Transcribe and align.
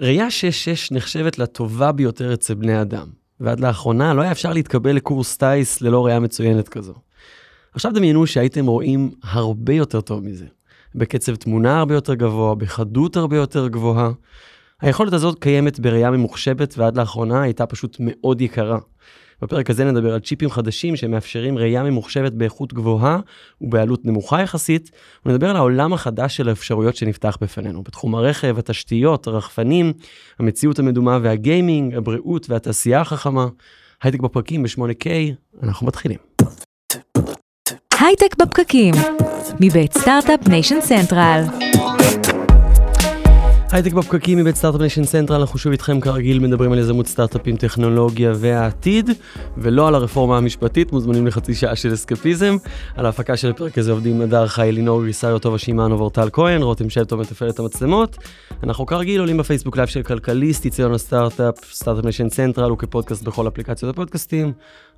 ראייה 0.00 0.26
6-6 0.28 0.30
נחשבת 0.94 1.38
לטובה 1.38 1.92
ביותר 1.92 2.34
אצל 2.34 2.54
בני 2.54 2.82
אדם, 2.82 3.06
ועד 3.40 3.60
לאחרונה 3.60 4.14
לא 4.14 4.22
היה 4.22 4.32
אפשר 4.32 4.52
להתקבל 4.52 4.92
לקורס 4.92 5.36
טיס 5.36 5.80
ללא 5.80 6.04
ראייה 6.06 6.20
מצוינת 6.20 6.68
כזו. 6.68 6.94
עכשיו 7.74 7.92
דמיינו 7.94 8.26
שהייתם 8.26 8.66
רואים 8.66 9.10
הרבה 9.24 9.72
יותר 9.72 10.00
טוב 10.00 10.24
מזה. 10.24 10.46
בקצב 10.94 11.34
תמונה 11.34 11.78
הרבה 11.78 11.94
יותר 11.94 12.14
גבוה, 12.14 12.54
בחדות 12.54 13.16
הרבה 13.16 13.36
יותר 13.36 13.68
גבוהה. 13.68 14.10
היכולת 14.80 15.12
הזאת 15.12 15.38
קיימת 15.38 15.80
בראייה 15.80 16.10
ממוחשבת 16.10 16.74
ועד 16.78 16.96
לאחרונה 16.96 17.42
הייתה 17.42 17.66
פשוט 17.66 17.96
מאוד 18.00 18.40
יקרה. 18.40 18.78
בפרק 19.42 19.70
הזה 19.70 19.84
נדבר 19.84 20.14
על 20.14 20.20
צ'יפים 20.20 20.50
חדשים 20.50 20.96
שמאפשרים 20.96 21.58
ראייה 21.58 21.82
ממוחשבת 21.82 22.32
באיכות 22.32 22.72
גבוהה 22.72 23.20
ובעלות 23.60 24.04
נמוכה 24.04 24.42
יחסית, 24.42 24.90
ונדבר 25.26 25.50
על 25.50 25.56
העולם 25.56 25.92
החדש 25.92 26.36
של 26.36 26.48
האפשרויות 26.48 26.96
שנפתח 26.96 27.38
בפנינו, 27.40 27.82
בתחום 27.82 28.14
הרכב, 28.14 28.58
התשתיות, 28.58 29.26
הרחפנים, 29.26 29.92
המציאות 30.38 30.78
המדומה 30.78 31.18
והגיימינג, 31.22 31.94
הבריאות 31.94 32.50
והתעשייה 32.50 33.00
החכמה. 33.00 33.46
הייטק 34.02 34.20
בפקקים 34.20 34.62
ב-8K, 34.62 35.06
אנחנו 35.62 35.86
מתחילים. 35.86 36.18
הייטק 38.00 38.36
בפקקים, 38.38 38.94
מבית 39.60 39.92
Start-Up 39.92 40.48
Nation 40.48 40.80
Central. 40.80 41.42
הייטק 43.72 43.92
בפקקים 43.92 44.38
מבית 44.38 44.56
Start-Up 44.56 44.80
Nation 44.80 45.04
Central, 45.04 45.40
אנחנו 45.40 45.58
שוב 45.58 45.72
איתכם 45.72 46.00
כרגיל 46.00 46.38
מדברים 46.38 46.72
על 46.72 46.78
יזמות 46.78 47.06
סטארט-אפים, 47.06 47.56
טכנולוגיה 47.56 48.32
והעתיד, 48.36 49.10
ולא 49.56 49.88
על 49.88 49.94
הרפורמה 49.94 50.36
המשפטית, 50.38 50.92
מוזמנים 50.92 51.26
לחצי 51.26 51.54
שעה 51.54 51.76
של 51.76 51.94
אסקפיזם. 51.94 52.56
על 52.96 53.06
ההפקה 53.06 53.36
של 53.36 53.50
הפרק 53.50 53.78
הזה 53.78 53.90
עובדים 53.90 54.22
נדר 54.22 54.46
חי, 54.46 54.70
לינור 54.72 55.02
גריסאיו, 55.02 55.38
טובה 55.38 55.58
שמענו 55.58 55.98
ואורטל 55.98 56.28
כהן, 56.32 56.62
רותם 56.62 56.90
שבתו 56.90 57.16
מתפעל 57.16 57.50
את 57.50 57.58
המצלמות. 57.58 58.18
אנחנו 58.62 58.86
כרגיל 58.86 59.20
עולים 59.20 59.36
בפייסבוק 59.36 59.76
לייב 59.76 59.88
של 59.88 60.02
כלכליסט, 60.02 60.66
יציון 60.66 60.94
הסטארט-אפ, 60.94 61.54
סטארט-אפ 61.72 62.04
ניישן 62.04 62.28
סנטרל 62.28 62.72
וכפודקאסט 62.72 63.22
בכל 63.22 63.48
אפליקציות 63.48 63.94
הפודקאסטים. 63.94 64.52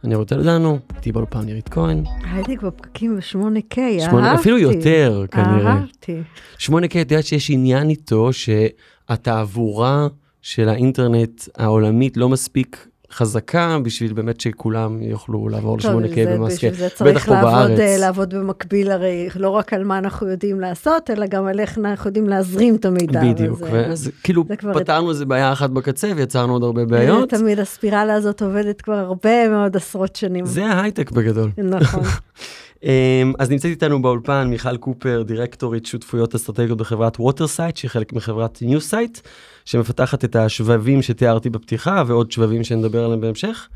אני 0.04 0.14
רוטל 0.14 0.42
דנו, 0.42 0.78
איתי 0.96 1.12
באולפן 1.12 1.40
נירית 1.40 1.68
כהן. 1.68 2.04
הייטק 2.32 2.62
בפקקים 2.62 3.16
ב-8K, 3.16 3.78
אהבתי. 3.78 4.34
אפילו 4.40 4.58
יותר 4.58 5.24
כנראה. 5.30 5.72
אהבתי. 5.72 6.22
8K, 6.58 6.86
את 6.88 6.94
יודעת 6.94 7.24
שיש 7.24 7.50
עניין 7.50 7.90
איתו 7.90 8.30
שהתעבורה 8.32 10.08
של 10.42 10.68
האינטרנט 10.68 11.42
העולמית 11.56 12.16
לא 12.16 12.28
מספיק 12.28 12.88
חזקה 13.12 13.78
בשביל 13.82 14.12
באמת 14.12 14.40
שכולם 14.40 15.02
יוכלו 15.02 15.48
לעבור 15.48 15.78
טוב, 15.78 16.00
ל-8K 16.00 16.14
זה- 16.14 16.34
במסקה, 16.36 16.54
בשביל 16.70 16.74
זה 16.74 16.86
בטח 16.86 16.94
צריך 16.96 17.26
פה 17.26 17.32
לעבוד. 17.34 17.70
אה, 17.80 17.96
לעבוד 17.98 18.34
במקביל, 18.34 18.90
הרי 18.90 19.28
לא 19.36 19.48
רק 19.48 19.72
על 19.72 19.84
מה 19.84 19.98
אנחנו 19.98 20.28
יודעים 20.28 20.60
לעשות, 20.60 21.10
אלא 21.10 21.26
גם 21.26 21.46
על 21.46 21.60
איך 21.60 21.78
אנחנו 21.78 22.08
יודעים 22.08 22.28
להזרים 22.28 22.74
את 22.74 22.84
המידע. 22.84 23.20
בדיוק, 23.24 23.54
וזה- 23.62 23.70
ואז 23.72 24.10
כאילו 24.22 24.44
פתרנו 24.74 25.10
איזה 25.10 25.24
בעיה 25.24 25.52
אחת 25.52 25.70
בקצה 25.70 26.12
ויצרנו 26.16 26.52
עוד 26.52 26.62
הרבה 26.62 26.84
בעיות. 26.84 27.28
תמיד 27.30 27.58
הספירלה 27.58 28.14
הזאת 28.14 28.42
עובדת 28.42 28.80
כבר 28.82 28.94
הרבה 28.94 29.48
מאוד 29.48 29.76
עשרות 29.76 30.16
שנים. 30.16 30.46
זה 30.46 30.66
ההייטק 30.66 31.10
בגדול. 31.10 31.50
נכון. 31.58 32.02
אמ, 32.82 32.88
אז 33.38 33.50
נמצאת 33.50 33.70
איתנו 33.70 34.02
באולפן 34.02 34.46
מיכל 34.50 34.76
קופר, 34.76 35.22
דירקטורית 35.26 35.86
שותפויות 35.86 36.34
אסטרטגיות 36.34 36.78
בחברת 36.78 37.16
ווטרסייט, 37.20 37.76
שהיא 37.76 37.88
חלק 37.90 38.12
מחברת 38.12 38.58
ניוסייט, 38.62 39.18
שמפתחת 39.64 40.24
את 40.24 40.36
השבבים 40.36 41.02
שתיארתי 41.02 41.50
בפתיחה 41.50 42.02
ועוד 42.06 42.32
שבבים 42.32 42.64
שנדבר 42.64 43.04
עליהם 43.04 43.20
בהמשך. 43.20 43.68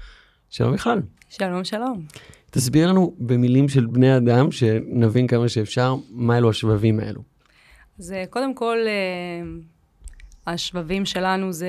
שלום 0.51 0.73
מיכל. 0.73 0.99
שלום, 1.29 1.65
שלום. 1.65 2.03
תסביר 2.51 2.89
לנו 2.89 3.15
במילים 3.19 3.69
של 3.69 3.87
בני 3.87 4.17
אדם, 4.17 4.53
שנבין 4.53 5.27
כמה 5.27 5.49
שאפשר, 5.49 5.95
מה 6.11 6.39
אלו 6.39 6.51
השבבים 6.51 7.01
האלו. 7.01 7.23
אז 7.99 8.13
אה, 8.13 8.25
קודם 8.31 8.55
כל, 8.55 8.77
אה, 8.87 9.43
השבבים 10.47 11.05
שלנו 11.05 11.53
זה 11.53 11.69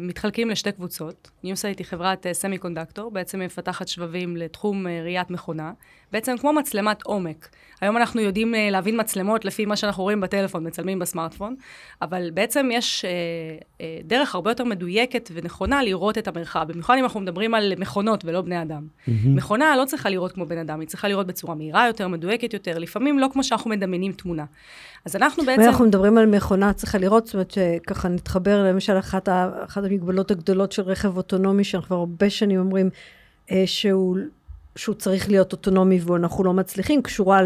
מתחלקים 0.00 0.50
לשתי 0.50 0.72
קבוצות. 0.72 1.30
ניוסייט 1.44 1.78
היא 1.78 1.86
חברת 1.86 2.26
אה, 2.26 2.34
semiconductor, 2.34 3.10
בעצם 3.10 3.40
מפתחת 3.40 3.88
שבבים 3.88 4.36
לתחום 4.36 4.86
אה, 4.86 5.02
ראיית 5.02 5.30
מכונה, 5.30 5.72
בעצם 6.12 6.36
כמו 6.38 6.52
מצלמת 6.52 7.02
עומק. 7.02 7.48
היום 7.80 7.96
אנחנו 7.96 8.20
יודעים 8.20 8.54
אה, 8.54 8.68
להבין 8.70 9.00
מצלמות 9.00 9.44
לפי 9.44 9.66
מה 9.66 9.76
שאנחנו 9.76 10.02
רואים 10.02 10.20
בטלפון, 10.20 10.66
מצלמים 10.66 10.98
בסמארטפון, 10.98 11.56
אבל 12.02 12.30
בעצם 12.34 12.68
יש 12.72 13.04
אה, 13.04 13.10
אה, 13.80 13.98
דרך 14.04 14.34
הרבה 14.34 14.50
יותר 14.50 14.64
מדויקת 14.64 15.30
ונכונה 15.34 15.82
לראות 15.82 16.18
את 16.18 16.28
המרחב, 16.28 16.66
במיוחד 16.68 16.96
אם 16.98 17.04
אנחנו 17.04 17.20
מדברים 17.20 17.54
על 17.54 17.72
מכונות 17.78 18.24
ולא 18.24 18.40
בני 18.40 18.62
אדם. 18.62 18.86
מכונה 19.08 19.76
לא 19.76 19.84
צריכה 19.84 20.10
לראות 20.10 20.32
כמו 20.32 20.46
בן 20.46 20.58
אדם, 20.58 20.80
היא 20.80 20.88
צריכה 20.88 21.08
לראות 21.08 21.26
בצורה 21.26 21.54
מהירה 21.54 21.86
יותר, 21.86 22.08
מדויקת 22.08 22.52
יותר, 22.52 22.78
לפעמים 22.78 23.18
לא 23.18 23.28
כמו 23.32 23.44
שאנחנו 23.44 23.70
מדמיינים 23.70 24.12
תמונה. 24.12 24.44
אז 25.04 25.16
אנחנו 25.16 25.44
בעצם... 25.44 25.62
ואנחנו 25.62 25.84
מדברים 25.84 26.18
על 26.18 26.26
מכונה, 26.26 26.72
צריכה 26.72 26.98
לראות, 26.98 27.26
זאת 27.26 27.34
אומרת 27.34 27.50
שככה 27.50 28.08
נתחבר 28.08 28.64
למשל 28.64 28.98
אחת, 28.98 29.28
אחת 29.64 29.84
המגבלות 29.84 30.30
הגדולות 30.30 30.72
של 30.72 30.82
רכב 30.82 31.16
אוטונומי, 31.16 31.64
שאנחנו 31.64 31.86
כבר 31.86 31.96
הרבה 31.96 32.30
שנים 32.30 32.60
אומרים 32.60 32.90
אה, 33.50 33.62
שהוא, 33.66 34.16
שהוא 34.76 34.94
צריך 34.94 35.28
להיות 35.28 35.52
אוטונומי 35.52 36.00
ואנחנו 36.00 36.44
לא 36.44 36.52
מצליחים, 36.52 37.02
קשורה 37.02 37.40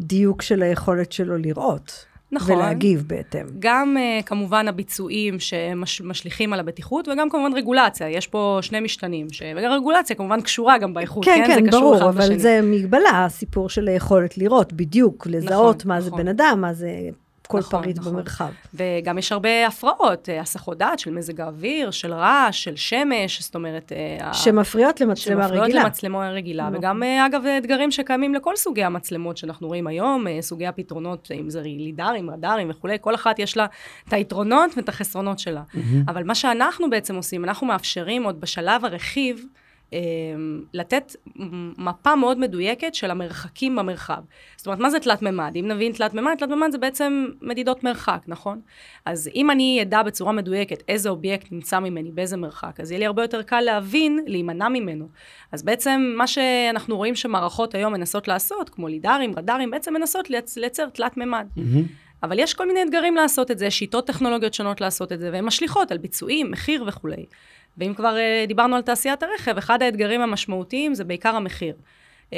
לדיוק 0.00 0.42
של 0.42 0.62
היכולת 0.62 1.12
שלו 1.12 1.38
לראות. 1.38 2.04
נכון. 2.32 2.56
ולהגיב 2.56 3.04
בהתאם. 3.06 3.46
גם 3.58 3.96
uh, 3.96 4.22
כמובן 4.22 4.68
הביצועים 4.68 5.36
שמשליכים 5.40 6.52
על 6.52 6.60
הבטיחות, 6.60 7.08
וגם 7.08 7.30
כמובן 7.30 7.52
רגולציה. 7.54 8.08
יש 8.08 8.26
פה 8.26 8.58
שני 8.62 8.80
משתנים, 8.80 9.26
שרגולציה 9.30 10.16
כמובן 10.16 10.40
קשורה 10.40 10.78
גם 10.78 10.94
באיכות, 10.94 11.24
כן, 11.24 11.44
כן? 11.46 11.54
כן, 11.54 11.64
זה 11.64 11.78
ברור, 11.78 12.08
אבל 12.08 12.24
בשני. 12.24 12.38
זה 12.38 12.60
מגבלה, 12.62 13.24
הסיפור 13.24 13.68
של 13.68 13.88
היכולת 13.88 14.38
לראות 14.38 14.72
בדיוק, 14.72 15.26
לזהות 15.26 15.76
נכון, 15.76 15.88
מה 15.88 16.00
זה 16.00 16.08
נכון. 16.08 16.20
בן 16.20 16.28
אדם, 16.28 16.58
מה 16.60 16.74
זה 16.74 16.90
כל 17.48 17.58
נכון, 17.58 17.82
פריט 17.82 17.98
נכון. 17.98 18.12
במרחב. 18.12 18.48
וגם 18.74 19.18
יש 19.18 19.32
הרבה 19.32 19.66
הפרעות, 19.66 20.28
אה, 20.28 20.40
הסחות 20.40 20.78
דעת 20.78 20.98
של 20.98 21.10
מזג 21.10 21.40
האוויר, 21.40 21.90
של 21.90 22.12
רעש, 22.12 22.64
של 22.64 22.76
שמש, 22.76 23.42
זאת 23.42 23.54
אומרת... 23.54 23.92
אה, 23.92 24.34
שמפריעות 24.34 25.00
למצלמה 25.00 25.42
שמפריעות 25.42 25.66
רגילה. 25.66 25.84
למצלמה 25.84 26.30
רגילה, 26.30 26.62
נכון. 26.62 26.76
וגם, 26.76 27.02
אה, 27.02 27.26
אגב, 27.26 27.42
אתגרים 27.58 27.90
שקיימים 27.90 28.34
לכל 28.34 28.56
סוגי 28.56 28.84
המצלמות 28.84 29.36
שאנחנו 29.36 29.68
רואים 29.68 29.86
היום, 29.86 30.26
סוגי 30.40 30.66
הפתרונות, 30.66 31.28
אם 31.40 31.50
זה 31.50 31.62
לידרים, 31.62 32.30
רדארים 32.30 32.70
וכולי, 32.70 32.96
כל 33.00 33.14
אחת 33.14 33.38
יש 33.38 33.56
לה 33.56 33.66
את 34.08 34.12
היתרונות 34.12 34.70
ואת 34.76 34.88
החסרונות 34.88 35.38
שלה. 35.38 35.62
אבל 36.08 36.24
מה 36.24 36.34
שאנחנו 36.34 36.90
בעצם 36.90 37.16
עושים, 37.16 37.44
אנחנו 37.44 37.66
מאפשרים 37.66 38.24
עוד 38.24 38.40
בשלב 38.40 38.84
הרכיב, 38.84 39.44
לתת 40.74 41.16
מפה 41.78 42.14
מאוד 42.16 42.38
מדויקת 42.38 42.94
של 42.94 43.10
המרחקים 43.10 43.76
במרחב. 43.76 44.22
זאת 44.56 44.66
אומרת, 44.66 44.78
מה 44.78 44.90
זה 44.90 45.00
תלת 45.00 45.22
מימד? 45.22 45.52
אם 45.56 45.68
נבין 45.68 45.92
תלת 45.92 46.14
מימד, 46.14 46.34
תלת 46.38 46.48
מימד 46.48 46.68
זה 46.72 46.78
בעצם 46.78 47.26
מדידות 47.42 47.84
מרחק, 47.84 48.22
נכון? 48.26 48.60
אז 49.06 49.30
אם 49.34 49.50
אני 49.50 49.78
אדע 49.82 50.02
בצורה 50.02 50.32
מדויקת 50.32 50.82
איזה 50.88 51.08
אובייקט 51.08 51.52
נמצא 51.52 51.78
ממני, 51.78 52.10
באיזה 52.10 52.36
מרחק, 52.36 52.80
אז 52.80 52.90
יהיה 52.90 52.98
לי 52.98 53.06
הרבה 53.06 53.22
יותר 53.22 53.42
קל 53.42 53.60
להבין, 53.60 54.24
להימנע 54.26 54.68
ממנו. 54.68 55.08
אז 55.52 55.62
בעצם 55.62 56.14
מה 56.16 56.26
שאנחנו 56.26 56.96
רואים 56.96 57.14
שמערכות 57.14 57.74
היום 57.74 57.92
מנסות 57.92 58.28
לעשות, 58.28 58.68
כמו 58.70 58.88
לידרים, 58.88 59.32
רדארים, 59.36 59.70
בעצם 59.70 59.94
מנסות 59.94 60.30
לייצ- 60.30 60.56
לייצר 60.60 60.88
תלת 60.88 61.16
מימד. 61.16 61.46
אבל 62.22 62.38
יש 62.38 62.54
כל 62.54 62.66
מיני 62.66 62.82
אתגרים 62.82 63.14
לעשות 63.14 63.50
את 63.50 63.58
זה, 63.58 63.70
שיטות 63.70 64.06
טכנולוגיות 64.06 64.54
שונות 64.54 64.80
לעשות 64.80 65.12
את 65.12 65.20
זה, 65.20 65.30
והן 65.32 65.44
משליכות 65.44 65.92
על 65.92 65.98
ביצועים, 65.98 66.50
מחיר 66.50 66.84
וכולי. 66.86 67.26
ואם 67.78 67.94
כבר 67.94 68.14
uh, 68.16 68.48
דיברנו 68.48 68.76
על 68.76 68.82
תעשיית 68.82 69.22
הרכב, 69.22 69.58
אחד 69.58 69.82
האתגרים 69.82 70.20
המשמעותיים 70.20 70.94
זה 70.94 71.04
בעיקר 71.04 71.36
המחיר. 71.36 71.74
Uh, 72.30 72.34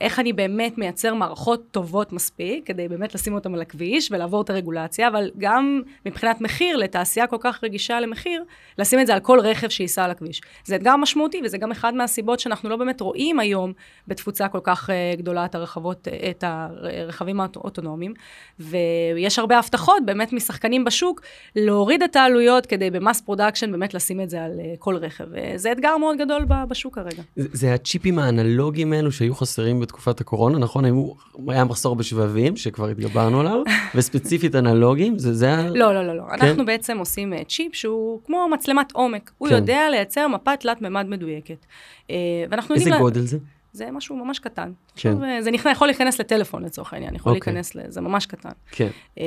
איך 0.00 0.18
אני 0.18 0.32
באמת 0.32 0.78
מייצר 0.78 1.14
מערכות 1.14 1.62
טובות 1.70 2.12
מספיק, 2.12 2.66
כדי 2.66 2.88
באמת 2.88 3.14
לשים 3.14 3.34
אותן 3.34 3.54
על 3.54 3.60
הכביש 3.60 4.12
ולעבור 4.12 4.42
את 4.42 4.50
הרגולציה, 4.50 5.08
אבל 5.08 5.30
גם 5.38 5.82
מבחינת 6.06 6.40
מחיר, 6.40 6.76
לתעשייה 6.76 7.26
כל 7.26 7.36
כך 7.40 7.64
רגישה 7.64 8.00
למחיר, 8.00 8.44
לשים 8.78 9.00
את 9.00 9.06
זה 9.06 9.14
על 9.14 9.20
כל 9.20 9.40
רכב 9.40 9.68
שייסע 9.68 10.04
על 10.04 10.10
הכביש. 10.10 10.40
זה 10.64 10.76
אתגר 10.76 10.96
משמעותי, 10.96 11.40
וזה 11.44 11.58
גם 11.58 11.70
אחד 11.70 11.94
מהסיבות 11.94 12.40
שאנחנו 12.40 12.68
לא 12.68 12.76
באמת 12.76 13.00
רואים 13.00 13.40
היום 13.40 13.72
בתפוצה 14.08 14.48
כל 14.48 14.58
כך 14.62 14.90
uh, 14.90 15.18
גדולה 15.18 15.44
את 15.44 15.54
הרכבות, 15.54 16.08
uh, 16.08 16.30
את 16.30 16.44
הרכבים 16.46 17.40
האוטונומיים, 17.40 18.14
ויש 18.58 19.38
הרבה 19.38 19.58
הבטחות 19.58 20.06
באמת 20.06 20.32
משחקנים 20.32 20.84
בשוק, 20.84 21.20
להוריד 21.56 22.02
את 22.02 22.16
העלויות 22.16 22.66
כדי 22.66 22.90
ב 22.90 22.96
mass 22.96 23.20
production 23.20 23.72
באמת 23.72 23.94
לשים 23.94 24.20
את 24.20 24.30
זה 24.30 24.44
על 24.44 24.52
uh, 24.52 24.78
כל 24.78 24.96
רכב. 24.96 25.24
וזה 25.30 25.72
אתגר 25.72 25.96
מאוד 25.96 26.18
גדול 26.18 26.44
בשוק 26.68 26.94
כרגע. 26.94 27.22
זה 27.36 27.48
זה 27.52 27.74
הצ'יפים 27.74 28.18
האנלוגיים 28.18 28.92
האלו 28.92 29.12
שהיו 29.12 29.29
חסרים 29.34 29.80
בתקופת 29.80 30.20
הקורונה, 30.20 30.58
נכון? 30.58 30.84
היו, 30.84 31.10
היה 31.48 31.64
מחסור 31.64 31.96
בשבבים, 31.96 32.56
שכבר 32.56 32.88
התגברנו 32.88 33.40
עליו, 33.40 33.62
וספציפית 33.94 34.54
אנלוגיים, 34.54 35.18
זה 35.18 35.34
זה 35.34 35.54
ה... 35.54 35.68
לא, 35.70 35.94
לא, 35.94 36.06
לא, 36.06 36.16
לא. 36.16 36.22
כן? 36.22 36.46
אנחנו 36.46 36.64
בעצם 36.66 36.98
עושים 36.98 37.32
אה, 37.32 37.44
צ'יפ 37.48 37.74
שהוא 37.74 38.20
כמו 38.26 38.48
מצלמת 38.52 38.92
עומק. 38.92 39.30
הוא 39.38 39.48
כן. 39.48 39.54
יודע 39.54 39.90
לייצר 39.90 40.28
מפת 40.28 40.60
תלת 40.60 40.82
מימד 40.82 41.06
מדויקת. 41.08 41.66
אה, 42.10 42.16
איזה 42.50 42.56
יודעים... 42.70 42.88
לה- 42.88 42.98
גודל 42.98 43.20
זה? 43.20 43.38
זה 43.72 43.90
משהו 43.90 44.16
ממש 44.16 44.38
קטן. 44.38 44.72
כן. 44.96 45.10
עכשיו, 45.10 45.24
אה, 45.24 45.42
זה 45.42 45.50
נכנס, 45.50 45.72
יכול 45.72 45.88
להיכנס 45.88 46.20
לטלפון 46.20 46.64
לצורך 46.64 46.92
העניין, 46.92 47.14
יכול 47.14 47.36
אוקיי. 47.36 47.52
להיכנס, 47.52 47.76
זה 47.88 48.00
ממש 48.00 48.26
קטן. 48.26 48.50
כן. 48.70 48.88
אה, 49.18 49.24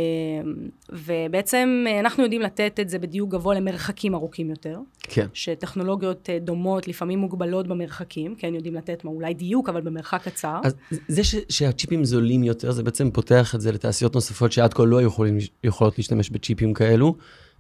ובעצם 0.90 1.86
אה, 1.88 2.00
אנחנו 2.00 2.24
יודעים 2.24 2.42
לתת 2.42 2.80
את 2.82 2.90
זה 2.90 3.00
בדיוק 3.00 3.32
גבוה 3.32 3.56
למרחקים 3.56 4.16
ארוכים 4.16 4.50
יותר, 4.50 4.80
כן. 5.00 5.28
שטכנולוגיות 5.34 6.30
אה, 6.30 6.40
דומות 6.40 6.88
לפעמים 6.88 7.20
מוגבלות 7.20 7.68
במרחקים, 7.68 8.36
כן, 8.36 8.56
יודעים 8.56 8.76
לתת 8.76 9.04
מה, 9.04 9.12
אולי 9.12 9.34
דיוק, 9.34 9.70
אבל 9.70 9.82
במרחק 9.82 10.22
קצר. 10.24 10.60
אז 10.64 10.76
זה 11.08 11.24
ש, 11.24 11.36
שהצ'יפים 11.50 12.06
זולים 12.06 12.44
יותר, 12.44 12.72
זה 12.72 12.84
בעצם 12.84 13.12
פותח 13.12 13.56
את 13.56 13.62
זה 13.62 13.72
לתעשיות 13.72 14.16
נוספות 14.16 14.52
שעד 14.52 14.74
כה 14.74 14.86
לא 14.86 15.02
יכולים, 15.02 15.38
יכולות 15.64 15.98
להשתמש 15.98 16.30
בצ'יפים 16.30 16.74
כאלו. 16.74 17.16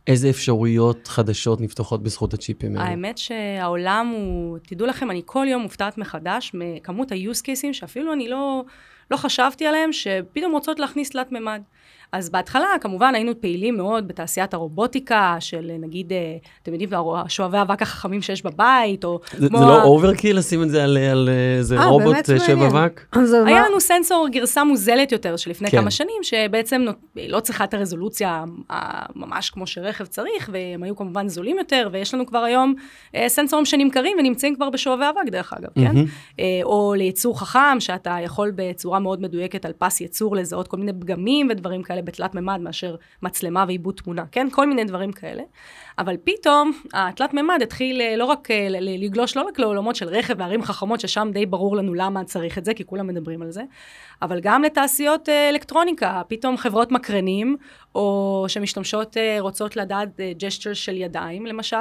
איזה 0.07 0.29
אפשרויות 0.29 1.07
חדשות 1.07 1.61
נפתחות 1.61 2.03
בזכות 2.03 2.33
הצ'יפים 2.33 2.77
האלה? 2.77 2.89
האמת 2.89 3.17
שהעולם 3.17 4.13
הוא, 4.15 4.57
תדעו 4.67 4.87
לכם, 4.87 5.11
אני 5.11 5.21
כל 5.25 5.45
יום 5.49 5.61
מופתעת 5.61 5.97
מחדש 5.97 6.51
מכמות 6.53 7.11
ה-use 7.11 7.41
cases 7.41 7.73
שאפילו 7.73 8.13
אני 8.13 8.29
לא, 8.29 8.63
לא 9.11 9.17
חשבתי 9.17 9.65
עליהם, 9.65 9.93
שפתאום 9.93 10.51
רוצות 10.51 10.79
להכניס 10.79 11.09
תלת 11.09 11.31
מימד. 11.31 11.61
אז 12.13 12.29
בהתחלה, 12.29 12.65
כמובן, 12.81 13.15
היינו 13.15 13.31
פעילים 13.41 13.77
מאוד 13.77 14.07
בתעשיית 14.07 14.53
הרובוטיקה, 14.53 15.35
של 15.39 15.71
נגיד, 15.79 16.13
אה, 16.13 16.35
אתם 16.63 16.71
יודעים, 16.73 16.89
שואבי 17.27 17.61
אבק 17.61 17.81
החכמים 17.81 18.21
שיש 18.21 18.43
בבית, 18.45 19.03
או 19.03 19.19
זה, 19.37 19.49
כמו... 19.49 19.57
זה 19.59 19.65
לא 19.65 19.83
overkill 19.83 20.37
לשים 20.37 20.63
את 20.63 20.69
זה 20.69 20.83
על, 20.83 20.97
על 20.97 21.29
איזה 21.57 21.77
אה, 21.77 21.85
רובוט 21.85 22.13
באמת 22.13 22.25
שואב. 22.45 22.61
אבק? 22.75 23.05
היה 23.15 23.61
מה- 23.61 23.67
לנו 23.69 23.79
סנסור 23.79 24.27
גרסה 24.31 24.63
מוזלת 24.63 25.11
יותר 25.11 25.37
של 25.37 25.49
לפני 25.49 25.69
כן. 25.71 25.81
כמה 25.81 25.91
שנים, 25.91 26.23
שבעצם 26.23 26.81
נות- 26.81 26.95
לא 27.27 27.39
צריכה 27.39 27.63
את 27.63 27.73
הרזולוציה 27.73 28.43
ממש 29.15 29.49
כמו 29.49 29.67
שרכב 29.67 30.05
צריך, 30.05 30.49
והם 30.53 30.83
היו 30.83 30.95
כמובן 30.95 31.27
זולים 31.27 31.57
יותר, 31.57 31.89
ויש 31.91 32.13
לנו 32.13 32.25
כבר 32.25 32.39
היום 32.39 32.73
אה, 33.15 33.29
סנסורים 33.29 33.65
שנמכרים 33.65 34.17
ונמצאים 34.19 34.55
כבר 34.55 34.69
בשואבי 34.69 35.03
אבק, 35.09 35.31
דרך 35.31 35.53
אגב, 35.53 35.69
כן? 35.75 35.95
אה, 36.39 36.45
או 36.63 36.93
לייצור 36.97 37.39
חכם, 37.39 37.79
שאתה 37.79 38.17
יכול 38.23 38.51
בצורה 38.55 38.99
מאוד 38.99 39.21
מדויקת 39.21 39.65
על 39.65 39.71
פס 39.77 40.01
ייצור 40.01 40.35
לזהות 40.35 40.67
כל 40.67 40.77
מיני 40.77 40.93
פגמים 40.93 41.47
ודברים 41.51 41.83
כאלה 41.83 42.02
בתלת 42.05 42.35
מימד, 42.35 42.59
מאשר 42.61 42.95
מצלמה 43.21 43.65
ועיבוד 43.67 43.95
תמונה, 43.95 44.23
כן? 44.31 44.47
כל 44.51 44.67
מיני 44.67 44.83
דברים 44.83 45.11
כאלה. 45.11 45.43
אבל 45.99 46.17
פתאום 46.23 46.71
התלת 46.93 47.33
מימד 47.33 47.59
התחיל 47.61 48.01
אה, 48.01 48.15
לא 48.15 48.25
רק 48.25 48.51
אה, 48.51 48.67
לגלוש 48.69 49.37
לא 49.37 49.41
רק 49.41 49.59
לעולמות 49.59 49.95
של 49.95 50.07
רכב 50.07 50.35
וערים 50.37 50.63
חכמות, 50.63 50.99
ששם 50.99 51.29
די 51.33 51.45
ברור 51.45 51.75
לנו 51.75 51.93
למה 51.93 52.23
צריך 52.23 52.57
את 52.57 52.65
זה, 52.65 52.73
כי 52.73 52.85
כולם 52.85 53.07
מדברים 53.07 53.41
על 53.41 53.51
זה, 53.51 53.61
אבל 54.21 54.39
גם 54.39 54.63
לתעשיות 54.63 55.29
אה, 55.29 55.49
אלקטרוניקה, 55.49 56.21
פתאום 56.27 56.57
חברות 56.57 56.91
מקרנים, 56.91 57.57
או 57.95 58.45
שמשתמשות, 58.47 59.17
רוצות 59.39 59.75
לדעת 59.75 60.19
gesture 60.37 60.73
של 60.73 60.97
ידיים, 60.97 61.45
למשל, 61.45 61.77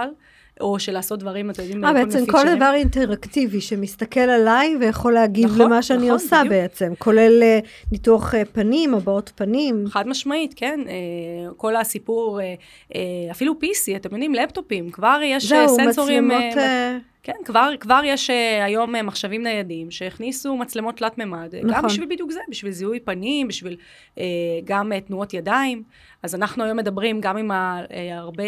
או 0.61 0.79
של 0.79 0.93
לעשות 0.93 1.19
דברים, 1.19 1.51
אתם 1.51 1.63
יודעים, 1.63 1.85
אה, 1.85 1.93
בעצם 1.93 2.27
כל. 2.27 2.55
דבר 2.57 2.73
אינטראקטיבי 2.75 3.61
שמסתכל 3.61 4.21
עליי 4.21 4.77
ויכול 4.81 5.13
להגיב 5.13 5.45
נכון, 5.45 5.61
למה 5.61 5.83
שאני 5.83 5.99
נכון, 5.99 6.11
עושה 6.11 6.41
בדיוק. 6.41 6.53
בעצם, 6.53 6.93
כולל 6.99 7.43
אה, 7.43 7.59
ניתוח 7.93 8.35
אה, 8.35 8.45
פנים, 8.45 8.95
הבעות 8.95 9.33
פנים. 9.35 9.85
חד 9.89 10.09
משמעית, 10.09 10.55
כן. 10.57 10.81
אה, 10.89 11.53
כל 11.57 11.77
הסיפור, 11.77 12.41
אה, 12.41 12.55
אה, 12.95 13.01
אפילו 13.31 13.55
PC, 13.55 13.97
אתם 13.97 14.13
יודעים, 14.13 14.35
לפטופים, 14.35 14.91
כבר 14.91 15.21
יש 15.25 15.49
זהו, 15.49 15.77
סנסורים... 15.77 16.31
אה, 16.31 16.37
מצלמות... 16.39 16.59
אה, 16.59 16.99
כן, 17.23 17.33
כבר, 17.45 17.71
כבר 17.81 18.01
יש 18.05 18.31
אה, 18.31 18.65
היום 18.65 18.97
אה, 18.97 19.03
מחשבים 19.03 19.43
ניידים 19.43 19.91
שהכניסו 19.91 20.57
מצלמות 20.57 20.97
תלת-ממד, 20.97 21.55
נכון. 21.55 21.71
גם. 21.71 21.85
בשביל 21.85 22.07
בדיוק 22.11 22.31
זה, 22.31 22.41
בשביל 22.51 22.73
זיהוי 22.73 23.01
פנים, 23.01 23.49
בשביל 23.49 23.77
אה, 24.19 24.25
גם 24.65 24.93
אה, 24.93 25.01
תנועות 25.01 25.35
ידיים. 25.35 25.83
אז 26.23 26.35
אנחנו 26.35 26.65
היום 26.65 26.77
מדברים 26.77 27.21
גם 27.21 27.37
עם 27.37 27.51
ה, 27.51 27.81
אה, 27.93 28.19
הרבה 28.19 28.43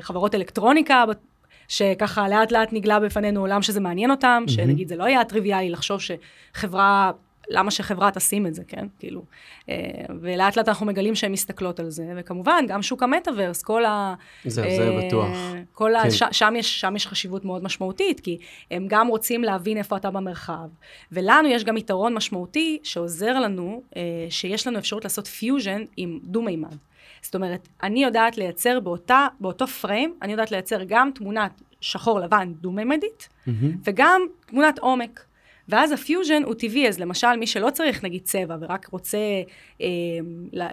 חברות 0.00 0.34
אלקטרוניקה, 0.34 1.04
שככה 1.68 2.28
לאט 2.28 2.52
לאט 2.52 2.68
נגלה 2.72 3.00
בפנינו 3.00 3.40
עולם 3.40 3.62
שזה 3.62 3.80
מעניין 3.80 4.10
אותם, 4.10 4.44
mm-hmm. 4.46 4.50
שנגיד 4.50 4.88
זה 4.88 4.96
לא 4.96 5.04
היה 5.04 5.24
טריוויאלי 5.24 5.70
לחשוב 5.70 6.00
שחברה... 6.00 7.10
למה 7.48 7.70
שחברה 7.70 8.10
תשים 8.10 8.46
את 8.46 8.54
זה, 8.54 8.62
כן? 8.68 8.86
כאילו, 8.98 9.22
אה, 9.68 9.74
ולאט 10.20 10.56
לאט 10.56 10.68
אנחנו 10.68 10.86
מגלים 10.86 11.14
שהן 11.14 11.32
מסתכלות 11.32 11.80
על 11.80 11.90
זה, 11.90 12.12
וכמובן, 12.16 12.64
גם 12.68 12.82
שוק 12.82 13.02
המטאוורס, 13.02 13.62
כל 13.62 13.84
ה... 13.84 14.14
זה 14.44 14.64
אה, 14.64 15.06
בטוח. 15.06 15.28
כל 15.72 15.92
כן. 16.02 16.08
ה... 16.08 16.10
ש... 16.10 16.22
שם, 16.30 16.54
יש, 16.56 16.80
שם 16.80 16.96
יש 16.96 17.06
חשיבות 17.06 17.44
מאוד 17.44 17.64
משמעותית, 17.64 18.20
כי 18.20 18.38
הם 18.70 18.86
גם 18.88 19.08
רוצים 19.08 19.44
להבין 19.44 19.76
איפה 19.76 19.96
אתה 19.96 20.10
במרחב. 20.10 20.68
ולנו 21.12 21.48
יש 21.48 21.64
גם 21.64 21.76
יתרון 21.76 22.14
משמעותי 22.14 22.78
שעוזר 22.82 23.38
לנו, 23.38 23.82
אה, 23.96 24.02
שיש 24.30 24.66
לנו 24.66 24.78
אפשרות 24.78 25.04
לעשות 25.04 25.26
פיוז'ן 25.26 25.84
עם 25.96 26.18
דו-מימד. 26.24 26.76
זאת 27.26 27.34
אומרת, 27.34 27.68
אני 27.82 28.04
יודעת 28.04 28.38
לייצר 28.38 28.80
באותה, 28.80 29.26
באותו 29.40 29.66
פריים, 29.66 30.14
אני 30.22 30.32
יודעת 30.32 30.50
לייצר 30.50 30.78
גם 30.86 31.10
תמונת 31.14 31.50
שחור 31.80 32.20
לבן 32.20 32.52
דו-מימדית, 32.60 33.28
מהמם. 33.46 33.76
וגם 33.84 34.20
תמונת 34.46 34.78
עומק. 34.78 35.24
ואז 35.68 35.92
הפיוז'ן 35.92 36.42
הוא 36.44 36.54
טבעי, 36.54 36.88
אז 36.88 36.98
למשל, 37.00 37.36
מי 37.38 37.46
שלא 37.46 37.70
צריך 37.70 38.04
נגיד 38.04 38.22
צבע 38.24 38.56
ורק 38.60 38.86
רוצה, 38.92 39.18
אה, 39.80 39.86
ל- 40.52 40.66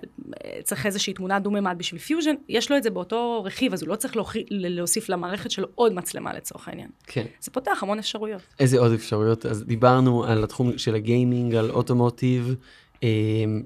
צריך 0.64 0.86
איזושהי 0.86 1.14
תמונה 1.14 1.40
דו-ממד 1.40 1.76
בשביל 1.78 2.00
פיוז'ן, 2.02 2.36
יש 2.50 2.72
לו 2.72 2.78
את 2.78 2.84
זה 2.84 2.90
באותו 2.90 3.44
רכיב, 3.46 3.74
אז 3.74 3.82
הוא 3.82 3.90
לא 3.90 3.96
צריך 3.96 4.16
להוכי- 4.16 4.46
להוסיף 4.50 5.10
למערכת 5.10 5.52
שלו 5.52 5.68
עוד 5.76 5.94
מצלמה 5.94 6.34
לצורך 6.34 6.68
העניין. 6.68 6.90
כן. 7.08 7.26
זה 7.42 7.52
פותח 7.52 7.84
המון 7.84 8.00
אפשרויות. 8.00 8.42
איזה 8.60 8.80
עוד 8.80 8.92
אפשרויות? 8.94 9.46
אז 9.46 9.64
דיברנו 9.64 10.24
על 10.24 10.44
התחום 10.44 10.78
של 10.78 10.96
ה 10.96 11.03
gaming, 11.03 11.56
על 11.56 11.72
אוטומוטיב, 11.72 12.48
אה, 12.50 12.54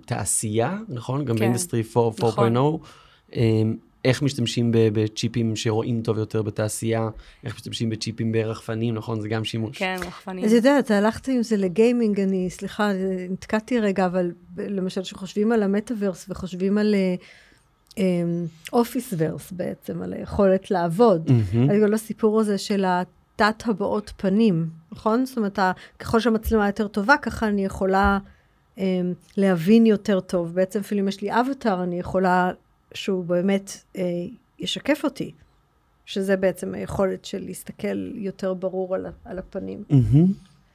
תעשייה, 0.06 0.78
נכון? 0.90 1.26
גם 1.26 1.36
כן, 1.36 1.40
ב 1.40 1.44
industry 1.44 1.84
4- 1.94 1.98
4.0. 1.98 2.28
נכון. 2.28 2.58
אה, 3.36 3.42
איך 4.06 4.22
משתמשים 4.22 4.72
בצ'יפים 4.74 5.56
שרואים 5.56 6.02
טוב 6.02 6.18
יותר 6.18 6.42
בתעשייה, 6.42 7.10
איך 7.44 7.56
משתמשים 7.56 7.90
בצ'יפים 7.90 8.32
ברחפנים, 8.32 8.96
נכון? 8.96 9.22
זה 9.22 9.28
גם 9.28 9.44
שימוש. 9.44 9.78
כן, 9.78 9.98
רחפנים. 10.08 10.46
אז 10.46 10.54
יודעת, 10.54 10.92
הלכת 10.92 11.28
עם 11.28 11.44
זה 11.44 11.58
ל 11.58 11.65
gaming, 11.65 12.20
אני, 12.20 12.50
סליחה, 12.50 12.92
נתקעתי 13.30 13.80
רגע, 13.80 14.06
אבל 14.06 14.32
למשל, 14.58 15.02
כשחושבים 15.02 15.52
על 15.52 15.64
המטאוורס 15.64 16.26
וחושבים 16.30 16.78
על 16.78 16.96
office 18.74 19.14
verse 19.18 19.52
בעצם, 19.52 20.02
על 20.02 20.14
היכולת 20.14 20.72
לעבוד, 20.72 21.32
מהמם. 21.32 21.72
אז 21.72 21.78
כל 21.86 21.94
הסיפור 21.94 22.40
הזה 22.40 22.58
של 22.58 22.86
התת 22.88 23.64
הבעות 23.66 24.14
פנים, 24.18 24.70
נכון? 24.92 25.26
זאת 25.26 25.38
אומרת, 25.38 25.60
ככל 26.00 26.20
שהמצלמה 26.20 26.68
יותר 26.68 26.88
טובה, 26.88 27.16
ככה 27.22 27.48
אני 27.48 27.66
יכולה 27.66 28.18
להבין 29.38 29.86
יותר 29.86 30.20
טוב. 30.20 30.54
בעצם 30.54 30.80
אפילו 30.80 31.02
אם 31.02 31.08
יש 31.08 31.22
לי 31.22 31.32
אבטאר, 31.32 31.84
אני 31.84 32.00
יכולה 32.00 32.52
שהוא 32.94 33.26
באמת 33.26 33.72
uh, 33.96 34.00
ישקף 34.60 35.02
אותי. 35.04 35.32
שזה 36.08 36.38
בעצם 36.38 36.74
היכולת 36.74 37.26
של 37.26 37.44
להסתכל 37.46 38.12
יותר 38.16 38.54
ברור 38.54 38.96
על, 38.96 39.06
על 39.26 39.38
הפנים. 39.40 39.84
מהמם. 39.90 40.28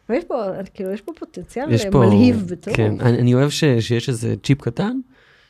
ויש 0.08 0.24
פה, 0.24 0.44
כאילו, 0.74 0.90
יש 0.90 1.00
פה 1.00 1.12
פוטנציאל 1.18 1.70
יש 1.70 1.84
אה, 1.84 1.90
פה... 1.90 1.98
מלהיב 1.98 2.46
בטוב. 2.50 2.74
כן, 2.74 3.00
אני, 3.00 3.18
אני 3.18 3.34
אוהב 3.34 3.50
ש, 3.50 3.64
שיש 3.64 4.08
איזה 4.08 4.34
צ'יפ 4.42 4.60
קטן, 4.62 5.00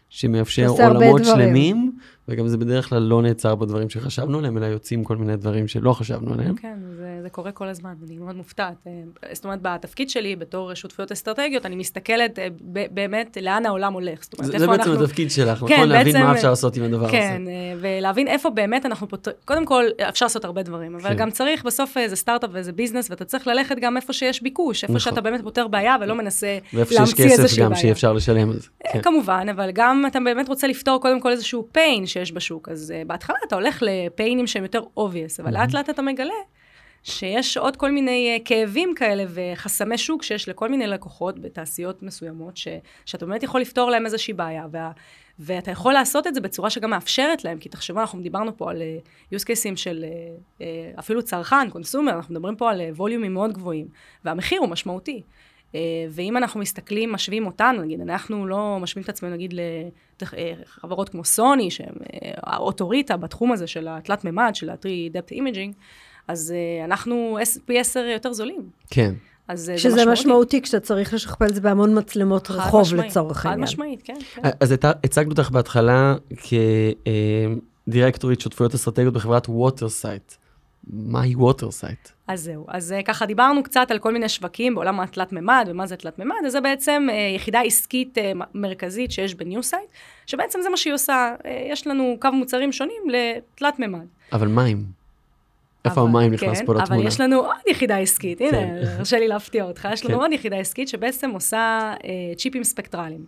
שמאפשר 0.09 0.69
עולמות. 0.69 1.25
שלמים, 1.25 1.93
וגם 2.29 2.49
זה 2.49 2.57
בדרך 2.57 2.89
כלל 2.89 3.03
לא 3.03 3.23
נעצר 3.23 3.55
בדברים 3.55 3.91
שחשבנו 3.91 4.39
עליהם, 4.39 4.59
אלא 4.59 4.67
יוצאים 4.67 5.05
כל 5.05 5.17
מיני 5.17 5.37
דברים 5.37 5.69
שלא 5.69 5.93
חשבנו 5.93 6.33
עליהם. 6.33 6.55
כן, 6.57 6.79
זה, 6.97 7.02
זה 7.23 7.31
קורה 7.31 7.53
כל 7.53 7.69
הזמן, 7.69 7.95
אני 8.07 8.19
מאוד 8.19 8.37
מופתעת. 8.37 8.75
אה, 8.87 8.93
זאת 9.33 9.45
אומרת, 9.45 9.59
בתפקיד 9.63 10.11
שלי, 10.11 10.37
בתור 10.37 10.75
שותפויות 10.75 11.13
אסטרטגיות, 11.13 11.67
אני 11.67 11.77
מסתכלת 11.77 12.39
אה, 12.39 12.49
באמת 12.91 13.39
לאן 13.43 13.67
העולם 13.67 13.93
הולך. 13.93 14.23
זאת 14.23 14.35
אומרת, 14.35 14.53
זה, 14.53 14.59
זה 14.59 14.65
איפה 14.65 14.77
בעצם 14.77 14.91
אנחנו... 14.91 15.05
התפקיד 15.05 15.31
שלך, 15.31 15.59
כן, 15.59 15.75
נכון? 15.75 15.89
להבין 15.89 16.13
בעצם- 16.13 16.27
מה 16.27 16.33
אפשר 16.35 16.51
לעשות 16.51 16.77
עם 16.77 16.83
הדבר 16.83 17.05
הזה. 17.05 17.13
כן, 17.13 17.43
ולהבין 17.81 18.29
איפה 18.29 18.51
באמת 18.51 18.87
אנחנו 18.87 19.09
פותרים, 19.09 19.37
קודם 19.45 19.67
כל, 19.67 19.85
אפשר 20.09 20.27
לעשות 20.27 20.45
הרבה 20.45 20.63
דברים, 20.63 20.95
אבל 20.95 21.11
כן. 21.11 21.17
גם 21.17 21.31
צריך 21.31 21.65
בסוף 21.65 21.97
איזה 21.97 22.17
סטארט-אפ 22.17 22.51
ואיזה 22.53 22.73
ביזנס, 22.73 23.11
ואתה 23.11 23.25
צריך 23.25 23.47
ללכת 23.47 23.77
גם 23.81 23.97
איפה 23.97 24.13
שיש 24.13 24.43
ביקוש, 24.43 24.85
איפה 24.85 24.93
נכון. 24.95 25.01
שאתה 25.11 25.21
באמת 25.21 25.43
פותר 25.43 25.69
בעיה 25.69 25.97
ולא 26.01 26.15
מנסה 26.15 26.59
ואיפה 26.75 26.89
שיש 26.91 26.99
להמציא 26.99 27.25
כסף 27.25 27.39
איזושהי 27.39 27.63
גם 27.63 27.69
בעיה. 27.71 27.81
שיהיה 27.81 27.93
אפשר 27.93 28.13
לשלם 28.13 28.51
על 28.51 28.59
זה. 28.59 28.69
כן. 28.93 29.03
כמובן, 29.03 29.47
אבל 29.51 29.71
גם 29.73 30.05
אתה 30.07 30.19
באמת 30.21 30.49
רוצה 30.49 30.67
לפתור 30.67 31.01
קודם 31.03 31.21
כל 31.21 31.31
איזשהו 31.31 31.69
pain 31.77 32.07
שיש 32.07 32.33
בשוק, 32.33 32.69
אז 32.69 32.95
uh, 33.05 33.09
בהתחלה 33.09 33.37
אתה 33.49 33.55
הולך 33.55 33.83
לפיינים 33.83 34.47
שהם 34.47 34.63
יותר 34.63 34.81
obvious, 34.81 35.43
אבל 35.43 35.55
לאט 35.55 35.75
לאט 35.75 35.91
אתה 35.91 36.03
מגלה 36.03 36.35
שיש 37.03 37.57
עוד 37.57 37.77
כל 37.77 37.91
מיני 37.91 38.39
uh, 38.39 38.43
כאבים 38.45 38.95
כאלה 38.97 39.25
וחסמי 39.29 39.99
שוק 39.99 40.23
שיש 40.23 40.49
לכל 40.49 40.69
מיני 40.69 40.87
לקוחות 40.87 41.39
בתעשיות 41.39 42.03
מסוימות, 42.03 42.57
ש, 42.57 42.69
שאתה 43.07 43.27
באמת 43.27 43.43
יכול 43.43 43.61
לפתור 43.61 43.91
להם 43.91 44.07
איזושהי 44.07 44.35
בעיה, 44.35 44.67
וה, 44.71 44.91
ואתה 45.39 45.71
יכול 45.71 45.93
לעשות 45.93 46.27
את 46.27 46.35
זה 46.35 46.41
בצורה 46.41 46.71
שגם 46.71 46.91
מאפשרת 46.91 47.45
להם, 47.45 47.59
כי 47.59 47.69
תחשבו, 47.69 48.01
אנחנו 48.01 48.21
דיברנו 48.21 48.57
פה 48.57 48.71
על 48.71 48.83
uh, 49.31 49.35
use 49.35 49.45
cases 49.45 49.77
של 49.77 50.05
uh, 50.59 50.63
אפילו 50.99 51.23
צרכן, 51.23 51.71
קונסומר, 51.71 52.13
אנחנו 52.13 52.35
מדברים 52.35 52.57
פה 52.57 52.71
על 52.71 52.81
ווליומים 52.97 53.35
מאוד 53.35 53.53
גבוהים, 53.53 53.89
והמחיר 54.25 54.61
הוא 54.61 54.69
משמעותי. 54.69 55.23
אה, 55.75 55.81
ואם 56.11 56.37
אנחנו 56.37 56.61
מסתכלים, 56.61 57.13
משווים 57.13 57.47
אותנו, 57.47 57.83
נגיד, 57.83 58.01
אנחנו 58.01 58.47
לא 58.47 58.79
משווים 58.81 59.05
את 59.05 59.09
עצמנו, 59.09 59.35
נגיד, 59.35 59.55
לחברות 60.23 61.09
כמו 61.09 61.25
סוני, 61.25 61.71
שהן 61.71 61.95
אה, 62.13 62.31
האוטוריטה 62.43 63.17
בתחום 63.17 63.53
הזה 63.53 63.67
של 63.67 63.89
התלת 63.89 64.25
מימד, 64.25 64.51
של 64.55 64.71
ה-3-depth 64.71 65.33
imaging, 65.33 65.73
אז 66.29 66.55
אה, 66.57 66.85
אנחנו 66.85 67.39
פי 67.65 67.79
עשר 67.79 68.01
יותר 68.01 68.33
זולים. 68.33 68.71
כן. 68.91 69.15
אז 69.49 69.71
אה, 69.71 69.75
זה 69.75 69.79
שזה 69.79 69.95
משמעותי. 69.95 70.13
משמעותי 70.13 70.63
כשאתה 70.63 70.81
צריך 70.81 71.15
לשכפל 71.15 71.47
את 71.47 71.55
זה 71.55 71.61
בהמון 71.61 71.99
מצלמות 71.99 72.51
רחוב 72.51 72.81
משמעית, 72.81 73.11
לצורך 73.11 73.47
העניין. 73.47 73.67
חד 73.67 73.73
משמעית, 73.73 74.03
כן. 74.03 74.17
כן. 74.35 74.43
אז 74.61 74.73
הצגת 75.05 75.39
אותך 75.39 75.51
בהתחלה 75.51 76.15
כדירקטורית 77.87 78.41
שותפויות 78.41 78.75
אסטרטגיות 78.75 79.15
בחברת 79.15 79.49
ווטרסייט. 79.49 80.33
מהי 80.87 81.35
ווטרסייט? 81.35 82.09
אז 82.27 82.41
זהו, 82.41 82.65
אז 82.69 82.93
אה, 82.93 83.03
ככה 83.03 83.27
דיברנו 83.27 83.63
קצת 83.63 83.91
על 83.91 83.99
כל 83.99 84.13
מיני 84.13 84.29
שווקים 84.29 84.75
בעולם 84.75 85.01
התלת 85.01 85.33
מימד, 85.33 85.67
ומה 85.71 85.87
זה 85.87 85.97
תלת 85.97 86.19
מימד, 86.19 86.37
אז 86.47 86.53
זה 86.53 86.61
בעצם 86.61 87.09
יחידה 87.37 87.61
עסקית 87.61 88.19
מרכזית 88.55 89.13
שיש 89.13 89.35
בניוסייט, 89.35 89.83
שבעצם 90.27 90.59
זה 90.63 90.69
מה 90.69 90.77
שהיא 90.77 90.95
עושה, 90.95 91.35
יש 91.71 91.87
לנו 91.87 92.17
קו 92.21 92.33
מוצרים 92.33 92.73
שונים 92.73 93.03
לתלת 93.09 93.79
מימד. 93.79 94.07
אבל 94.33 94.49
מים. 94.49 95.02
איפה 95.85 96.01
המים 96.01 96.33
נכנס 96.33 96.59
כן, 96.59 96.67
פה 96.67 96.75
לתמונה? 96.75 97.01
אבל 97.01 97.07
יש 97.07 97.21
לנו 97.21 97.37
עוד 97.37 97.57
יחידה 97.67 97.99
עסקית, 97.99 98.41
הנה, 98.41 98.51
כן. 98.51 98.83
הרשה 98.85 99.19
לי 99.19 99.29
להפתיע 99.29 99.65
אותך, 99.65 99.89
יש 99.93 100.05
לנו 100.05 100.15
כן. 100.15 100.21
עוד 100.21 100.33
יחידה 100.33 100.57
עסקית 100.57 100.89
שבעצם 100.89 101.31
עושה 101.31 101.95
אה, 102.05 102.35
צ'יפים 102.37 102.65
ספקטרליים. 102.65 103.25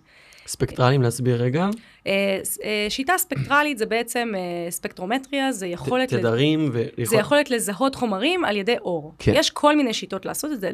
ספקטרלים, 0.46 1.02
להסביר 1.02 1.42
רגע. 1.42 1.68
אה, 2.06 2.40
אה, 2.64 2.86
שיטה 2.88 3.18
ספקטרלית 3.18 3.78
זה 3.78 3.86
בעצם 3.86 4.32
ספקטרומטריה, 4.70 5.52
זה 5.52 5.66
יכולת... 5.66 6.08
תדרים 6.08 6.70
ו... 6.72 6.82
זה 7.04 7.16
יכולת 7.16 7.50
לזהות 7.50 7.94
חומרים 7.94 8.44
על 8.44 8.56
ידי 8.56 8.76
אור. 8.78 9.14
כן. 9.18 9.32
יש 9.34 9.50
כל 9.50 9.76
מיני 9.76 9.94
שיטות 9.94 10.26
לעשות 10.26 10.52
את 10.52 10.60
זה, 10.60 10.70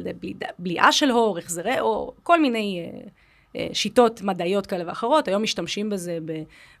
בליעה 0.59 0.91
של 0.91 1.11
אור, 1.11 1.37
החזרי 1.37 1.79
אור, 1.79 2.13
כל 2.23 2.41
מיני 2.41 2.91
שיטות 3.73 4.21
מדעיות 4.21 4.67
כאלה 4.67 4.83
ואחרות. 4.87 5.27
היום 5.27 5.43
משתמשים 5.43 5.89
בזה 5.89 6.19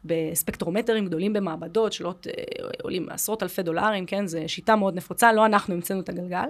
בספקטרומטרים 0.05 1.05
גדולים 1.05 1.33
במעבדות, 1.33 1.93
שעולות 1.93 2.27
אה, 2.27 2.33
עולים 2.83 3.09
עשרות 3.09 3.43
אלפי 3.43 3.63
דולרים, 3.63 4.05
כן? 4.05 4.27
זו 4.27 4.39
שיטה 4.47 4.75
מאוד 4.75 4.95
נפוצה, 4.95 5.33
לא 5.33 5.45
אנחנו 5.45 5.73
המצאנו 5.73 5.99
את 5.99 6.09
הגלגל. 6.09 6.49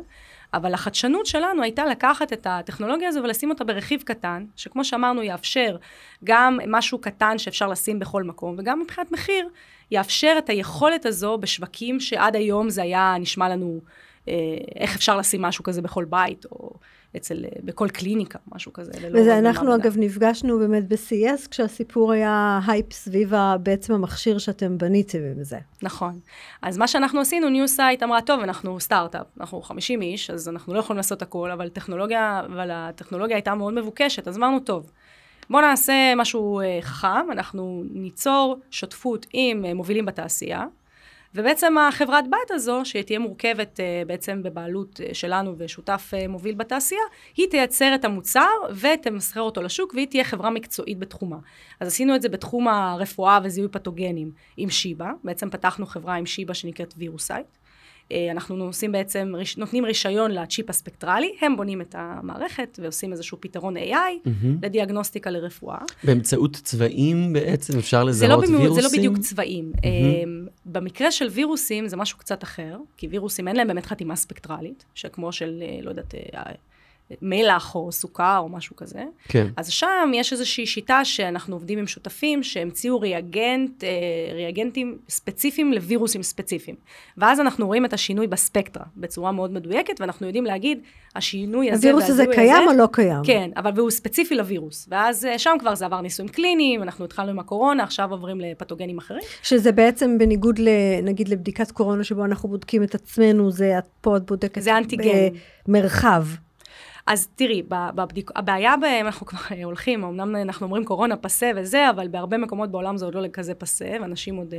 אבל 0.53 0.73
החדשנות 0.73 1.25
שלנו 1.25 1.63
הייתה 1.63 1.85
לקחת 1.85 2.33
את 2.33 2.47
הטכנולוגיה 2.49 3.09
הזו 3.09 3.23
ולשים 3.23 3.49
אותה 3.49 3.63
ברכיב 3.63 4.01
קטן, 4.01 4.45
שכמו 4.55 4.85
שאמרנו, 4.85 5.23
יאפשר 5.23 5.77
גם 6.23 6.59
משהו 6.67 6.97
קטן 6.97 7.37
שאפשר 7.37 7.67
לשים 7.67 7.99
בכל 7.99 8.23
מקום, 8.23 8.55
וגם 8.57 8.79
מבחינת 8.79 9.11
מחיר, 9.11 9.49
יאפשר 9.91 10.35
את 10.37 10.49
היכולת 10.49 11.05
הזו 11.05 11.37
בשווקים 11.37 11.99
שעד 11.99 12.35
היום 12.35 12.69
זה 12.69 12.81
היה 12.81 13.15
נשמע 13.19 13.49
לנו, 13.49 13.79
אה, 14.27 14.33
איך 14.75 14.95
אפשר 14.95 15.17
לשים 15.17 15.41
משהו 15.41 15.63
כזה 15.63 15.81
בכל 15.81 16.05
בית, 16.05 16.45
או 16.45 16.73
אצל, 17.17 17.45
אה, 17.45 17.49
בכל 17.63 17.89
קליניקה, 17.89 18.39
משהו 18.55 18.73
כזה. 18.73 18.91
וזה 19.13 19.37
אנחנו. 19.37 19.75
אגב 19.75 19.95
נפגשנו 19.97 20.59
באמת 20.59 20.87
ב-CS, 20.87 21.49
כשהסיפור 21.49 22.11
היה 22.11 22.59
הייפ 22.67 22.93
סביב 22.93 23.33
בעצם 23.63 23.93
המכשיר 23.93 24.37
שאתם 24.37 24.77
בניתם 24.77 25.19
עם 25.35 25.43
זה. 25.43 25.57
נכון. 25.81 26.19
אז 26.61 26.77
מה 26.77 26.87
שאנחנו 26.87 27.19
עשינו, 27.19 27.49
ניוסייט 27.49 28.03
אמרה, 28.03 28.21
טוב, 28.21 28.39
אנחנו 28.41 28.79
סטארט-אפ, 28.79 29.25
אנחנו 29.39 29.61
50 29.61 30.01
איש, 30.01 30.29
אז 30.29 30.49
אנחנו 30.49 30.73
לא 30.73 30.79
יכולים 30.79 30.97
לעשות 30.97 31.21
הכל, 31.21 31.51
אבל 31.51 31.69
טכנולוגיה, 31.69 32.41
אבל 32.45 32.69
הטכנולוגיה 32.71 33.35
הייתה 33.35 33.55
מאוד 33.55 33.73
מבוקשת, 33.73 34.27
אז 34.27 34.37
אמרנו, 34.37 34.59
טוב, 34.59 34.91
בואו 35.49 35.61
נעשה 35.61 36.13
משהו 36.15 36.59
אה, 36.59 36.79
חכם, 36.81 37.31
אנחנו 37.31 37.83
ניצור 37.93 38.59
שותפות 38.71 39.25
עם 39.33 39.65
אה, 39.65 39.73
מובילים 39.73 40.05
בתעשייה, 40.05 40.65
ובעצם 41.35 41.77
החברת 41.77 42.29
בת 42.29 42.51
הזו, 42.51 42.81
שתהיה 42.83 43.19
מורכבת 43.19 43.79
אה, 43.79 44.03
בעצם 44.07 44.43
בבעלות 44.43 45.01
אה, 45.01 45.13
שלנו 45.13 45.55
ושותף 45.57 46.11
אה, 46.13 46.27
מוביל 46.27 46.55
בתעשייה, 46.55 47.01
היא 47.37 47.47
תייצר 47.49 47.95
את 47.95 48.05
המוצר 48.05 48.49
ותמסחר 48.81 49.41
אותו 49.41 49.61
לשוק, 49.61 49.93
והיא 49.93 50.07
תהיה 50.07 50.23
חברה 50.23 50.49
מקצועית 50.49 50.99
בתחומה. 50.99 51.37
אז 51.79 51.87
עשינו 51.87 52.15
את 52.15 52.21
זה 52.21 52.29
בתחום 52.29 52.67
הרפואה 52.67 53.39
וזיהוי 53.43 53.69
פתוגנים 53.69 54.31
עם 54.57 54.69
שיבא, 54.69 55.11
בעצם 55.23 55.49
פתחנו 55.49 55.85
חברה 55.85 56.15
עם 56.15 56.25
שיבא 56.25 56.53
שנקראת 56.53 56.93
וירוסייט. 56.97 57.47
אה, 58.11 58.31
אנחנו 58.31 58.63
עושים 58.63 58.91
בעצם, 58.91 59.33
נותנים 59.57 59.85
רישיון 59.85 60.31
לצ'יפ 60.31 60.69
הספקטרלי, 60.69 61.35
הם 61.41 61.57
בונים 61.57 61.81
את 61.81 61.95
המערכת 61.97 62.79
ועושים 62.81 63.11
איזשהו 63.11 63.37
פתרון 63.41 63.77
AI 63.77 63.81
מהמם. 64.25 64.57
לדיאגנוסטיקה 64.61 65.29
לרפואה. 65.29 65.77
באמצעות 66.03 66.55
צבעים 66.55 67.33
בעצם 67.33 67.77
אפשר 67.77 68.11
זה 68.11 68.27
לא, 68.27 68.33
לזהות 68.35 68.45
במיוחד, 68.45 68.63
וירוסים? 68.63 68.81
זה 68.81 68.87
לא 68.87 68.99
בדיוק 68.99 69.17
צבעים. 69.17 69.71
Mm-hmm. 69.75 70.49
במקרה 70.65 71.11
של 71.11 71.27
וירוסים 71.27 71.87
זה 71.87 71.97
משהו 71.97 72.17
קצת 72.17 72.43
אחר, 72.43 72.77
כי 72.97 73.07
וירוסים 73.07 73.47
אין 73.47 73.55
להם 73.55 73.67
באמת 73.67 73.85
חתימה 73.85 74.15
ספקטרלית, 74.15 74.85
שכמו 74.95 75.31
של, 75.31 75.63
אה, 75.65 75.79
לא 75.81 75.89
יודעת, 75.89 76.13
מלח 77.21 77.75
או 77.75 77.91
סוכר 77.91 78.37
או 78.37 78.49
משהו 78.49 78.75
כזה. 78.75 79.03
כן. 79.27 79.47
אז 79.57 79.69
שם 79.69 80.11
יש 80.13 80.33
איזושהי 80.33 80.65
שיטה 80.65 81.05
שאנחנו 81.05 81.55
עובדים 81.55 81.79
עם 81.79 81.87
שותפים 81.87 82.43
שהמציאו 82.43 82.99
ריאגנט, 82.99 83.83
אה, 83.83 83.89
ריאגנטים 84.33 84.97
ספציפיים 85.09 85.73
לווירוסים 85.73 86.23
ספציפיים. 86.23 86.77
ואז 87.17 87.39
אנחנו 87.39 87.67
רואים 87.67 87.85
את 87.85 87.93
השינוי 87.93 88.27
בספקטרה 88.27 88.83
בצורה 88.97 89.31
מאוד 89.31 89.53
מדויקת, 89.53 90.01
ואנחנו 90.01 90.27
יודעים 90.27 90.45
להגיד, 90.45 90.79
השינוי 91.15 91.71
הזה 91.71 91.87
הווירוס 91.87 92.09
הזה 92.09 92.25
קיים 92.33 92.67
או 92.67 92.73
לא 92.73 92.87
קיים? 92.91 93.21
כן, 93.23 93.49
אבל 93.57 93.71
והוא 93.75 93.91
ספציפי 93.91 94.35
לווירוס. 94.35 94.87
ואז 94.91 95.25
אה, 95.25 95.39
שם 95.39 95.55
כבר 95.59 95.75
זה 95.75 95.85
עבר 95.85 96.01
ניסויים 96.01 96.31
קליניים, 96.31 96.83
אנחנו 96.83 97.05
התחלנו 97.05 97.29
עם 97.29 97.39
הקורונה, 97.39 97.83
עכשיו 97.83 98.11
עוברים 98.11 98.41
לפתוגנים 98.41 98.97
אחרים. 98.97 99.21
שזה 99.43 99.71
בעצם 99.71 100.17
בניגוד, 100.17 100.59
נגיד, 101.03 101.29
לבדיקת 101.29 101.71
קורונה, 101.71 102.03
שבו 102.03 102.25
אנחנו 102.25 102.49
בודקים 102.49 102.83
את 102.83 102.95
עצמנו, 102.95 103.51
זה 103.51 103.77
את 103.77 103.87
פה 104.01 104.17
את 104.17 104.25
בודקת 104.25 104.61
זה 104.61 104.77
אנטיגן. 104.77 105.27
במרחב. 105.67 106.23
אז 107.07 107.27
תראי, 107.35 107.63
בבדיק... 107.67 108.31
הבעיה 108.35 108.77
בהם, 108.77 109.05
אנחנו 109.05 109.25
כבר 109.25 109.39
אה, 109.51 109.63
הולכים, 109.69 110.03
אמנם 110.03 110.35
אנחנו 110.35 110.65
אומרים 110.65 110.85
קורונה 110.85 111.17
פסה 111.17 111.51
וזה, 111.55 111.89
אבל 111.89 112.07
בהרבה 112.07 112.37
מקומות 112.37 112.71
בעולם 112.71 112.97
זה 112.97 113.05
עוד 113.05 113.15
לא 113.15 113.27
כזה 113.33 113.53
פסה, 113.53 113.95
ואנשים 114.01 114.35
עוד 114.35 114.53
uh, 114.53 114.57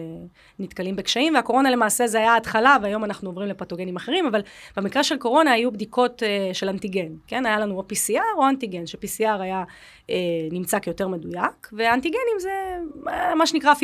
נתקלים 0.59 0.97
בקשיים, 0.97 1.35
והקורונה 1.35 1.71
למעשה 1.71 2.07
זה 2.07 2.19
היה 2.19 2.33
ההתחלה, 2.33 2.77
והיום 2.83 3.05
אנחנו 3.05 3.31
עוברים 3.31 3.49
לפתוגנים 3.49 3.97
אחרים, 3.97 4.27
אבל 4.27 4.41
במקרה 4.77 5.05
של 5.05 5.17
קורונה 5.17 5.53
היו 5.53 5.73
בדיקות 5.73 6.23
uh, 6.23 6.55
של 6.55 6.69
אנטיגן, 6.69 7.13
כן? 7.27 7.47
היה 7.47 7.61
לנו 7.61 7.77
או 7.77 7.85
PCR 7.93 8.39
או 8.39 8.49
אנטיגן, 8.49 8.87
ש-PCR 8.87 9.41
היה 9.41 9.65
uh, 10.07 10.13
נמצא 10.53 10.79
כיותר 10.79 11.09
מדויק, 11.09 11.69
ואנטיגנים 11.73 12.39
זה 12.39 12.51
אה, 13.09 13.35
מה 13.35 13.47
שנקרא 13.47 13.75
50-50, 13.75 13.77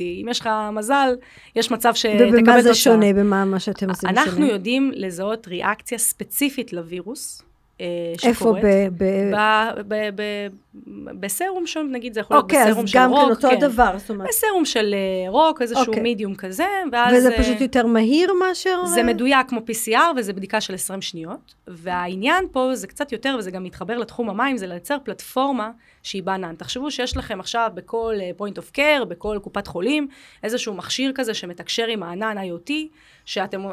אם 0.00 0.26
יש 0.30 0.40
לך 0.40 0.48
מזל, 0.72 1.14
יש 1.56 1.70
מצב 1.70 1.94
שתקבל 1.94 2.24
תוצאה. 2.26 2.40
ובמה 2.40 2.62
זה 2.62 2.74
שונה, 2.74 3.12
במה 3.12 3.44
מה 3.44 3.60
שאתם 3.60 3.90
עושים 3.90 4.08
שונה? 4.08 4.22
אנחנו 4.22 4.46
יודעים 4.46 4.92
לזהות 4.94 5.48
ריאקציה 5.48 5.98
ספציפית 5.98 6.72
לווירוס, 6.72 7.42
אה, 7.80 7.86
איפה 8.24 8.34
שקורית. 8.34 8.64
ב... 8.64 8.68
ב... 8.98 9.04
ב- 9.34 9.82
ב- 9.88 10.10
ב- 10.20 10.48
בסרום 11.20 11.66
של, 11.66 11.82
נגיד 11.82 12.14
זה 12.14 12.20
יכול 12.20 12.36
להיות 12.36 12.44
אוקיי, 12.44 12.62
אז 12.62 12.70
בסרום 12.70 12.86
של 12.86 12.98
גם 12.98 13.10
רוק. 13.10 13.24
כן 13.24 13.30
אותו 13.30 13.48
כן. 13.48 13.60
דבר, 13.60 13.98
זאת 13.98 14.10
אומרת. 14.10 14.28
בסרום 14.28 14.64
של 14.64 14.94
אה, 14.94 15.30
רוק, 15.30 15.62
איזשהו 15.62 15.86
אוקיי. 15.86 16.02
מידיום 16.02 16.34
כזה, 16.34 16.66
ואז... 16.92 17.14
וזה 17.16 17.32
אה, 17.32 17.38
פשוט 17.38 17.60
יותר 17.60 17.86
מהיר 17.86 18.32
מאשר... 18.32 18.86
זה 18.86 19.02
מדויק 19.02 19.48
כמו 19.48 19.60
PCR, 19.60 19.98
וזה 20.16 20.32
בדיקה 20.32 20.60
של 20.60 20.74
20 20.74 21.02
שניות. 21.02 21.54
והעניין 21.66 22.44
פה 22.52 22.70
זה 22.74 22.86
קצת 22.86 23.12
יותר, 23.12 23.36
וזה 23.38 23.50
גם 23.50 23.64
מתחבר 23.64 23.98
לתחום 23.98 24.30
המים, 24.30 24.56
זה 24.56 24.66
לייצר 24.66 24.96
פלטפורמה 25.04 25.70
שהיא 26.02 26.22
בענן. 26.22 26.54
תחשבו 26.54 26.90
שיש 26.90 27.16
לכם 27.16 27.40
עכשיו 27.40 27.70
בכל 27.74 28.14
אה, 28.20 28.30
point 28.38 28.52
of 28.52 28.76
care, 28.76 29.04
בכל 29.04 29.38
קופת 29.42 29.66
חולים, 29.66 30.08
איזשהו 30.42 30.74
מכשיר 30.74 31.12
כזה 31.14 31.34
שמתקשר 31.34 31.86
עם 31.86 32.02
הענן 32.02 32.36
IoT, 32.38 32.72
שאתם 33.24 33.66
אה, 33.66 33.72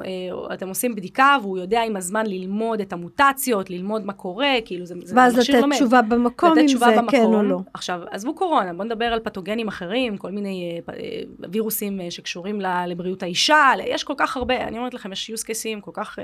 אתם 0.54 0.68
עושים 0.70 0.96
בדיקה, 0.96 1.38
והוא 1.42 1.58
יודע 1.58 1.84
עם 1.84 1.96
הזמן 1.96 2.26
ללמוד 2.26 2.82
את 2.82 2.94
המוטציות, 2.94 3.70
ללמוד 3.70 4.06
מה 4.06 4.14
קורה, 4.14 4.54
כאילו 4.66 4.86
זה, 4.86 4.96
זה 5.04 5.16
ואז 5.16 5.38
מכשיר 5.38 5.56
לתת 5.56 5.62
לומד. 5.62 5.76
תשובה 5.76 6.02
במקום 6.02 6.52
לתת 6.52 6.62
אם 6.62 6.66
תשובה 6.66 6.93
במקום. 6.98 7.20
כן 7.20 7.24
או 7.24 7.44
לא. 7.44 7.60
עכשיו, 7.74 8.02
עזבו 8.12 8.36
קורונה, 8.36 8.74
בואו 8.74 8.84
נדבר 8.84 9.06
על 9.06 9.20
פתוגנים 9.20 9.68
אחרים, 9.68 10.18
כל 10.18 10.32
מיני 10.32 10.82
אה, 10.88 10.94
אה, 10.94 11.22
וירוסים 11.50 12.02
אה, 12.02 12.12
שקשורים 12.12 12.62
ל- 12.62 12.86
לבריאות 12.88 13.24
האישה, 13.24 13.72
יש 13.86 14.04
כל 14.04 14.14
כך 14.18 14.38
הרבה, 14.38 14.68
אני 14.68 14.78
אומרת 14.78 14.94
לכם, 14.94 15.12
יש 15.12 15.32
use 15.36 15.44
cases 15.44 15.82
כל 15.82 15.92
כך 15.94 16.20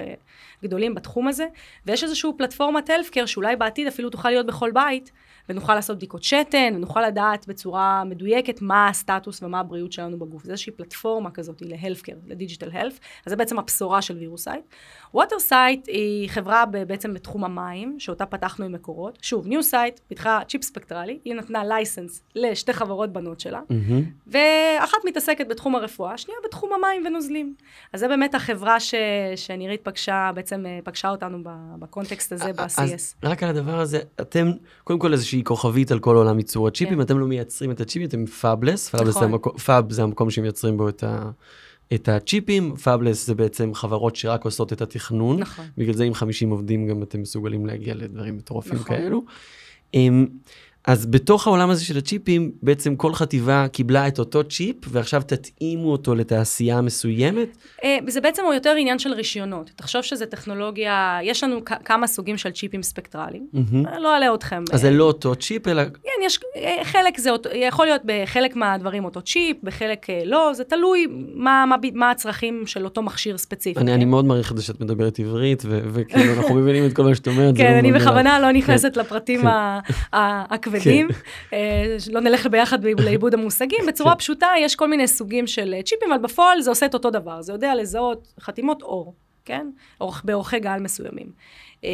גדולים 0.63 0.95
בתחום 0.95 1.27
הזה, 1.27 1.45
ויש 1.85 2.03
איזושהי 2.03 2.31
פלטפורמת 2.37 2.89
healthcare 2.89 3.27
שאולי 3.27 3.55
בעתיד 3.55 3.87
אפילו 3.87 4.09
תוכל 4.09 4.29
להיות 4.29 4.45
בכל 4.45 4.71
בית, 4.71 5.11
ונוכל 5.49 5.75
לעשות 5.75 5.97
בדיקות 5.97 6.23
שתן, 6.23 6.73
ונוכל 6.75 7.07
לדעת 7.07 7.47
בצורה 7.47 8.03
מדויקת 8.03 8.61
מה 8.61 8.87
הסטטוס 8.87 9.43
ומה 9.43 9.59
הבריאות 9.59 9.91
שלנו 9.91 10.19
בגוף. 10.19 10.43
זה 10.43 10.51
איזושהי 10.51 10.73
פלטפורמה 10.73 11.31
כזאת 11.31 11.61
ל-healthcare, 11.61 12.27
ל-digital 12.27 12.73
health, 12.73 12.99
אז 13.25 13.29
זה 13.29 13.35
בעצם 13.35 13.59
הבשורה 13.59 14.01
של 14.01 14.17
וירוסייט. 14.17 14.65
ווטרסייט 15.13 15.87
היא 15.87 16.29
חברה 16.29 16.65
בעצם 16.65 17.13
בתחום 17.13 17.43
המים, 17.43 17.99
שאותה 17.99 18.25
פתחנו 18.25 18.65
עם 18.65 18.71
מקורות. 18.71 19.17
שוב, 19.21 19.47
ניוסייט 19.47 19.99
פיתחה 20.07 20.39
צ'יפ 20.47 20.63
ספקטרלי, 20.63 21.19
היא 21.25 21.33
נתנה 21.33 21.65
license 21.65 22.23
לשתי 22.35 22.73
חברות 22.73 23.13
בנות 23.13 23.39
שלה, 23.39 23.61
מהמם. 23.69 24.03
ואחת 24.27 24.97
מתעסקת 25.05 25.47
בתחום 25.47 25.75
הרפואה, 25.75 26.13
השנייה 26.13 26.39
בתחום 26.45 26.69
המים 26.73 27.05
ונוזלים. 27.05 27.53
אז 27.93 27.99
זה 27.99 28.07
באמת 28.07 28.35
החברה 28.35 28.79
ש... 28.79 28.95
שנירית 29.35 29.81
פגשה, 29.83 30.31
בעצם 30.35 30.65
אה, 30.65 30.79
פגשה 30.83 31.09
אותנו 31.09 31.37
ב 31.79 31.86
context 31.86 32.31
הזה 32.31 32.53
ב-CS. 32.53 32.81
אז 32.81 33.15
רק 33.23 33.43
על 33.43 33.49
הדבר 33.49 33.79
הזה, 33.79 33.99
אתם, 34.21 34.51
קודם 34.83 34.99
כל 34.99 35.13
איזושהי 35.13 35.38
כוכבית 35.43 35.91
על 35.91 35.99
כל 35.99 36.15
עולם 36.15 36.37
ייצור 36.37 36.67
הצ'יפים, 36.67 36.95
כן. 36.95 37.01
אתם 37.01 37.19
לא 37.19 37.27
מייצרים 37.27 37.71
את 37.71 37.81
הצ'יפים, 37.81 38.07
אתם 38.07 38.25
fabless, 38.25 38.89
fabless 38.89 39.13
זה 39.13 39.19
נכון. 39.19 39.23
המקום, 39.23 39.57
fab 39.57 39.91
זה 39.91 40.03
המקום 40.03 40.29
שמייצרים 40.31 40.77
בו 40.77 40.89
את, 40.89 41.03
ה, 41.03 41.31
את 41.93 42.09
הצ'יפים, 42.09 42.75
fabless 42.75 43.27
זה 43.27 43.35
בעצם 43.35 43.73
חברות 43.73 44.15
שרק 44.15 44.45
עושות 44.45 44.73
את 44.73 44.81
התכנון, 44.81 45.39
נכון. 45.39 45.65
בגלל 45.77 45.93
זה 45.93 46.03
עם 46.03 46.13
50 46.13 46.49
עובדים 46.49 46.87
גם 46.87 47.03
אתם 47.03 47.21
מסוגלים 47.21 47.65
להגיע 47.65 47.95
לדברים 47.95 48.37
מטורפים 48.37 48.75
נכון. 48.75 48.97
כאלו. 48.97 49.23
אמ, 49.93 50.27
אז 50.89 51.05
בתוך 51.05 51.47
העולם 51.47 51.69
הזה 51.69 51.85
של 51.85 51.97
הצ'יפים, 51.97 52.51
בעצם 52.63 52.95
כל 52.95 53.13
חטיבה 53.13 53.67
קיבלה 53.67 54.07
את 54.07 54.19
אותו 54.19 54.43
צ'יפ, 54.43 54.75
ועכשיו 54.87 55.21
תתאימו 55.27 55.91
אותו 55.91 56.15
לתעשייה 56.15 56.81
מסוימת. 56.81 57.57
אה, 57.83 57.97
זה 58.07 58.21
בעצם 58.21 58.43
הוא 58.43 58.53
יותר 58.53 58.75
עניין 58.77 58.99
של 58.99 59.13
רישיונות. 59.13 59.71
תחשוב 59.75 60.01
שזה 60.01 60.25
טכנולוגיה, 60.25 61.19
יש 61.23 61.43
לנו 61.43 61.59
כמה 61.85 62.07
סוגים 62.07 62.37
של 62.37 62.51
צ'יפים 62.51 62.83
ספקטרליים. 62.83 63.47
אה, 63.87 63.99
לא 63.99 64.17
אלאה 64.17 64.33
אתכם. 64.33 64.63
אז 64.71 64.81
זה 64.81 64.91
לא 64.91 65.03
אותו 65.03 65.35
צ'יפ, 65.35 65.67
אלא 65.67 65.83
כן, 65.85 66.25
יש, 66.25 66.39
אה, 66.55 66.77
חלק 66.83 67.17
זה 67.17 67.29
אותו, 67.29 67.49
יכול 67.53 67.85
להיות 67.85 68.01
בחלק 68.05 68.55
מהדברים 68.55 69.05
אותו 69.05 69.21
צ'יפ, 69.21 69.57
בחלק 69.63 70.09
אה, 70.09 70.21
לא, 70.25 70.51
זה 70.53 70.63
תלוי 70.63 71.07
מה, 71.33 71.65
מה, 71.67 71.75
מה 71.93 72.11
הצרכים 72.11 72.63
של 72.65 72.85
אותו 72.85 73.01
מכשיר 73.01 73.37
ספציפי. 73.37 73.79
אני, 73.79 73.87
כן? 73.87 73.93
אני 73.93 74.05
מאוד 74.05 74.25
מעריך 74.25 74.51
את 74.51 74.57
זה 74.57 74.63
שאת 74.63 74.81
מדברת 74.81 75.19
עברית, 75.19 75.63
וכאילו 75.65 76.33
אנחנו 76.33 76.55
מבינים 76.55 76.85
את 76.85 76.93
כל 76.93 77.03
מה 77.03 77.15
שאת 77.15 77.27
אומרת. 77.27 77.57
כן, 77.57 77.73
לא 77.73 77.79
אני. 77.79 77.91
בכוונה 77.91 78.39
לא 78.39 78.51
נכנסת 78.51 78.97
לפרטים 78.97 79.41
כן. 79.41 79.47
הכבדים, 80.79 81.07
אה, 81.53 81.97
לא 82.11 82.21
נלך 82.21 82.47
ביחד 82.47 82.83
לאיבוד 82.83 83.33
המושגים, 83.33 83.79
בצורה 83.87 84.11
כן. 84.11 84.17
פשוטה 84.19 84.47
יש 84.59 84.75
כל 84.75 84.87
מיני 84.87 85.07
סוגים 85.07 85.47
של 85.47 85.73
אה, 85.73 85.83
צ'יפים, 85.83 86.11
אבל 86.11 86.21
בפועל 86.21 86.61
זה 86.61 86.69
עושה 86.69 86.85
את 86.85 86.93
אותו 86.93 87.09
דבר, 87.09 87.41
זה 87.41 87.53
יודע 87.53 87.75
לזהות 87.75 88.33
חתימות 88.39 88.81
אור. 88.81 89.15
כן? 89.45 89.67
אורך, 90.01 90.21
באורכי 90.25 90.59
גל 90.59 90.79
מסוימים. 90.79 91.31
אה, 91.83 91.89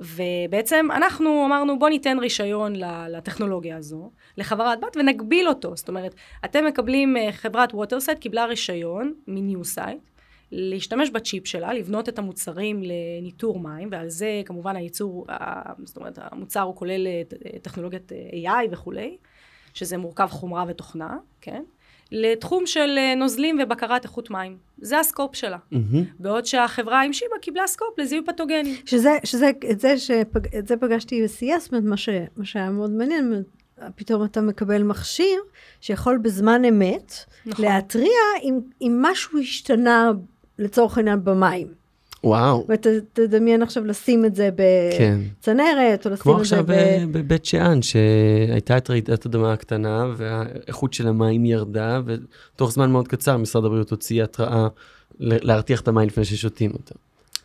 ובעצם 0.00 0.88
אנחנו 0.96 1.46
אמרנו, 1.46 1.78
בוא 1.78 1.88
ניתן 1.88 2.18
רישיון 2.18 2.72
לטכנולוגיה 3.08 3.76
הזו, 3.76 4.10
לחברת 4.36 4.80
בת, 4.80 4.96
ונגביל 4.96 5.48
אותו. 5.48 5.76
זאת 5.76 5.88
אומרת, 5.88 6.14
אתם 6.44 6.66
מקבלים, 6.66 7.16
חברת 7.32 7.74
ווטרסייט 7.74 8.18
קיבלה 8.18 8.44
רישיון 8.44 9.14
מניוסייט, 9.26 9.98
להשתמש 10.52 11.10
בצ'יפ 11.10 11.46
שלה, 11.46 11.74
לבנות 11.74 12.08
את 12.08 12.18
המוצרים 12.18 12.82
לניטור 12.82 13.60
מים, 13.60 13.88
ועל 13.92 14.08
זה 14.08 14.42
כמובן 14.44 14.76
הייצור, 14.76 15.26
זאת 15.84 15.96
אומרת, 15.96 16.18
המוצר 16.22 16.60
הוא 16.60 16.76
כולל 16.76 17.06
אה, 17.06 17.22
טכנולוגיית 17.62 18.12
AI 18.12 18.68
וכולי, 18.70 19.16
שזה 19.74 19.98
מורכב 19.98 20.26
חומרה 20.30 20.64
ותוכנה, 20.68 21.16
כן? 21.40 21.62
לתחום 22.12 22.66
של 22.66 22.98
אה, 22.98 23.14
נוזלים 23.14 23.58
ובקרת 23.62 24.04
איכות 24.04 24.30
מים. 24.30 24.56
זה 24.78 24.98
ה 24.98 25.04
scope 25.04 25.36
שלה. 25.36 25.56
Mm-hmm. 25.72 25.76
בעוד 26.18 26.46
שהחברה 26.46 27.02
עם 27.02 27.12
שיבא 27.12 27.38
קיבלה 27.42 27.66
scope 27.66 27.98
לזיהוי 27.98 28.26
פתוגנים. 28.26 28.76
שזה, 28.86 29.18
שזה, 29.24 29.50
את 29.70 29.80
זה, 29.80 29.98
שפג, 29.98 30.56
את 30.58 30.68
זה 30.68 30.76
פגשתי 30.76 31.22
ב-CS, 31.22 31.60
זאת 31.60 31.72
אומרת, 31.72 31.84
מה, 31.84 31.96
ש, 31.96 32.08
מה 32.36 32.44
שהיה 32.44 32.70
מאוד 32.70 32.90
מעניין, 32.90 33.42
פתאום 33.96 34.24
אתה 34.24 34.40
מקבל 34.40 34.82
מכשיר 34.82 35.40
שיכול 35.80 36.18
בזמן 36.18 36.64
אמת 36.64 37.12
נכון. 37.46 37.64
להתריע 37.64 38.20
אם, 38.42 38.60
אם 38.82 38.98
משהו 39.02 39.38
השתנה 39.38 40.12
לצורך 40.60 40.98
העניין 40.98 41.24
במים. 41.24 41.80
וואו. 42.24 42.66
ותדמיין 42.68 43.62
עכשיו 43.62 43.84
לשים 43.84 44.24
את 44.24 44.34
זה 44.34 44.50
בצנרת, 44.54 46.02
כן. 46.02 46.10
או 46.10 46.14
לשים 46.14 46.14
את 46.14 46.14
זה 46.14 46.16
ב... 46.16 46.16
כמו 46.16 46.36
עכשיו 46.36 46.64
בבית 47.12 47.44
שאן, 47.44 47.82
שהייתה 47.82 48.76
את 48.76 48.90
רעידת 48.90 49.26
אדמה 49.26 49.52
הקטנה, 49.52 50.06
והאיכות 50.16 50.92
של 50.92 51.08
המים 51.08 51.44
ירדה, 51.44 52.00
ותוך 52.06 52.72
זמן 52.72 52.90
מאוד 52.90 53.08
קצר 53.08 53.36
משרד 53.36 53.64
הבריאות 53.64 53.90
הוציא 53.90 54.22
התראה 54.22 54.68
להרתיח 55.20 55.80
את 55.80 55.88
המים 55.88 56.06
לפני 56.06 56.24
ששותים 56.24 56.70
אותם. 56.70 56.94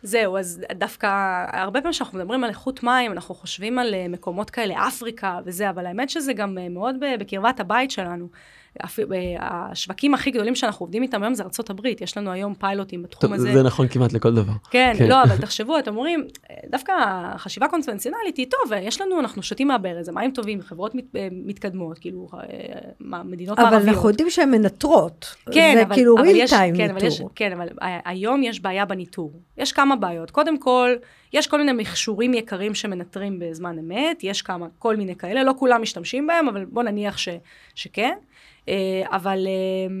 זהו, 0.02 0.38
אז 0.38 0.60
דווקא 0.74 1.06
הרבה 1.52 1.80
פעמים 1.80 1.92
כשאנחנו 1.92 2.18
מדברים 2.18 2.44
על 2.44 2.50
איכות 2.50 2.82
מים, 2.82 3.12
אנחנו 3.12 3.34
חושבים 3.34 3.78
על 3.78 3.94
אה, 3.94 4.06
מקומות 4.08 4.50
כאלה, 4.50 4.88
אפריקה 4.88 5.38
וזה, 5.44 5.70
אבל 5.70 5.86
האמת 5.86 6.10
שזה 6.10 6.32
גם 6.32 6.58
אה, 6.58 6.68
מאוד 6.68 6.96
בקרבת 7.20 7.60
הבית 7.60 7.90
שלנו. 7.90 8.28
השווקים 9.40 10.14
הכי 10.14 10.30
גדולים 10.30 10.54
שאנחנו 10.54 10.84
עובדים 10.84 11.02
איתם 11.02 11.22
היום 11.22 11.34
זה 11.34 11.42
ארה"ב, 11.42 11.86
יש 12.00 12.16
לנו 12.16 12.30
היום 12.30 12.54
פיילוטים 12.54 13.02
בתחום 13.02 13.20
טוב, 13.20 13.32
הזה. 13.32 13.52
זה 13.52 13.62
נכון 13.62 13.88
כמעט 13.88 14.12
לכל 14.12 14.34
דבר. 14.34 14.52
כן, 14.70 14.94
כן, 14.98 15.08
לא, 15.08 15.22
אבל 15.22 15.36
תחשבו, 15.46 15.78
אתם 15.78 15.96
אומרים, 15.96 16.24
דווקא 16.70 16.92
חשיבה 17.36 17.68
קונבנציונלית 17.68 18.36
היא 18.36 18.46
טוב, 18.50 18.72
יש 18.82 19.00
לנו, 19.00 19.20
אנחנו 19.20 19.42
שותים 19.42 19.68
מהברז, 19.68 20.06
זה 20.06 20.12
מים 20.12 20.30
טובים, 20.30 20.62
חברות 20.62 20.94
מת, 20.94 21.04
אה, 21.16 21.28
מתקדמות, 21.32 21.98
כאילו, 21.98 22.28
אה, 22.34 22.40
מדינות 23.24 23.58
מערביות. 23.58 23.82
אבל 23.82 23.90
אנחנו 23.90 24.08
יודעים 24.08 24.30
שהן 24.30 24.50
מנטרות. 24.50 25.34
כן, 25.52 25.72
זה 25.76 25.82
אבל, 25.82 25.94
כאילו 25.94 26.16
real 26.16 26.50
time 26.50 26.76
כן, 26.76 26.94
ניטור. 26.94 27.08
יש, 27.08 27.22
כן, 27.34 27.52
אבל 27.52 27.68
היום 28.04 28.42
יש 28.42 28.60
בעיה 28.60 28.84
בניטור. 28.84 29.32
יש 29.58 29.72
כמה 29.72 29.96
בעיות. 29.96 30.30
קודם 30.30 30.58
כל, 30.58 30.94
יש 31.32 31.46
כל 31.46 31.58
מיני 31.58 31.72
מכשורים 31.72 32.34
יקרים 32.34 32.74
שמנטרים 32.74 33.38
בזמן 33.38 33.78
אמת, 33.78 34.24
יש 34.24 34.42
כמה, 34.42 34.66
כל 34.78 34.96
מיני 34.96 35.16
כאלה, 35.16 35.42
לא 35.42 35.54
כולם 35.58 35.82
משתמשים 35.82 36.26
בהם, 36.26 36.48
אבל 36.48 36.64
בוא 36.64 36.82
נניח 36.82 37.18
ש, 37.18 37.28
שכן. 37.74 38.14
אה, 38.68 39.02
אבל 39.06 39.46
אה, 39.46 39.94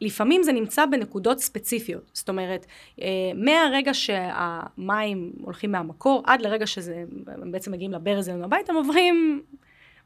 לפעמים 0.00 0.42
זה 0.42 0.52
נמצא 0.52 0.86
בנקודות 0.86 1.38
ספציפיות. 1.38 2.10
זאת 2.14 2.28
אומרת, 2.28 2.66
אה, 3.02 3.06
מהרגע 3.34 3.94
שהמים 3.94 5.32
הולכים 5.40 5.72
מהמקור, 5.72 6.22
עד 6.26 6.42
לרגע 6.42 6.66
שזה, 6.66 7.04
הם 7.26 7.52
בעצם 7.52 7.72
מגיעים 7.72 7.92
לברז 7.92 8.28
אלינו 8.28 8.44
הביתה, 8.44 8.72
הם 8.72 8.78
עוברים 8.78 9.42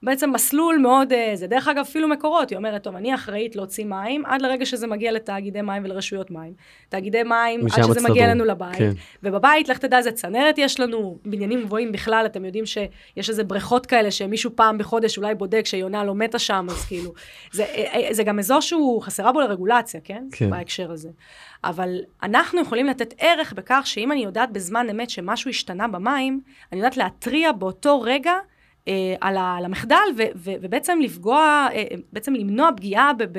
בעצם 0.02 0.30
מסלול 0.32 0.78
מאוד, 0.78 1.12
אה, 1.12 1.30
זה 1.34 1.46
דרך 1.46 1.68
אגב 1.68 1.78
אפילו 1.78 2.08
מקורות, 2.08 2.50
היא 2.50 2.56
אומרת, 2.56 2.82
טוב, 2.82 2.96
אני 2.96 3.14
אחראית 3.14 3.56
להוציא 3.56 3.84
מים 3.84 4.26
עד 4.26 4.42
לרגע 4.42 4.66
שזה 4.66 4.86
מגיע 4.86 5.12
לתאגידי 5.12 5.62
מים 5.62 5.84
ולרשויות 5.84 6.30
מים. 6.30 6.52
תאגידי 6.88 7.22
מים, 7.22 7.60
עד 7.72 7.84
שזה 7.84 8.08
מגיע 8.08 8.24
אלינו 8.24 8.44
לבית. 8.44 8.76
כן. 8.76 8.90
ובבית, 9.22 9.68
לך 9.68 9.78
תדע, 9.78 10.02
זה 10.02 10.12
צנרת 10.12 10.58
יש 10.58 10.80
לנו, 10.80 11.18
בניינים 11.24 11.62
גבוהים 11.62 11.92
בכלל, 11.92 12.26
אתם 12.26 12.44
יודעים 12.44 12.66
שיש 12.66 13.28
איזה 13.30 13.44
בריכות 13.44 13.86
כאלה 13.86 14.10
שמישהו 14.10 14.50
פעם 14.54 14.78
בחודש 14.78 15.18
אולי 15.18 15.34
בודק 15.34 15.62
שיונה 15.66 16.04
לא 16.04 16.14
מתה 16.14 16.38
שם, 16.38 16.66
אז 16.70 16.84
כאילו, 16.84 17.12
זה, 17.52 17.64
אה, 17.64 18.06
אה, 18.08 18.14
זה 18.14 18.22
גם 18.22 18.38
אזור 18.38 18.60
שהוא 18.60 19.02
חסרה 19.02 19.32
בו 19.32 19.40
לרגולציה, 19.40 20.00
כן? 20.04 20.24
כן. 20.32 20.50
בהקשר 20.50 20.92
הזה. 20.92 21.08
אבל 21.64 22.00
אנחנו 22.22 22.60
יכולים 22.60 22.86
לתת 22.86 23.14
ערך 23.18 23.52
בכך 23.52 23.82
שאם 23.84 24.12
אני 24.12 24.24
יודעת 24.24 24.52
בזמן 24.52 24.86
אמת 24.90 25.10
שמשהו 25.10 25.50
השתנה 25.50 25.88
במים, 25.88 26.40
אני 26.72 26.80
יודעת 26.80 26.96
להתריע 26.96 27.52
באותו 27.52 28.00
רגע 28.00 28.34
אה, 28.88 29.14
על, 29.20 29.36
ה, 29.36 29.54
על 29.58 29.64
המחדל, 29.64 29.96
ו, 30.16 30.22
ו, 30.36 30.50
ובעצם 30.62 30.98
לפגוע, 31.02 31.68
אה, 31.72 31.84
בעצם 32.12 32.34
למנוע 32.34 32.70
פגיעה 32.76 33.12
ב, 33.12 33.22
ב, 33.22 33.38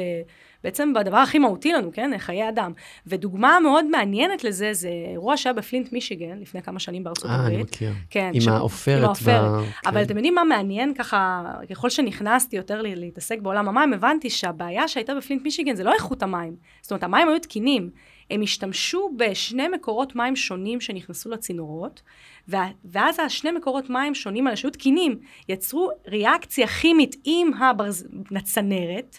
בעצם 0.63 0.93
בדבר 0.93 1.17
הכי 1.17 1.39
מהותי 1.39 1.73
לנו, 1.73 1.91
כן? 1.93 2.17
חיי 2.17 2.49
אדם. 2.49 2.71
ודוגמה 3.07 3.59
מאוד 3.59 3.85
מעניינת 3.85 4.43
לזה, 4.43 4.73
זה 4.73 4.89
אירוע 5.11 5.37
שהיה 5.37 5.53
בפלינט, 5.53 5.93
מישיגן, 5.93 6.39
לפני 6.39 6.61
כמה 6.61 6.79
שנים 6.79 7.03
בארצות 7.03 7.25
הברית. 7.25 7.39
אה, 7.39 7.47
אני 7.47 7.63
מכיר. 7.63 7.91
כן. 8.09 8.31
עם 8.33 8.41
ש... 8.41 8.47
העופרת. 8.47 8.97
עם 8.97 9.03
העופרת. 9.03 9.61
ב... 9.61 9.65
אבל 9.85 9.99
כן. 9.99 10.05
אתם 10.05 10.15
יודעים 10.15 10.35
מה 10.35 10.43
מעניין 10.43 10.93
ככה, 10.93 11.43
ככל 11.69 11.89
שנכנסתי 11.89 12.55
יותר 12.55 12.81
להתעסק 12.81 13.39
בעולם 13.39 13.69
המים, 13.69 13.93
הבנתי 13.93 14.29
שהבעיה 14.29 14.87
שהייתה 14.87 15.15
בפלינט, 15.15 15.43
מישיגן 15.43 15.75
זה 15.75 15.83
לא 15.83 15.93
איכות 15.93 16.23
המים. 16.23 16.55
זאת 16.81 16.91
אומרת, 16.91 17.03
המים 17.03 17.27
היו 17.27 17.39
תקינים. 17.39 17.89
הם 18.31 18.41
השתמשו 18.41 19.09
בשני 19.17 19.67
מקורות 19.67 20.15
מים 20.15 20.35
שונים 20.35 20.81
שנכנסו 20.81 21.29
לצינורות, 21.29 22.01
ואז 22.85 23.19
השני 23.19 23.51
מקורות 23.51 23.89
מים 23.89 24.15
שונים 24.15 24.47
האלה 24.47 24.57
שהיו 24.57 24.71
תקינים, 24.71 25.19
יצרו 25.49 25.89
ריאקציה 26.07 26.67
כימית 26.67 27.15
עם 27.25 27.51
הצנרת, 28.35 29.17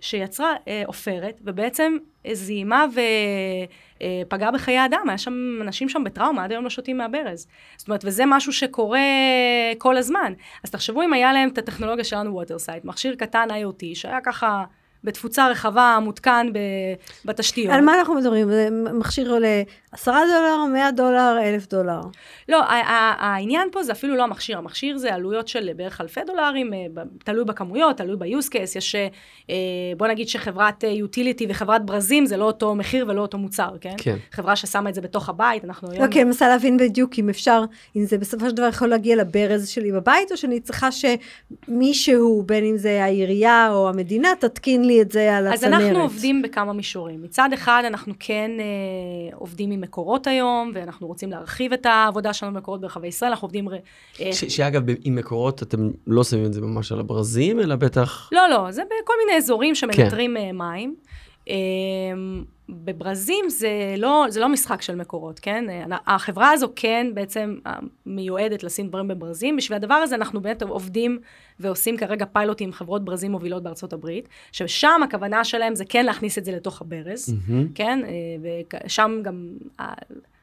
שיצרה 0.00 0.54
אה, 0.68 0.82
ובעצם 1.40 1.96
זיהמה 2.32 2.86
ופגעה 4.26 4.50
בחיי 4.50 4.84
אדם, 4.84 5.04
היה 5.08 5.18
שם 5.18 5.58
אנשים 5.60 5.88
שם 5.88 6.04
בטראומה, 6.04 6.44
עד 6.44 6.52
היום 6.52 6.64
לא 6.64 6.70
שותים 6.70 6.98
מהברז. 6.98 7.46
זאת 7.76 7.88
אומרת, 7.88 8.04
וזה 8.04 8.24
משהו 8.26 8.52
שקורה 8.52 9.00
כל 9.78 9.96
הזמן. 9.96 10.32
אז 10.64 10.70
תחשבו 10.70 11.02
אם 11.02 11.12
היה 11.12 11.32
להם 11.32 11.48
את 11.48 11.58
הטכנולוגיה 11.58 12.04
שלנו 12.04 12.34
ווטרסייט, 12.34 12.84
מכשיר 12.84 13.14
קטן 13.14 13.48
IoT, 13.50 13.84
שהיה 13.94 14.20
ככה 14.20 14.64
בתפוצה 15.04 15.48
רחבה, 15.48 15.98
מותקן 16.02 16.46
בתשתיות. 17.24 17.74
על 17.74 17.80
מה 17.80 17.94
אנחנו 17.98 18.14
מדברים? 18.14 18.48
זה 18.48 18.68
מכשיר 18.72 19.30
עולה 19.30 19.62
10 19.92 20.12
דולר, 20.12 20.64
100 20.72 20.90
דולר, 20.90 21.36
1,000 21.42 21.66
דולר. 21.66 22.00
לא, 22.48 22.62
העניין 23.18 23.68
פה 23.72 23.82
זה 23.82 23.92
אפילו 23.92 24.16
לא 24.16 24.22
המכשיר. 24.22 24.58
המכשיר 24.58 24.98
זה 24.98 25.14
עלויות 25.14 25.48
של 25.48 25.70
בערך 25.76 26.00
אלפי 26.00 26.20
דולרים, 26.26 26.74
אה, 26.74 27.02
תלוי 27.24 27.44
בכמויות, 27.44 27.96
תלוי 27.96 28.16
ב-use 28.16 28.48
case. 28.48 28.78
יש, 28.78 28.94
אה, 29.50 29.54
בוא 29.96 30.06
נגיד 30.06 30.28
שחברת 30.28 30.84
אה, 30.84 30.94
וחברת 31.48 31.86
ברזים 31.86 32.26
זה 32.26 32.36
לא 32.36 32.44
אותו 32.44 32.74
מחיר 32.74 33.06
ולא 33.08 33.20
אותו 33.20 33.38
מוצר, 33.38 33.70
כן? 33.80 33.94
כן. 33.98 34.16
חברה 34.32 34.56
ששמה 34.56 34.90
את 34.90 34.94
זה 34.94 35.00
בתוך 35.00 35.28
הבית, 35.28 35.64
אנחנו 35.64 35.90
היום... 35.90 36.04
אוקיי, 36.04 36.22
אני 36.22 36.28
מנסה 36.28 36.48
להבין 36.48 36.76
בדיוק 36.76 37.18
אם 37.18 37.28
אפשר, 37.28 37.64
אם 37.96 38.04
זה 38.04 38.18
בסופו 38.18 38.48
של 38.48 38.54
דבר 38.54 38.66
יכול 38.66 38.88
להגיע 38.88 39.16
לברז 39.16 39.68
שלי 39.68 39.92
בבית, 39.92 40.32
או 40.32 40.36
שאני 40.36 40.60
צריכה 40.60 40.88
שמישהו, 40.92 42.42
בין 42.46 42.64
אם 42.64 42.76
זה 42.76 43.04
העירייה 43.04 43.68
או 43.72 43.88
המדינה, 43.88 44.28
תתקין 44.40 44.87
לי 44.88 45.02
את 45.02 45.12
זה 45.12 45.36
על 45.36 45.46
הצנרת. 45.46 45.74
אז 45.74 45.82
אנחנו 45.82 46.02
עובדים 46.02 46.42
בכמה 46.42 46.72
מישורים. 46.72 47.22
מצד 47.22 47.50
אחד, 47.54 47.82
אנחנו 47.86 48.14
כן 48.18 48.50
אה, 48.58 49.36
עובדים 49.36 49.70
עם 49.70 49.80
מקורות 49.80 50.26
היום, 50.26 50.70
ואנחנו 50.74 51.06
רוצים 51.06 51.30
להרחיב 51.30 51.72
את 51.72 51.86
העבודה 51.86 52.32
שלנו 52.32 52.52
במקורות 52.52 52.80
ברחבי 52.80 53.08
ישראל, 53.08 53.30
אנחנו 53.30 53.46
עובדים... 53.46 53.68
אה, 54.20 54.32
ש- 54.32 54.44
שאגב, 54.44 54.82
עם 55.04 55.14
מקורות 55.14 55.62
אתם 55.62 55.90
לא 56.06 56.24
שמים 56.24 56.44
את 56.44 56.52
זה 56.52 56.60
ממש 56.60 56.92
על 56.92 57.00
הברזים, 57.00 57.60
אלא 57.60 57.76
בטח... 57.76 58.28
לא, 58.32 58.48
לא, 58.48 58.70
זה 58.70 58.82
בכל 58.84 59.14
מיני 59.26 59.38
אזורים 59.38 59.74
שמנטרים 59.74 60.36
כן. 60.38 60.56
מים. 60.56 60.94
אה, 61.48 61.54
בברזים 62.68 63.44
זה 63.48 63.94
לא, 63.98 64.26
זה 64.28 64.40
לא 64.40 64.48
משחק 64.48 64.82
של 64.82 64.94
מקורות, 64.94 65.38
כן? 65.38 65.64
החברה 66.06 66.50
הזו 66.50 66.68
כן 66.76 67.06
בעצם 67.14 67.56
מיועדת 68.06 68.62
לשים 68.62 68.88
דברים 68.88 69.08
בברזים. 69.08 69.56
בשביל 69.56 69.76
הדבר 69.76 69.94
הזה 69.94 70.14
אנחנו 70.14 70.40
באמת 70.40 70.62
עובדים 70.62 71.18
ועושים 71.60 71.96
כרגע 71.96 72.26
פיילוטים 72.32 72.68
עם 72.68 72.72
חברות 72.72 73.04
ברזים 73.04 73.32
מובילות 73.32 73.62
בארצות 73.62 73.92
הברית, 73.92 74.28
ששם 74.52 75.00
הכוונה 75.04 75.44
שלהם 75.44 75.74
זה 75.74 75.84
כן 75.84 76.06
להכניס 76.06 76.38
את 76.38 76.44
זה 76.44 76.52
לתוך 76.52 76.80
הברז, 76.80 77.28
mm-hmm. 77.28 77.52
כן? 77.74 78.00
אה, 78.04 78.58
ושם 78.84 79.20
גם 79.22 79.48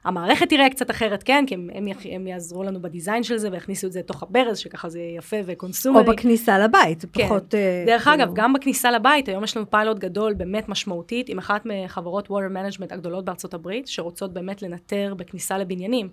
המערכת 0.05 0.49
תראה 0.49 0.69
קצת 0.69 0.91
אחרת, 0.91 1.23
כן? 1.23 1.43
כי 1.47 1.53
הם, 1.53 1.69
הם, 1.73 1.87
הם 2.11 2.27
יעזרו 2.27 2.63
לנו 2.63 2.81
בדיזיין 2.81 3.23
של 3.23 3.37
זה 3.37 3.49
ויכניסו 3.51 3.87
את 3.87 3.91
זה 3.91 3.99
לתוך 3.99 4.23
הברז, 4.23 4.57
שככה 4.57 4.89
זה 4.89 4.99
יפה 5.17 5.37
וקונסומרי. 5.45 6.07
או 6.07 6.13
בכניסה 6.13 6.59
לבית, 6.59 7.05
כן. 7.13 7.25
פחות... 7.25 7.53
Uh, 7.53 7.87
דרך 7.87 8.07
אגב, 8.07 8.31
גם 8.33 8.53
בכניסה 8.53 8.91
לבית, 8.91 9.27
היום 9.27 9.43
יש 9.43 9.57
לנו 9.57 9.69
פיילוט 9.69 9.99
גדול, 9.99 10.33
באמת 10.33 10.69
משמעותית, 10.69 11.29
עם 11.29 11.37
אחת 11.37 11.61
מחברות 11.65 12.27
water 12.27 12.31
management 12.31 12.93
הגדולות 12.93 13.25
בארצות 13.25 13.53
הברית, 13.53 13.87
שרוצות 13.87 14.33
באמת 14.33 14.61
לנטר 14.61 15.13
בכניסה 15.17 15.57
לבניינים. 15.57 16.09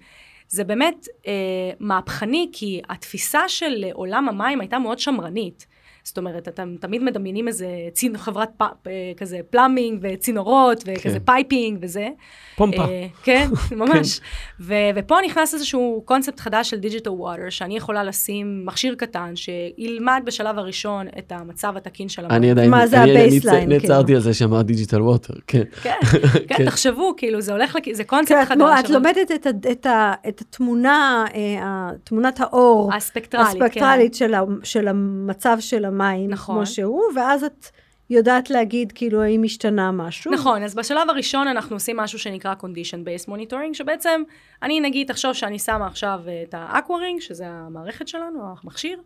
זה 0.49 0.65
באמת 0.65 1.07
אה, 1.27 1.33
מהפכני, 1.81 2.51
כי 2.53 2.81
התפיסה 2.89 3.49
של 3.49 3.85
עולם 3.93 4.29
המים 4.29 4.61
הייתה 4.61 4.79
מאוד 4.79 4.99
שמרנית. 4.99 5.67
זאת 6.05 6.19
אומרת, 6.19 6.49
אתם 6.49 6.75
תמיד 6.81 7.03
מדמיינים 7.03 7.49
איזה 7.49 7.67
צין, 7.93 8.19
חברת 8.19 8.49
פ, 8.57 8.63
אה, 8.63 8.69
כזה 9.17 9.41
plumbing 9.51 9.99
וצינורות 10.03 10.85
וכזה 10.87 11.19
כן. 11.19 11.25
piping 11.25 11.79
וזה. 11.83 12.09
פומפה. 12.57 12.83
אה, 12.85 13.07
כן, 13.23 13.49
ממש. 13.77 14.21
ו- 14.61 14.75
ופה 14.97 15.17
נכנס 15.27 15.55
איזשהו 15.55 16.03
קונספט 16.05 16.41
חדש 16.41 16.71
של 16.71 16.77
digital 16.79 17.11
water, 17.11 17.51
שאני 17.51 17.77
יכולה 17.77 18.05
לשים 18.05 18.67
מכשיר 18.67 18.95
קטן 18.95 19.33
שילמד 19.37 20.23
בשלב 20.27 20.59
הראשון 20.59 21.07
את 21.19 21.33
המצב 21.33 21.77
התקין 21.77 22.09
של 22.09 22.25
המים. 22.25 22.37
אני 22.37 22.51
עדיין, 22.51 22.71
מה 22.71 22.87
זה 22.87 23.03
אני- 23.03 23.13
אני 23.13 23.21
ה 23.27 23.31
baseline, 23.31 23.69
נצ- 23.69 23.73
נעצרתי 23.73 24.05
כאילו? 24.07 24.17
על 24.19 24.23
זה 24.23 24.35
שאמרת 24.35 24.67
digital 24.67 25.03
water, 25.03 25.35
כן. 25.47 25.63
כן, 25.83 25.91
כן. 26.49 26.55
כן, 26.57 26.65
תחשבו, 26.65 27.15
כאילו, 27.17 27.41
זה 27.41 27.53
הולך, 27.53 27.77
לכ- 27.77 27.93
זה 27.93 28.05
קונספט 28.05 28.33
כן, 28.37 28.45
חדש. 28.45 28.57
כמו, 28.57 28.69
את 28.85 28.91
לומדת 28.91 29.31
את, 29.35 29.47
ה- 29.47 29.71
את, 29.73 29.87
ה- 29.87 30.15
את 30.29 30.41
התמונה, 30.41 31.25
אה, 31.35 31.61
תמונת 32.05 32.41
האור 32.41 32.95
הספקטרלית, 32.95 33.49
הספקטרלית 33.63 34.15
של, 34.15 34.35
ה, 34.35 34.41
של 34.63 34.89
המצב 34.89 35.57
של 35.61 35.85
המים, 35.93 36.31
נכון. 36.31 36.55
כמו 36.55 36.67
שהוא, 36.67 37.03
ואז 37.17 37.45
את 37.45 37.67
יודעת 38.11 38.51
להגיד, 38.51 38.93
כאילו, 38.93 39.23
האם 39.23 39.43
השתנה 39.45 39.93
משהו. 39.93 40.33
נכון, 40.33 40.63
אז 40.63 40.75
בשלב 40.75 41.11
הראשון 41.11 41.49
אנחנו 41.49 41.77
עושים 41.77 41.97
משהו 41.97 42.19
שנקרא 42.19 42.55
condition 42.61 43.27
based 43.27 43.29
monitoring, 43.29 43.75
שבעצם, 43.75 44.23
אני 44.63 44.81
נגיד, 44.81 45.09
תחשוב 45.09 45.33
שאני 45.33 45.59
שמה 45.59 45.87
עכשיו 45.87 46.21
אה, 46.29 46.43
את 46.49 46.55
האקוורינג, 46.59 47.21
שזה 47.21 47.45
המערכת 47.49 48.09
שלנו, 48.09 48.55
המכשיר, 48.63 48.99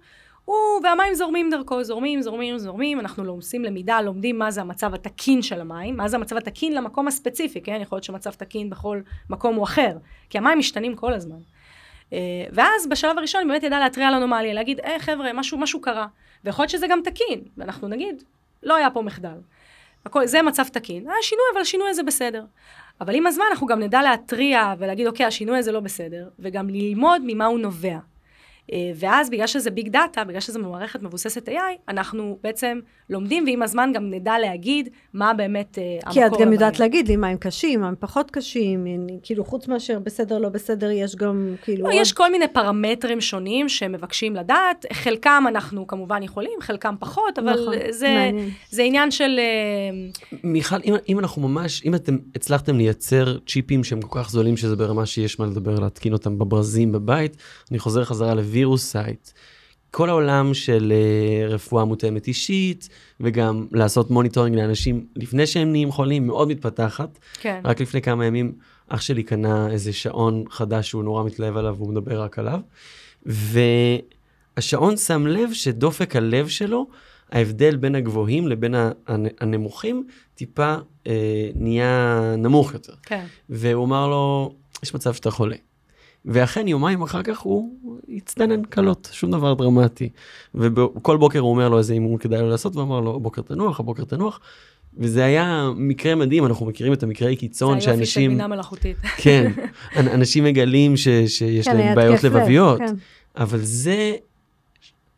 הוא, 0.45 0.57
והמים 0.83 1.15
זורמים 1.15 1.51
דרכו, 1.51 1.85
זורמים, 1.85 2.23
זורמים, 2.23 2.59
זורמים, 2.59 3.01
אנחנו 3.01 3.25
לא 3.25 3.33
עושים 3.33 3.65
למידה, 3.65 4.01
לומדים 4.01 4.39
מה 4.39 4.51
זה 4.51 4.61
המצב 4.61 4.95
התקין 4.95 5.43
של 5.43 5.61
המים, 5.61 5.97
מה 5.97 6.09
זה 6.09 6.17
המצב 6.17 6.37
התקין 6.37 6.75
למקום 6.75 7.09
הספציפי, 7.09 7.61
כן? 7.61 7.79
יכול 7.83 7.97
להיות 7.97 8.05
שמצב 8.05 8.31
תקין 8.31 8.71
בכל 8.71 9.01
מקום 9.31 9.55
הוא 9.55 9.65
אחר, 9.65 9.97
כי 10.31 10.39
המים 10.39 10.59
משתנים 10.59 10.97
כל 10.97 11.13
הזמן. 11.13 11.37
אה, 12.13 12.19
ואז 12.53 12.87
בשלב 12.87 13.19
הראשון 13.19 13.41
אני 13.41 13.51
באמת 13.51 13.63
ידעה 13.63 13.81
להתריע 13.81 14.09
על 14.09 14.15
אנומליה, 14.15 14.55
להגיד, 14.55 14.81
אה 14.81 14.99
חבר'ה, 14.99 15.33
משהו, 15.33 15.59
משהו 15.59 15.81
קרה. 15.81 16.07
ויכול 16.45 16.63
להיות 16.63 16.71
שזה 16.71 16.87
גם 16.87 17.01
תקין, 17.05 17.41
ואנחנו 17.57 17.89
נגיד, 17.89 18.23
לא 18.63 18.77
היה 18.77 18.91
פה 18.91 19.03
מחדל. 19.03 19.39
הכל, 20.07 20.27
זה 20.27 20.43
מצב 20.43 20.65
תקין. 20.69 21.09
היה 21.09 21.23
שינוי, 21.23 21.45
אבל 21.53 21.61
השינוי 21.61 21.91
הזה 21.91 22.03
בסדר. 22.03 22.45
אבל 23.01 23.15
עם 23.15 23.27
הזמן 23.27 23.45
אנחנו 23.51 23.67
גם 23.67 23.81
נדע 23.81 24.03
להתריע 24.03 24.75
ולהגיד, 24.79 25.07
אוקיי, 25.07 25.27
השינוי 25.27 25.59
הזה 25.59 25.73
לא 25.73 25.81
בסדר, 25.81 26.29
וגם 26.39 26.71
ללמוד 26.71 27.23
ממה 27.25 27.47
הוא 27.47 27.59
נובע. 27.59 27.99
אה, 28.73 28.91
ואז 28.97 29.31
בגלל 29.31 29.47
שזה 29.47 29.71
ביג 29.71 29.89
דאטה, 29.89 30.25
בגלל 30.25 30.41
שזה 30.41 30.59
מערכת 30.59 31.03
מבוססת 31.03 31.49
AI, 31.49 31.53
אנחנו 31.89 32.39
בעצם 32.43 32.79
לומדים, 33.11 33.45
ועם 33.47 33.63
הזמן 33.63 33.91
גם 33.95 34.11
נדע 34.11 34.39
להגיד 34.39 34.89
מה 35.15 35.35
באמת 35.35 35.79
אה, 35.79 35.99
המקור 36.05 36.13
כי 36.13 36.27
את 36.27 36.41
גם 36.41 36.53
יודעת. 36.53 36.81
להגיד 36.81 37.09
לי 37.09 37.17
מים 37.17 37.37
קשים, 37.37 37.81
מים 37.81 37.95
פחות 38.01 38.31
קשים, 38.31 38.87
אני- 38.87 39.19
כאילו 39.23 39.45
חוץ 39.45 39.69
מאשר 39.69 39.99
בסדר, 39.99 40.39
לא 40.39 40.49
בסדר, 40.49 40.91
יש 40.91 41.17
גם 41.17 41.55
כאילו... 41.63 41.85
לא, 41.85 41.93
עוד- 41.93 42.01
יש 42.01 42.13
כל 42.13 42.33
מיני 42.33 42.49
פרמטרים 42.49 43.21
שונים 43.21 43.69
שמבקשים 43.69 44.37
לדעת, 44.37 44.87
חלקם 44.93 45.45
אנחנו 45.49 45.87
כמובן 45.87 46.23
יכולים, 46.23 46.59
חלקם 46.61 46.95
פחות, 47.01 47.39
אבל 47.39 47.53
נכון, 47.63 47.75
זה, 47.91 48.09
מעניין. 48.09 48.51
זה 48.71 48.83
עניין 48.83 49.11
של... 49.11 49.39
אה, 49.39 50.09
מיכל, 50.45 50.77
אם, 50.85 50.95
אם 51.09 51.19
אנחנו 51.19 51.49
ממש, 51.49 51.83
אם 51.85 51.95
אתם 51.95 52.17
הצלחתם 52.37 52.77
לייצר 52.77 53.39
צ'יפים 53.47 53.85
שהם 53.85 54.01
כל 54.03 54.19
כך 54.23 54.31
זולים 54.31 54.57
שזה 54.57 54.77
ברמה 54.77 55.07
שיש 55.07 55.41
מה 55.41 55.47
לדבר, 55.47 55.79
להתקין 55.81 56.13
אותם 56.13 56.39
בברזים 56.39 56.93
בבית, 56.93 57.37
אני 57.71 57.79
חוזר 57.79 58.05
חזרה 58.05 58.35
לווירוסייט. 58.35 59.31
כל 59.91 60.09
העולם 60.09 60.55
של 60.55 60.93
uh, 60.93 61.53
רפואה 61.53 61.85
מותאמת 61.85 62.29
אישית, 62.29 62.89
וגם 63.21 63.67
לעשות 63.73 64.11
monitoring 64.11 64.57
לאנשים 64.57 65.07
לפני 65.17 65.47
שהם 65.47 65.73
נהיים 65.73 65.93
חולים, 65.93 66.27
מאוד 66.27 66.49
מתפתחת. 66.49 67.19
כן. 67.41 67.61
רק 67.65 67.81
לפני 67.81 68.03
כמה 68.03 68.27
ימים 68.27 68.53
אח 68.89 69.01
שלי 69.01 69.23
קנה 69.23 69.71
איזה 69.71 69.93
שעון 69.93 70.45
חדש 70.51 70.89
שהוא 70.89 71.05
נורא 71.05 71.25
מתלהב 71.25 71.57
עליו 71.57 71.75
והוא 71.77 71.91
מדבר 71.91 72.23
רק 72.23 72.39
עליו. 72.39 72.61
והשעון 73.27 74.97
שם 74.97 75.27
לב 75.27 75.53
שדופק 75.53 76.17
הלב 76.17 76.49
שלו, 76.49 76.87
ההבדל 77.33 77.77
בין 77.77 77.95
הגבוהים 77.95 78.49
לבין 78.49 78.75
הנמוכים, 79.41 80.07
טיפה 80.35 80.75
אה, 81.07 81.51
נהיה 81.55 82.21
נמוך 82.39 82.75
יותר. 82.75 82.95
כן. 83.03 83.25
והוא 83.49 83.85
אמר 83.85 84.09
לו, 84.09 84.55
יש 84.83 84.95
מצב 84.95 85.15
שאתה 85.15 85.31
חולה. 85.31 85.57
ואכן 86.27 86.69
יומיים 86.69 87.03
אחר 87.03 87.23
כך 87.23 87.39
הוא 87.39 87.71
הצטנן 88.17 88.63
קלות, 88.65 89.09
שום 89.13 89.31
דבר 89.31 89.55
דרמטי. 89.55 90.09
וכל 90.55 91.17
בוקר 91.17 91.39
הוא 91.39 91.51
אומר 91.51 91.69
לו 91.69 91.79
איזה 91.79 91.93
אימון 91.93 92.19
כדאי 92.19 92.41
לו 92.41 92.49
לעשות, 92.49 92.77
והוא 92.77 92.87
אמר 92.87 93.01
לו, 93.01 93.15
הבוקר 93.17 93.43
תנוח, 93.43 93.81
הבוקר 93.81 94.05
תנוח. 94.05 94.41
וזה 94.99 95.25
היה 95.25 95.71
מקרה 95.77 96.15
מדהים, 96.15 96.47
אנחנו 96.47 96.67
מכירים 96.67 96.93
את 96.93 97.03
המקרי 97.03 97.37
קיצון 97.37 97.81
זה 97.81 97.91
היופי 97.91 98.07
של 98.07 98.13
שאנשים, 98.13 98.31
בינה 98.31 98.47
מלאכותית. 98.47 98.97
כן, 99.17 99.53
אנ- 99.97 100.09
אנשים 100.09 100.45
מגלים 100.45 100.97
ש, 100.97 101.09
שיש 101.27 101.69
כן, 101.69 101.77
להם 101.77 101.95
בעיות 101.95 102.25
לבביות, 102.25 102.79
כן. 102.79 102.95
אבל 103.37 103.59
זה 103.63 104.13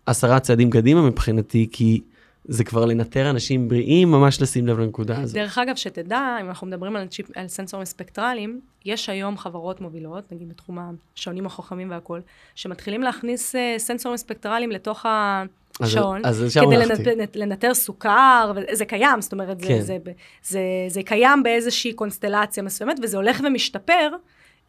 עשרה 0.07 0.41
צעדים 0.41 0.71
קדימה 0.71 1.03
מבחינתי, 1.03 1.67
כי 1.73 2.01
זה 2.49 2.65
כבר 2.65 2.85
לנטר 2.85 3.31
אנשים 3.31 3.69
בריאים, 3.69 4.11
ממש 4.11 4.43
לשים 4.43 4.67
לב 4.67 4.79
לנקודה 4.79 5.21
הזאת. 5.21 5.35
דרך 5.35 5.59
אגב, 5.59 5.77
שתדע, 5.77 6.37
אם 6.41 6.49
אנחנו 6.49 6.67
מדברים 6.67 6.97
על, 6.97 7.07
צ'יפ, 7.07 7.27
על 7.37 7.49
סנסורים 7.49 7.87
ספקטרליים, 7.87 8.61
יש 8.85 9.09
היום 9.09 9.39
חברות 9.39 9.81
מובילות, 9.81 10.33
נגיד 10.33 10.49
בתחום 10.49 10.79
השעונים 11.15 11.47
החכמים 11.47 11.91
והכול, 11.91 12.21
שמתחילים 12.55 13.03
להכניס 13.03 13.55
uh, 13.55 13.59
סנסורים 13.79 14.17
ספקטרליים 14.17 14.71
לתוך 14.71 15.07
אז- 15.07 15.49
השעון, 15.81 16.21
אז 16.25 16.43
לשם 16.43 16.61
כדי. 16.61 16.77
לנט, 17.17 17.37
לנטר 17.37 17.75
סוכר, 17.75 18.53
וזה 18.57 18.85
קיים, 18.85 19.21
זאת 19.21 19.33
אומרת, 19.33 19.63
כן. 19.63 19.81
זה, 19.81 19.81
זה, 19.81 19.99
זה, 20.05 20.13
זה, 20.43 20.61
זה 20.89 21.03
קיים 21.03 21.43
באיזושהי 21.43 21.93
קונסטלציה 21.93 22.63
מסוימת, 22.63 22.97
וזה 23.03 23.17
הולך 23.17 23.41
ומשתפר. 23.45 24.11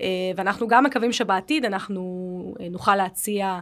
אה, 0.02 0.08
ואנחנו 0.36 0.68
גם 0.68 0.84
מקווים 0.84 1.12
שבעתיד 1.12 1.66
אנחנו 1.66 2.56
אה, 2.60 2.70
נוכל 2.70 2.96
להציע 2.96 3.46
אה, 3.46 3.60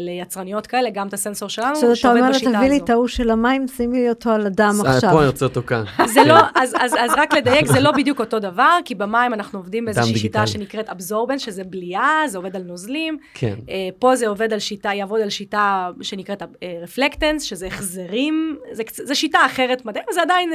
ליצרניות 0.00 0.66
כאלה 0.66 0.90
גם 0.90 1.08
את 1.08 1.14
הסנסור 1.14 1.48
שלנו, 1.48 1.76
שעובד 1.76 2.18
אומר 2.18 2.20
לה, 2.20 2.30
בשיטה 2.30 2.50
תביא 2.50 2.68
לי 2.68 2.74
הזו. 2.76 2.84
את 2.84 2.90
ההוא 2.90 3.08
של 3.08 3.30
המים, 3.30 3.68
שימי 3.68 3.98
לי 3.98 4.08
אותו 4.08 4.30
על 4.30 4.46
הדם 4.46 4.74
אה, 4.86 4.94
עכשיו. 4.94 5.10
פה 5.10 5.18
אני 5.20 5.26
רוצה 5.26 5.44
אותו 5.44 5.62
כאן. 5.66 5.84
זה 6.06 6.24
לא, 6.24 6.34
אז, 6.54 6.74
אז, 6.80 6.94
אז 7.00 7.10
רק 7.16 7.34
לדייק, 7.34 7.66
זה 7.66 7.80
לא 7.80 7.92
בדיוק 7.92 8.20
אותו 8.20 8.38
דבר, 8.38 8.78
כי 8.84 8.94
במים 8.94 9.34
אנחנו 9.34 9.58
עובדים 9.58 9.84
באיזושהי 9.84 10.16
שיטה. 10.18 10.46
שנקראת 10.46 10.88
אבזורבן, 10.88 11.38
שזה 11.38 11.64
בליעה, 11.64 12.22
זה 12.28 12.38
עובד 12.38 12.56
על 12.56 12.62
נוזלים. 12.62 13.18
כן. 13.34 13.54
אה, 13.68 13.88
פה 13.98 14.16
זה 14.16 14.28
עובד 14.28 14.52
על 14.52 14.58
שיטה, 14.58 14.94
יעבוד 14.94 15.20
על 15.20 15.30
שיטה 15.30 15.90
שנקראת 16.02 16.42
רפלקטנס, 16.82 17.42
שזה 17.42 17.66
החזרים, 17.66 18.58
זה, 18.72 19.14
שיטה 19.14 19.38
אחרת 19.46 19.84
מדעי, 19.84 20.02
אבל 20.06 20.12
זה 20.14 20.22
עדיין 20.22 20.50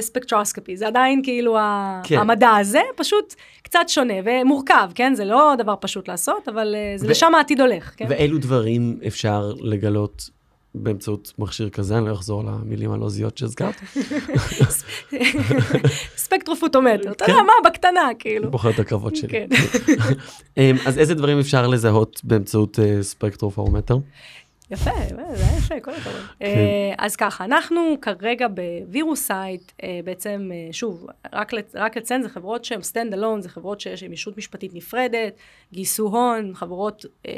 ספקטרוסקופי, 0.00 0.76
זה 0.76 0.86
עדיין 0.86 1.20
כאילו 1.24 1.58
ה- 1.58 2.00
כן. 2.04 2.18
המדע 2.18 2.50
הזה, 2.50 2.80
פשוט 2.96 3.34
קצת 3.62 3.88
שונה 3.88 4.14
ומורכב, 4.24 4.90
כן? 4.94 5.14
זה 5.14 5.24
לא 5.24 5.54
דבר 5.58 5.74
פשוט 5.80 6.08
לעשות, 6.08 6.48
אבל 6.48 6.74
אה, 6.74 6.98
זה 6.98 7.06
ו- 7.06 7.10
לשם 7.10 7.34
העתיד 7.34 7.60
הולך, 7.60 7.95
כן? 7.96 8.06
ואילו 8.08 8.38
דברים 8.38 8.98
אפשר 9.06 9.52
לגלות 9.60 10.30
באמצעות 10.74 11.32
מכשיר 11.38 11.68
כזה, 11.68 11.98
אני 11.98 12.06
לא 12.06 12.12
אחזור 12.12 12.44
למילים 12.44 12.92
הלועזיות 12.92 13.38
שהזכרת, 13.38 13.74
ספקטרופוטומטר, 16.16 17.12
אתה 17.12 17.24
כן. 17.24 17.32
יודע 17.32 17.42
מה, 17.42 17.70
בקטנה, 17.70 18.08
כאילו. 18.18 18.50
בוחר 18.50 18.70
את 18.70 18.78
הקרבות 18.78 19.16
שלי. 19.16 19.28
כן. 19.28 19.48
אז 20.86 20.98
איזה 20.98 21.14
דברים 21.14 21.38
אפשר 21.38 21.66
לזהות 21.66 22.20
באמצעות 22.24 22.78
אה, 22.78 23.02
ספקטרומטר? 23.02 23.98
יפה, 24.70 24.90
זה 25.08 25.44
היה 25.46 25.58
יפה, 25.58 25.80
כל 25.80 25.90
הכבוד. 25.90 26.12
כן. 26.38 26.44
אה, 26.46 26.94
אז 26.98 27.16
ככה, 27.16 27.44
אנחנו 27.44 27.80
כרגע 28.02 28.46
בווירוסייט, 28.48 29.72
אה, 29.82 30.00
בעצם, 30.04 30.50
אה, 30.54 30.72
שוב, 30.72 31.06
רק 31.32 31.52
לצ- 31.54 31.74
רק 31.74 31.96
לציין, 31.96 32.22
זה 32.22 32.28
חברות 32.28 32.64
שהן 32.64 32.80
stand 32.80 33.14
alone, 33.14 33.40
זה 33.40 33.48
חברות 33.48 33.80
שיש 33.80 34.02
להן 34.02 34.12
ישות 34.12 34.36
משפטית 34.38 34.74
נפרדת, 34.74 35.34
גייסו 35.72 36.06
הון, 36.06 36.54
חברות, 36.54 37.04
אה, 37.26 37.32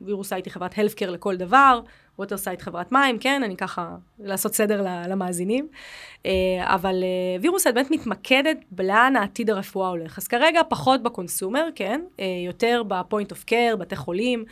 וירוסייט 0.00 0.44
היא 0.46 0.52
חברת 0.52 0.74
healthcare 0.74 1.06
לכל 1.10 1.36
דבר, 1.36 1.80
ווטרסייט 2.18 2.62
חברת 2.62 2.92
מים, 2.92 3.18
כן, 3.18 3.42
אני 3.44 3.56
ככה, 3.56 3.88
לעשות 4.18 4.54
סדר 4.54 4.82
ל- 4.82 5.12
למאזינים. 5.12 5.68
אה, 6.26 6.30
אבל 6.74 7.02
אה, 7.02 7.40
וירוסייט 7.42 7.74
באמת 7.74 7.90
מתמקדת 7.90 8.56
בלאן 8.70 9.14
העתיד 9.16 9.50
הרפואה 9.50 9.88
הולך. 9.88 10.18
אז 10.18 10.28
כרגע 10.28 10.60
פחות 10.68 11.02
ב 11.02 11.09
consumer, 11.09 11.68
כן, 11.74 12.00
אה, 12.20 12.24
יותר 12.46 12.82
ב 12.88 12.95
point 12.95 13.30
of 13.30 13.44
care, 13.44 13.74
בתי 13.78 13.96
חולים, 13.96 14.44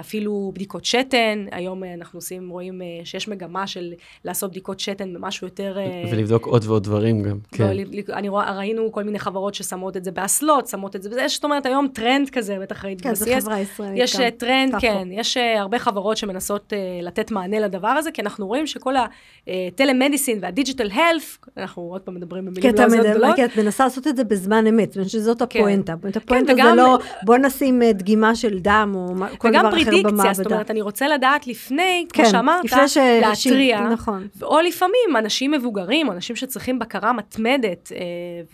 אפילו 0.00 0.52
בדיקות 0.54 0.84
שתן, 0.84 1.44
היום 1.52 1.84
אנחנו 1.84 2.16
עושים, 2.16 2.50
רואים 2.50 2.82
שיש 3.04 3.28
מגמה 3.28 3.66
של 3.66 3.92
לעשות 4.24 4.50
בדיקות 4.50 4.80
שתן 4.80 5.14
במשהו 5.14 5.46
יותר... 5.46 5.76
ולבדוק 6.12 6.46
עוד 6.46 6.64
ועוד 6.66 6.82
דברים 6.84 7.22
גם. 7.22 7.38
כן. 7.52 7.64
לא, 7.64 7.72
ל- 7.72 8.12
אני 8.12 8.28
רואה, 8.28 8.56
ראינו 8.56 8.92
כל 8.92 9.02
מיני 9.02 9.18
חברות 9.18 9.54
ששמות 9.54 9.96
את 9.96 10.04
זה 10.04 10.10
באסלות, 10.12 10.66
שמות 10.66 10.96
את 10.96 11.02
זה 11.02 11.10
בזה, 11.10 11.28
זאת 11.28 11.44
אומרת, 11.44 11.66
היום 11.66 11.88
טרנד 11.94 12.30
כזה, 12.30 12.58
בטח 12.60 12.84
ראית 12.84 13.00
כן, 13.00 13.14
זו 13.14 13.26
חברה 13.40 13.60
ישראלית. 13.60 14.02
יש 14.02 14.16
טרנד. 14.38 14.74
כן, 14.80 15.08
יש 15.10 15.36
הרבה 15.36 15.78
חברות 15.78 16.16
שמנסות 16.16 16.63
אה, 16.72 16.78
לתת 17.02 17.30
מענה 17.30 17.60
לדבר 17.60 17.88
הזה, 17.88 18.10
כי 18.10 18.22
אנחנו 18.22 18.46
רואים 18.46 18.66
שכל 18.66 18.94
ה 19.48 19.55
telemedicine 19.55 20.38
וה 20.42 20.53
digital 20.53 20.90
health, 20.90 21.38
אנחנו 21.56 21.82
עוד 21.82 22.00
פעם 22.00 22.14
מדברים 22.14 22.44
במילים 22.46 22.70
לא 22.74 22.88
זאת 22.88 22.98
מדבר, 22.98 23.10
גדולות, 23.10 23.36
כי 23.36 23.44
את 23.44 23.56
מנסה 23.56 23.84
לעשות 23.84 24.06
את 24.06 24.16
זה 24.16 24.24
בזמן 24.24 24.66
אמת, 24.66 24.88
זאת 24.88 24.96
אומרת 24.96 25.10
שזאת 25.10 25.42
כן. 25.50 25.58
הפואנטה. 25.60 25.96
באמת, 25.96 26.16
הפואנטה 26.16 26.46
זה 26.46 26.52
וגם- 26.62 26.76
לא, 26.76 26.98
בוא 27.22 27.36
נשים 27.36 27.82
אה, 27.82 27.92
דגימה 27.92 28.34
של 28.34 28.58
דם 28.58 28.92
או 28.94 29.06
כל 29.38 29.48
דבר 29.50 29.58
וגם 29.58 29.66
אחר 29.66 29.74
במעבדה. 29.74 29.90
פרידיקציה, 29.90 30.34
זאת 30.34 30.46
אומרת, 30.52 30.70
אני 30.70 30.80
רוצה 30.80 31.08
לדעת 31.08 31.46
לפני, 31.46 32.06
כמו 32.12 32.24
כן, 32.24 32.30
שאמרת, 32.30 32.64
לפני 32.64 32.88
ש- 32.88 32.96
להתריע. 32.96 33.78
ש- 33.78 33.92
נכון. 33.92 34.26
או 34.42 34.60
לפעמים 34.60 35.16
אנשים 35.18 35.50
מבוגרים, 35.50 36.08
או 36.08 36.12
אנשים 36.12 36.36
שצריכים 36.36 36.78
בקרה 36.78 37.12
מתמדת, 37.12 37.92
אה, 37.94 37.98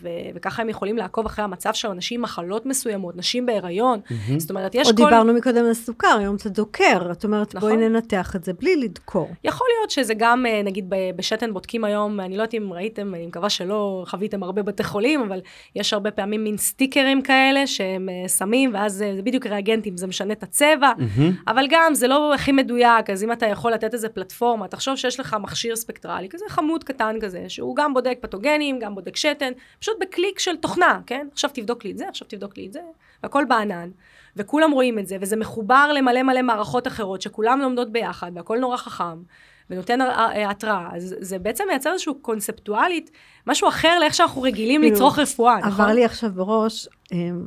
ו- 0.01 0.07
וככה 0.35 0.61
הם 0.61 0.69
יכולים 0.69 0.97
לעקוב 0.97 1.25
אחרי 1.25 1.45
המצב 1.45 1.73
של 1.73 1.87
אנשים 1.87 2.19
עם 2.19 2.23
מחלות 2.23 2.65
מסוימות, 2.65 3.15
נשים 3.17 3.45
בהיריון. 3.45 3.99
זאת 4.37 4.49
אומרת, 4.49 4.75
יש 4.75 4.87
עוד 4.87 4.97
כל... 4.97 5.03
דיברנו 5.05 5.33
מקודם 5.33 5.65
על 5.65 5.73
סוכר, 5.73 6.15
היום 6.19 6.35
אתה 6.35 6.49
דוקר, 6.49 7.11
את 7.11 7.23
אומרת, 7.23 7.55
בואי 7.55 7.73
נכון. 7.73 7.83
לנתח 8.01 8.35
את 8.35 8.43
זה 8.43 8.53
בלי 8.53 8.75
לדקור. 8.75 9.29
יכול 9.43 9.67
להיות 9.77 9.91
שזה 9.91 10.13
גם, 10.13 10.45
אה, 10.45 10.61
נגיד, 10.63 10.93
בשתן 11.15 11.53
בודקים 11.53 11.83
היום, 11.83 12.19
אני 12.19 12.37
לא 12.37 12.41
יודעת 12.41 12.53
אם 12.53 12.73
ראיתם, 12.73 13.15
אני 13.15 13.27
מקווה 13.27 13.49
שלא 13.49 14.03
חוויתם 14.07 14.43
הרבה 14.43 14.63
בתי 14.63 14.83
חולים, 14.83 15.21
אבל 15.21 15.41
יש 15.75 15.93
הרבה 15.93 16.11
פעמים 16.11 16.43
מין 16.43 16.57
סטיקרים 16.57 17.21
כאלה 17.21 17.67
שהם 17.67 18.09
אה, 18.09 18.29
שמים, 18.29 18.73
ואז 18.73 19.01
אה, 19.01 19.15
זה 19.15 19.21
בדיוק 19.21 19.45
ריאגנטים, 19.45 19.97
זה 19.97 20.07
משנה 20.07 20.33
את 20.33 20.43
הצבע, 20.43 20.91
מהמם. 20.97 21.35
אבל 21.47 21.65
גם 21.69 21.93
זה 21.93 22.07
לא 22.07 22.33
הכי 22.33 22.51
מדויק, 22.51 23.09
אז 23.09 23.23
אם 23.23 23.31
אתה 23.31 23.45
יכול 23.45 23.71
לתת 23.71 23.93
איזה 23.93 24.09
פלטפורמה, 24.09 24.67
תחשוב 24.67 24.95
שיש 24.95 25.19
לך 25.19 25.35
מכשיר 25.41 25.75
ספקטרלי, 25.75 26.29
כזה 26.29 26.45
חמוד 26.49 26.83
קטן 26.83 27.15
כזה, 27.21 27.45
שהוא 27.47 27.75
גם 27.75 27.93
בודק 27.93 28.17
פתוגנים, 28.21 28.79
גם 28.79 28.95
בודק 28.95 29.15
שתן, 29.15 29.51
פשוט 29.79 29.97
בקליק 30.01 30.39
של 30.39 30.55
תוכנה, 30.55 30.99
כן? 31.05 31.27
עכשיו 31.31 31.49
תבדוק 31.53 31.85
לי 31.85 31.91
את 31.91 31.97
זה, 31.97 32.09
עכשיו 32.09 32.27
תבדוק 32.27 32.57
לי 32.57 32.67
את 32.67 32.73
זה, 32.73 32.79
והכל 33.23 33.43
בענן, 33.49 33.89
וכולם 34.35 34.71
רואים 34.71 34.99
את 34.99 35.07
זה, 35.07 35.17
וזה 35.21 35.35
מחובר 35.35 35.91
למלא 35.95 36.23
מלא 36.23 36.41
מערכות 36.41 36.87
אחרות, 36.87 37.21
שכולם 37.21 37.59
לומדות 37.59 37.91
ביחד, 37.91 38.31
והכל 38.35 38.59
נורא 38.59 38.77
חכם. 38.77 39.21
ונותן 39.69 40.01
אה, 40.01 40.49
התראה, 40.49 40.89
אז 40.93 41.15
זה 41.19 41.39
בעצם 41.39 41.63
מייצר 41.69 41.91
איזשהו 41.93 42.15
קונספטואלית, 42.15 43.11
משהו 43.47 43.67
אחר 43.67 43.99
לאיך 43.99 44.13
שאנחנו 44.13 44.41
רגילים 44.41 44.81
כאילו, 44.81 44.95
לצרוך 44.95 45.19
רפואה, 45.19 45.57
נכון? 45.57 45.71
עבר 45.71 45.93
לי 45.93 46.05
עכשיו 46.05 46.31
בראש, 46.31 46.87
אמ, 47.11 47.45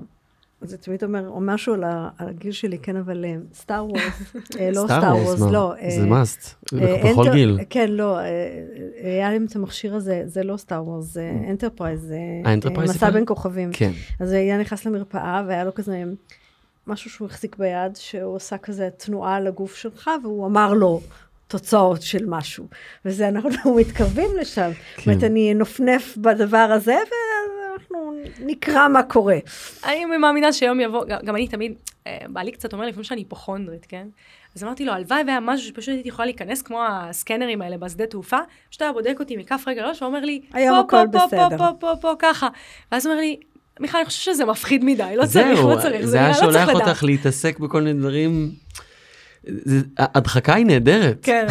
זה 0.60 0.78
תמיד 0.78 1.04
אומר, 1.04 1.28
או 1.28 1.40
משהו 1.40 1.74
על 1.74 1.82
הגיל 2.18 2.52
שלי, 2.52 2.78
כן, 2.78 2.96
אבל 2.96 3.24
סטאר 3.54 3.86
וורס, 3.86 4.34
לא 4.76 4.84
סטאר 4.84 5.16
וורס? 5.16 5.40
לא. 5.40 5.74
זה 5.88 6.00
אה, 6.00 6.06
מאסט, 6.06 6.64
אה, 6.74 7.12
בכל 7.12 7.32
גיל. 7.32 7.58
כן, 7.70 7.90
לא, 7.90 8.18
אה, 8.18 8.24
היה 9.02 9.30
להם 9.30 9.46
את 9.50 9.56
המכשיר 9.56 9.94
הזה, 9.94 10.22
זה 10.26 10.42
לא 10.42 10.56
סטאר 10.56 10.84
וורס, 10.88 11.04
זה 11.04 11.30
Enterprise, 11.50 12.00
זה 12.00 12.16
מסע? 12.84 13.10
בין 13.10 13.24
כוכבים. 13.26 13.70
כן. 13.72 13.90
אז 14.20 14.32
היה 14.32 14.58
נכנס 14.58 14.84
למרפאה, 14.84 15.42
והיה 15.46 15.64
לו 15.64 15.74
כזה 15.74 16.02
משהו 16.86 17.10
שהוא 17.10 17.28
החזיק 17.28 17.56
ביד, 17.56 17.96
שהוא 17.96 18.36
עשה 18.36 18.58
כזה 18.58 18.88
תנועה 18.96 19.36
על 19.36 19.46
הגוף 19.46 19.74
שלך, 19.74 20.10
והוא 20.22 20.46
אמר 20.46 20.72
לו 20.72 21.00
תוצאות 21.48 22.02
של 22.02 22.26
משהו. 22.26 22.68
וזה, 23.04 23.28
אנחנו 23.28 23.74
מתקרבים 23.80 24.30
לשם. 24.40 24.70
זאת 24.96 25.06
אומרת, 25.06 25.20
כן. 25.20 25.26
אני 25.26 25.52
אנפנף 25.52 26.16
בדבר 26.16 26.68
הזה, 26.70 26.94
ואנחנו 26.94 28.14
נקרא 28.40 28.88
מה 28.88 29.02
קורה. 29.02 29.38
אני 29.84 30.04
מאמינה 30.04 30.52
שיום 30.52 30.80
יבוא, 30.80 31.04
גם, 31.24 31.36
אני 31.36 31.48
תמיד, 31.48 31.74
אה, 32.06 32.18
בעלי 32.28 32.52
קצת 32.52 32.72
אומר 32.72 32.86
לפעמים 32.86 33.04
שאני 33.04 33.20
היפוכונדרית, 33.20 33.86
כן? 33.88 34.06
אז 34.56 34.64
אמרתי 34.64 34.84
לו, 34.84 34.92
הלוואי 34.92 35.22
והיה 35.26 35.40
משהו 35.40 35.66
שפשוט 35.68 35.88
הייתי 35.88 36.08
יכולה 36.08 36.26
להיכנס 36.26 36.62
כמו 36.62 36.82
הסקנרים 36.88 37.62
האלה 37.62 37.78
בשדה 37.78 38.06
תעופה, 38.06 38.38
פשוט 38.70 38.82
היה 38.82 38.92
בודק 38.92 39.16
אותי 39.20 39.36
מכף 39.36 39.64
רגע 39.66 39.82
לראש 39.82 40.02
ואומר 40.02 40.20
לי, 40.20 40.40
פה, 40.52 40.58
פה, 40.80 41.02
פה, 41.12 41.18
פה, 41.18 41.26
בסדר." 41.26 41.58
פה, 41.58 41.68
פה, 41.80 41.92
פה, 42.00 42.12
ככה. 42.18 42.48
ואז 42.92 43.06
הוא 43.06 43.12
אומר 43.12 43.20
לי, 43.20 43.40
מיכל, 43.80 43.98
אני 43.98 44.06
חושב 44.06 44.32
שזה 44.32 44.44
מפחיד 44.44 44.84
מדי, 44.84 45.14
לא 45.16 45.26
צריך, 45.26 45.58
לא 45.64 45.76
צריך, 45.82 46.06
זה 46.06 46.16
היה 46.18 46.28
לא 46.28 46.34
שולח. 46.34 46.68
אותך 46.70 47.04
להתעסק 47.04 47.58
בכל 47.58 47.82
מיני 47.82 47.98
דברים. 48.00 48.50
ההדחקה 49.98 50.54
היא 50.54 50.66
נהדרת. 50.66 51.18
כן, 51.22 51.46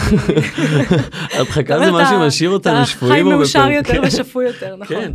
הדחקה 1.40 1.80
זה 1.80 1.92
מה 1.92 2.02
אתה- 2.02 2.10
שמשאיר 2.10 2.50
אותנו 2.50 2.78
אתה 2.78 2.86
שפויים. 2.86 3.14
חי 3.14 3.20
הרבה 3.22 3.36
מאושר. 3.36 3.68
יותר. 3.70 4.02
ושפוי 4.08 4.46
יותר, 4.46 4.76
נכון. 4.76 4.96
כן. 4.98 5.12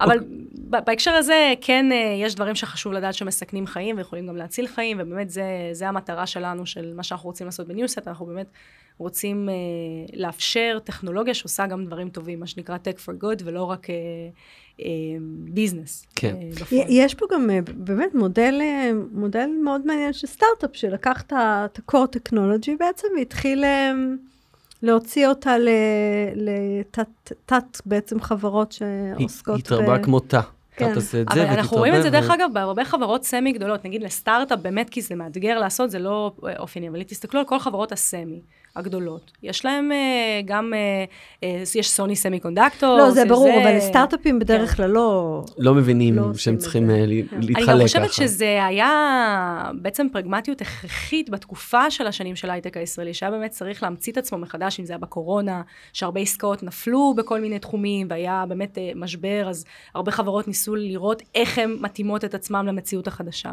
אבל 0.00 0.18
בהקשר 0.86 1.10
הזה, 1.10 1.52
כן, 1.60 1.86
אה, 1.92 1.96
יש 2.26 2.34
דברים 2.34 2.54
שחשוב 2.54 2.92
לדעת 2.92 3.14
שמסכנים 3.14 3.66
חיים 3.66 3.96
ויכולים 3.96 4.26
גם 4.26 4.36
להציל 4.36 4.66
חיים, 4.66 4.96
ובאמת 5.00 5.30
זה, 5.30 5.42
המטרה 5.88 6.26
שלנו, 6.26 6.66
של 6.66 6.92
מה 6.96 7.02
שאנחנו 7.02 7.28
רוצים 7.28 7.46
לעשות 7.46 7.68
בניוסט, 7.68 8.08
אנחנו 8.08 8.26
באמת 8.26 8.46
רוצים 8.98 9.48
אה, 9.48 9.54
לאפשר 10.16 10.78
טכנולוגיה 10.84 11.34
שעושה 11.34 11.66
גם 11.66 11.84
דברים 11.86 12.08
טובים, 12.08 12.40
מה 12.40 12.46
שנקרא 12.46 12.76
Tech 12.76 12.98
for 13.08 13.22
Good, 13.22 13.42
ולא 13.44 13.62
רק 13.64 13.86
ביזנס. 15.28 16.06
כן. 16.16 16.36
יש 16.70 17.14
פה 17.14 17.26
גם 17.34 17.50
אה, 17.50 17.58
באמת 17.76 18.14
מודל, 18.14 18.58
אה, 18.60 18.90
מודל 19.12 19.50
מאוד 19.64 19.86
מעניין 19.86 20.12
של 20.12 20.26
סטארט-אפ, 20.26 20.70
שלקח 20.72 21.22
את 21.22 21.32
ה-core 21.32 22.16
technology 22.16 22.70
בעצם, 22.78 23.08
והתחיל 23.18 23.64
אה, 23.64 23.92
להוציא 24.82 25.26
אותה 25.26 25.56
לתת 26.34 27.32
תת 27.46 27.80
בעצם 27.86 28.20
חברות 28.20 28.72
היא 28.72 29.18
שעוסקות 29.18 29.54
ב... 29.54 29.58
התרבה 29.58 29.98
כמו 29.98 30.20
תא. 30.20 30.40
כן. 30.76 30.84
אתה 30.84 30.94
תעשה 30.94 31.20
את 31.20 31.26
זה 31.34 31.34
אבל 31.34 31.42
ותתרבה. 31.42 31.60
אנחנו 31.60 31.76
רואים 31.76 31.94
את 31.94 32.02
זה, 32.02 32.10
דרך 32.10 32.30
ו- 32.30 32.34
אגב, 32.34 32.50
בהרבה 32.52 32.84
חברות 32.84 33.24
סמי 33.24 33.52
גדולות, 33.52 33.84
נגיד 33.84 34.02
לסטארט-אפ, 34.02 34.58
באמת 34.58 34.90
כי 34.90 35.02
זה 35.02 35.14
מאתגר 35.14 35.58
לעשות, 35.58 35.90
זה 35.90 35.98
לא 35.98 36.32
אה, 36.46 36.58
אופייני, 36.58 36.88
אבל 36.88 37.02
תסתכלו 37.02 37.40
על 37.40 37.46
כל 37.46 37.58
חברות 37.58 37.92
הסמי 37.92 38.40
הגדולות. 38.76 39.32
יש 39.42 39.64
להם 39.64 39.92
אה, 39.92 40.40
גם, 40.44 40.72
אה, 40.74 41.04
אה, 41.44 41.62
יש 41.74 41.90
סוני 41.90 42.16
סמי 42.16 42.40
קונדקטור. 42.40 42.98
לא, 42.98 43.10
זה 43.10 43.24
ברור, 43.24 43.50
אבל 43.62 43.80
סטארט-אפים 43.80 44.38
בדרך 44.38 44.70
כן. 44.70 44.76
כלל 44.76 44.90
לא... 44.90 45.42
לא 45.58 45.74
מבינים 45.74 46.16
לא 46.16 46.34
שהם 46.34 46.56
צריכים 46.56 46.86
זה. 46.86 46.92
אה, 46.92 47.06
ל- 47.06 47.28
כן. 47.30 47.36
להתחלק 47.40 47.68
אני 47.68 47.88
ככה. 47.88 47.98
גם 47.98 48.08
חושבת 48.08 48.12
שזה 48.12 48.64
היה 48.64 49.70
בעצם 49.74 50.06
פרגמטיות 50.12 50.60
הכרחית 50.60 51.30
בתקופה 51.30 51.90
של 51.90 52.06
השנים 52.06 52.36
של 52.36 52.50
ההייטק 52.50 52.76
הישראלי, 52.76 53.14
שהיה 53.14 53.30
באמת 53.30 53.50
צריך 53.50 53.82
להמציא 53.82 54.12
את 54.12 54.18
עצמו 54.18 54.38
מחדש, 54.38 54.80
אם 54.80 54.84
זה 54.84 54.92
היה 54.92 54.98
בקורונה, 54.98 55.62
שהרבה 55.92 56.20
עסקאות 56.20 56.62
נפלו 56.62 57.14
בכל 57.16 57.40
מיני 57.40 57.58
תחומים, 57.58 58.06
והיה 58.10 58.44
באמת 58.48 58.78
משבר, 58.94 59.46
אז 59.48 59.64
הרבה 59.94 60.12
חברות 60.12 60.48
ניסו 60.48 60.74
לראות 60.74 61.22
איך 61.34 61.58
הן 61.58 61.76
מתאימות 61.80 62.24
את 62.24 62.34
עצמן 62.34 62.66
למציאות 62.66 63.06
החדשה. 63.06 63.52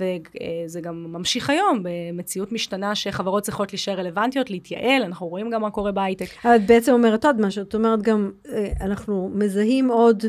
וזה 0.00 0.80
גם 0.80 1.12
ממשיך 1.12 1.50
היום, 1.50 1.82
במציאות 1.82 2.52
משתנה 2.52 2.94
שחברות 2.94 3.42
צריכות 3.42 3.72
להישאר 3.72 3.94
רלוונטיות, 3.94 4.50
להתייעל, 4.50 5.02
אנחנו 5.02 5.26
רואים 5.26 5.50
גם 5.50 5.62
מה 5.62 5.70
קורה 5.70 5.92
בהייטק. 5.92 6.46
את 6.46 6.66
בעצם 6.66 6.92
אומרת 6.92 7.24
עוד 7.24 7.40
משהו, 7.40 7.62
את 7.62 7.74
אומרת 7.74 8.02
גם, 8.02 8.30
אה, 8.48 8.72
אנחנו 8.80 9.30
מזהים 9.34 9.88
עוד 9.88 10.24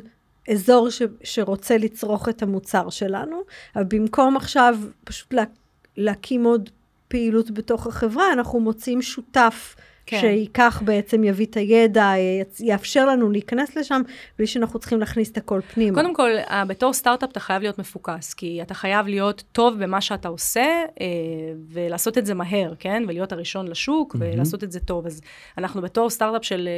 אזור 0.51 0.89
ש, 0.89 1.01
שרוצה 1.23 1.77
לצרוך 1.77 2.29
את 2.29 2.43
המוצר 2.43 2.89
שלנו, 2.89 3.41
אבל 3.75 3.83
במקום 3.87 4.37
עכשיו 4.37 4.77
פשוט 5.03 5.33
לה, 5.33 5.43
להקים 5.97 6.43
עוד 6.43 6.69
פעילות 7.07 7.51
בתוך 7.51 7.87
החברה, 7.87 8.33
אנחנו 8.33 8.59
מוצאים 8.59 9.01
שותף. 9.01 9.75
כן. 10.09 10.19
שייקח 10.19 10.81
בעצם, 10.85 11.23
יביא 11.23 11.45
את 11.45 11.57
הידע, 11.57 12.13
יאפשר 12.59 13.05
לנו 13.05 13.31
להיכנס 13.31 13.77
לשם, 13.77 14.01
בלי 14.37 14.47
שאנחנו 14.47 14.79
צריכים 14.79 14.99
להכניס 14.99 15.31
את 15.31 15.37
הכל 15.37 15.61
פנימה. 15.73 16.01
קודם 16.01 16.13
כל, 16.13 16.31
אה, 16.49 16.65
בתור 16.65 16.93
סטארט-אפ 16.93 17.31
אתה 17.31 17.39
חייב 17.39 17.61
להיות 17.61 17.79
מפוקס, 17.79 18.33
כי 18.33 18.61
אתה 18.61 18.73
חייב 18.73 19.07
להיות 19.07 19.43
טוב 19.51 19.83
במה 19.83 20.01
שאתה 20.01 20.27
עושה, 20.27 20.65
אה, 21.01 21.05
ולעשות 21.69 22.17
את 22.17 22.25
זה 22.25 22.33
מהר, 22.33 22.73
כן? 22.79 23.03
ולהיות 23.07 23.31
הראשון 23.31 23.67
לשוק, 23.67 24.15
מהמם. 24.15 24.33
ולעשות 24.33 24.63
את 24.63 24.71
זה 24.71 24.79
טוב. 24.79 25.05
אז 25.05 25.21
אנחנו 25.57 25.81
בתור 25.81 26.09
סטארט-אפ 26.09 26.45
של 26.45 26.69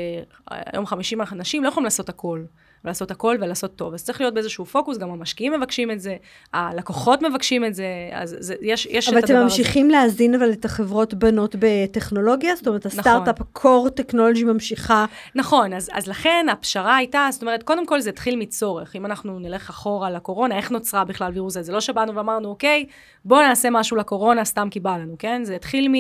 אה, 0.52 0.62
היום 0.74 0.86
50 0.86 1.22
אנשים, 1.32 1.64
לא 1.64 1.70
יכולים 1.70 1.86
לעשות 1.86 2.10
הכל. 2.10 2.44
ולעשות 2.86 3.12
הכל 3.12 3.38
ולעשות 3.42 3.76
טוב. 3.76 3.94
אז 3.94 4.04
צריך 4.04 4.22
להיות 4.22 4.34
באיזשהו 4.34 4.66
פוקוס, 4.66 4.98
גם 4.98 5.10
המשקיעים 5.10 5.54
מבקשים 5.54 5.92
את 5.92 6.00
זה, 6.00 6.16
הלקוחות 6.54 7.22
מבקשים 7.22 7.66
את 7.66 7.76
זה, 7.76 7.86
אז 8.14 8.36
זה, 8.40 8.56
יש, 8.62 8.88
יש 8.92 9.08
את 9.08 9.14
אבל 9.14 9.18
הדבר 9.18 9.34
אתם 9.34 9.36
הזה. 9.36 9.44
ממשיכים 9.44 9.90
להזין 9.90 10.36
אבל 10.36 10.52
את 10.52 10.66
החברות 10.66 11.14
בנות 11.14 11.56
בטכנולוגיה? 11.60 12.56
זאת 12.56 12.68
אומרת, 12.68 12.86
הסטארט-אפ, 12.86 13.42
ה-core 13.42 14.02
technology 14.02 14.46
ממשיכה. 14.46 15.06
נכון, 15.36 15.74
אז, 15.74 15.90
אז 15.94 16.08
לכן 16.08 16.46
הפשרה 16.52 16.96
הייתה, 16.96 17.28
זאת 17.32 17.42
אומרת, 17.42 17.64
קודם 17.64 17.86
כל 17.86 18.00
זה 18.00 18.10
התחיל 18.10 18.36
מצורך. 18.36 18.96
אם 18.96 19.06
אנחנו 19.06 19.40
נלך 19.40 19.70
אחורה 19.70 20.10
לקורונה, 20.10 20.58
איך 20.58 20.72
נוצרה 20.72 21.06
בכלל 21.06 21.32
וירוסייט? 21.34 21.62
זה 21.62 21.72
לא 21.72 21.82
שבאנו 21.82 22.16
ואמרנו, 22.16 22.50
אוקיי, 22.50 22.86
בואו 23.26 23.42
נעשה 23.42 23.70
משהו 23.70 23.98
לקורונה, 23.98 24.46
סתם 24.46 24.68
כי 24.72 24.80
בא 24.80 24.98
לנו, 24.98 25.16
כן? 25.20 25.44
זה 25.44 25.56
התחיל 25.56 25.88
מ, 25.88 25.96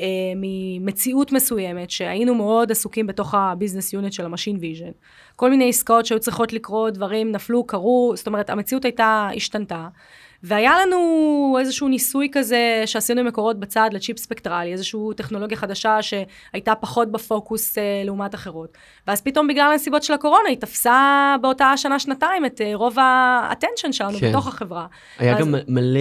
אה, 0.00 0.06
ממציאות 0.36 1.32
מסוימת, 1.32 1.90
שהיינו 1.90 2.34
מאוד 2.34 2.70
עסוקים 2.70 3.06
בתוך 3.06 3.34
ה 3.34 3.40
business 3.40 3.92
unit 3.92 4.12
של 4.12 4.24
ה 4.24 4.28
machine 4.28 4.56
vision. 4.60 4.90
כל 5.40 5.50
מיני 5.50 5.68
עסקאות 5.68 6.06
שהיו 6.06 6.20
צריכות 6.20 6.52
לקרות, 6.52 6.94
דברים 6.94 7.32
נפלו, 7.32 7.64
קרו, 7.66 8.12
זאת 8.16 8.26
אומרת, 8.26 8.50
המציאות 8.50 8.84
הייתה, 8.84 9.28
השתנתה. 9.36 9.88
והיה 10.42 10.72
לנו 10.82 11.56
איזשהו 11.60 11.88
ניסוי 11.88 12.28
כזה 12.32 12.82
שעשינו 12.86 13.20
עם 13.20 13.26
מקורות 13.26 13.60
בצד 13.60 13.90
לצ'יפ 13.92 14.18
ספקטרלי, 14.18 14.72
איזושהי 14.72 15.00
טכנולוגיה 15.16 15.56
חדשה 15.56 15.98
שהייתה 16.02 16.74
פחות 16.74 17.12
בפוקוס 17.12 17.78
אה, 17.78 17.82
לעומת 18.04 18.34
אחרות. 18.34 18.72
ואז 19.06 19.20
פתאום 19.20 19.48
בגלל 19.48 19.70
הנסיבות 19.72 20.02
של 20.02 20.12
הקורונה 20.12 20.48
היא 20.48 20.56
תפסה 20.56 21.36
באותה 21.40 21.72
שנה-שנתיים 21.76 22.44
את 22.46 22.60
אה, 22.60 22.70
רוב 22.74 22.98
ה-attention 22.98 23.92
שלנו 23.92 24.18
כן. 24.18 24.28
בתוך 24.30 24.46
החברה. 24.46 24.86
היה 25.18 25.34
אז- 25.34 25.40
גם 25.40 25.54
מלא 25.68 26.00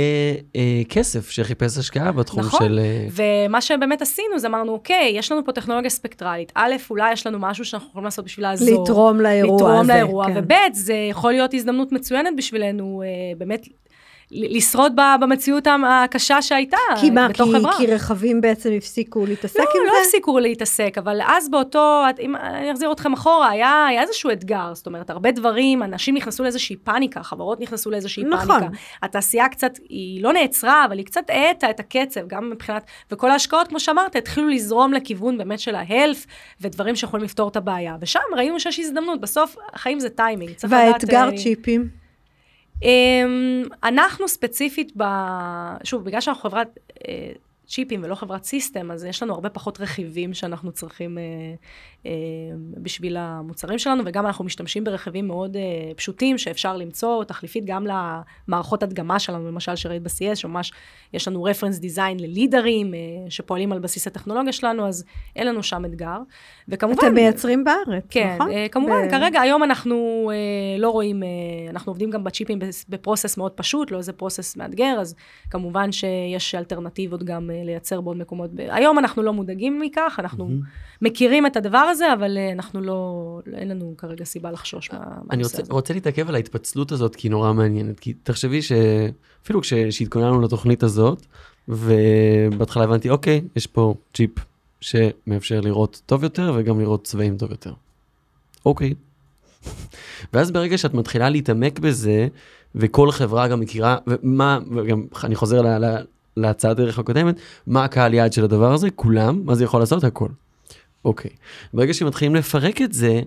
אה, 0.56 0.82
כסף 0.89 1.30
שחיפש 1.30 1.78
השקעה 1.78 2.12
בתחום 2.12 2.39
נכון. 2.43 2.60
של... 2.60 2.80
אה, 2.80 3.08
ומה 3.47 3.62
שבאמת 3.62 4.02
עשינו 4.02 4.39
זה 4.39 4.47
אמרנו, 4.47 4.71
אוקיי, 4.71 5.12
יש 5.15 5.32
לנו 5.32 5.45
פה 5.45 5.52
טכנולוגיה 5.52 5.89
ספקטרלית. 5.89 6.52
א', 6.56 6.73
אולי 6.89 7.12
יש 7.12 7.28
לנו 7.28 7.39
משהו 7.39 7.65
שאנחנו 7.65 7.89
יכולים 7.89 8.06
לעשות 8.06 8.25
בשביל 8.25 8.45
לעזור. 8.45 8.84
לתרום 8.84 9.21
לאירוע 9.21 9.56
לתרום 9.56 9.80
הזה, 9.80 9.93
לאירוע, 9.93 10.25
כן. 10.25 10.38
וב', 10.38 10.54
זה 10.73 10.93
יכול 10.93 11.32
להיות 11.32 11.54
הזדמנות 11.54 11.91
מצוינת 11.91 12.34
בשבילנו, 12.38 13.04
אה, 13.06 13.08
באמת, 13.38 13.67
לשרוד 14.31 14.93
במציאות 15.21 15.67
הקשה 15.87 16.41
שהייתה 16.41 16.77
כי 17.01 17.09
מה, 17.09 17.27
כי, 17.27 17.33
בתוך 17.33 17.55
חברה. 17.55 17.77
כי 17.77 17.87
רכבים 17.87 18.41
בעצם 18.41 18.69
הפסיקו 18.77 19.25
להתעסק 19.25 19.59
לא, 19.59 19.63
עם 19.63 19.87
לא 19.87 19.91
זה? 19.91 19.97
הפסיקו 20.01 20.39
להתעסק, 20.39 20.95
אבל 20.97 21.21
אז 21.27 21.49
באותו, 21.49 22.03
אם 22.19 22.35
אני 22.35 22.71
אחזיר 22.71 22.91
אתכם 22.91 23.13
אחורה, 23.13 23.49
היה, 23.49 23.85
היה 23.89 24.01
איזשהו 24.01 24.31
אתגר, 24.31 24.71
זאת 24.73 24.87
אומרת, 24.87 25.09
הרבה 25.09 25.31
דברים, 25.31 25.83
אנשים 25.83 26.15
נכנסו 26.15 26.43
לאיזושהי 26.43 26.75
פאניקה, 26.75 27.23
חברות 27.23 27.59
נכנסו 27.59 27.91
לאיזושהי 27.91 28.23
נכון. 28.23 28.59
פאניקה. 28.59 28.77
התעשייה 29.03 29.49
קצת, 29.49 29.71
היא 29.89 30.23
לא 30.23 30.33
נעצרה, 30.33 30.85
אבל 30.85 30.97
היא 30.97 31.05
קצת 31.05 31.29
האטה 31.29 31.69
את 31.69 31.79
הקצב, 31.79 32.27
גם 32.27 32.49
מבחינת, 32.49 32.83
וכל 33.11 33.31
ההשקעות, 33.31 33.67
כמו 33.67 33.79
שאמרת, 33.79 34.15
התחילו 34.15 34.47
לזרום 34.47 34.93
לכיוון 34.93 35.37
באמת 35.37 35.59
של 35.59 35.75
ההלף, 35.75 36.25
ודברים 36.61 36.95
שיכולים 36.95 37.25
לפתור 37.25 37.49
את 37.49 37.55
הבעיה. 37.55 37.95
ושם 38.01 38.19
ראינו 38.35 38.59
שיש 38.59 38.79
הזדמנות, 38.79 39.21
בסוף, 39.21 39.55
החיים 39.73 39.99
זה 39.99 40.09
טיימינג. 40.09 40.53
צריך 40.53 40.73
לדעת, 40.73 40.91
והאתגר 40.91 41.29
אה, 41.31 41.37
צ'יפים? 41.37 41.98
אמ, 42.83 43.63
אנחנו 43.83 44.27
ספציפית, 44.27 44.91
ב... 44.97 45.03
שוב, 45.83 46.03
בגלל 46.03 46.21
שאנחנו 46.21 46.41
חברת 46.49 46.77
אה, 47.07 47.31
צ'יפים 47.69 48.03
ולא 48.03 48.15
חברת 48.15 48.43
system, 48.43 48.91
אז 48.91 49.05
יש 49.05 49.23
לנו 49.23 49.34
הרבה 49.34 49.49
פחות 49.49 49.82
רכיבים 49.82 50.34
שאנחנו 50.34 50.71
צריכים 50.71 51.17
אה, 51.17 51.23
אה, 52.05 52.12
בשביל 52.77 53.17
המוצרים 53.17 53.79
שלנו, 53.79 54.03
וגם 54.05 54.25
אנחנו 54.25 54.45
משתמשים 54.45 54.84
ברכיבים 54.84 55.27
מאוד 55.27 55.55
אה, 55.55 55.62
פשוטים 55.95 56.38
שאפשר 56.38 56.77
למצוא 56.77 57.23
תחליפית 57.23 57.65
גם 57.65 57.88
למערכות 58.47 58.84
הדגמה 58.84 59.19
שלנו, 59.19 59.47
למשל 59.47 59.75
שראית 59.75 60.03
ב-CES, 60.03 60.35
שממש 60.36 60.71
יש 61.13 61.27
לנו 61.27 61.43
reference 61.43 61.79
design 61.79 62.19
ללידרים 62.19 62.93
אה, 62.93 62.99
שפועלים 63.29 63.71
על 63.71 63.79
בסיס 63.79 64.08
הטכנולוגיה 64.08 64.53
שלנו, 64.53 64.88
אז 64.88 65.03
אין 65.36 65.47
לנו 65.47 65.63
שם 65.63 65.86
אתגר. 65.86 66.17
וכמובן... 66.67 67.05
אתם 67.05 67.13
מייצרים 67.13 67.63
בארץ, 67.63 68.03
כן, 68.10 68.36
נכון? 68.36 68.51
אה, 68.51 68.67
כמובן, 68.71 69.08
ב- 69.08 69.12
כרגע 69.12 69.41
היום 69.41 69.63
אנחנו 69.63 70.29
אה, 70.34 70.77
לא 70.82 70.89
רואים, 70.89 71.23
אה, 71.23 71.27
אנחנו 71.69 71.89
עובדים 71.89 72.10
גם 72.10 72.23
בצ'יפים 72.23 72.60
בפ- 72.60 72.86
בפרוסס 72.89 73.38
מאוד 73.38 73.51
פשוט, 73.51 73.91
לא 73.91 73.97
איזה 73.97 74.13
פרוסס 74.13 74.55
מאתגר, 74.55 74.97
אז 75.01 75.15
כמובן 75.49 75.91
שיש 75.91 76.55
אלטרנטיבות 76.55 77.23
גם 77.23 77.49
אה, 77.51 77.58
לייצר 77.65 78.01
בעוד 78.01 78.17
מקומות. 78.17 78.49
ב- 78.53 78.59
היום 78.59 78.99
אנחנו 78.99 79.21
לא 79.23 79.33
מודאגים 79.33 79.79
מכך, 79.81 80.15
אנחנו 80.19 80.49
מכירים 81.01 81.45
את 81.45 81.57
הדבר 81.57 81.77
הזה, 81.77 82.13
אבל 82.13 82.37
אה, 82.37 82.51
אנחנו 82.51 82.81
לא, 82.81 83.15
אין 83.53 83.67
לנו 83.69 83.93
כרגע 83.97 84.25
סיבה 84.25 84.51
לחשוש 84.51 84.91
מה- 84.91 84.99
אני 84.99 85.07
מהנושא 85.29 85.51
רוצה, 85.51 85.61
הזה. 85.61 85.73
רוצה 85.73 85.93
להתעכב 85.93 86.29
על 86.29 86.35
ההתפצלות 86.35 86.91
הזאת, 86.91 87.15
כי 87.15 87.27
היא 87.27 87.31
נורא 87.31 87.53
מעניינת. 87.53 87.99
כי 87.99 88.13
תחשבי 88.23 88.61
שאפילו 88.61 89.61
כש- 89.61 89.73
כשהתכוננו 89.73 90.41
לתוכנית 90.41 90.83
הזאת, 90.83 91.25
ובהתחלה 91.67 92.83
הבנתי, 92.83 93.09
אוקיי, 93.09 93.41
יש 93.55 93.67
פה 93.67 93.93
צ'יפ 94.13 94.31
שמאפשר 94.81 95.61
לראות 95.61 96.01
טוב 96.05 96.23
יותר 96.23 96.53
וגם 96.55 96.79
לראות 96.79 97.03
צבעים 97.03 97.37
טוב 97.37 97.51
יותר. 97.51 97.73
אוקיי. 98.65 98.93
ואז 100.33 100.51
ברגע 100.51 100.77
שאת 100.77 100.93
מתחילה 100.93 101.29
להתעמק 101.29 101.79
בזה, 101.79 102.27
וכל 102.75 103.11
חברה 103.11 103.47
גם 103.47 103.59
מכירה, 103.59 103.97
ומה, 104.07 104.59
וגם 104.75 105.05
אני 105.23 105.35
חוזר 105.35 105.61
ל, 105.61 105.85
ל, 105.85 105.97
להצעת 106.39 106.78
דרך 106.78 106.99
הקודמת, 106.99 107.36
מה 107.67 107.84
הקהל 107.84 108.13
יעד 108.13 108.34
של 108.34 108.43
הדבר 108.43 108.73
הזה? 108.73 108.89
כולם, 108.89 109.41
מה 109.45 109.56
זה 109.56 109.63
יכול 109.63 109.80
לעשות? 109.80 110.04
הכל. 110.04 110.28
אוקיי. 111.06 111.32
ברגע 111.73 111.93
שמתחילים 111.93 112.36
לפרק 112.36 112.82
את 112.82 112.93
זה, 112.93 113.21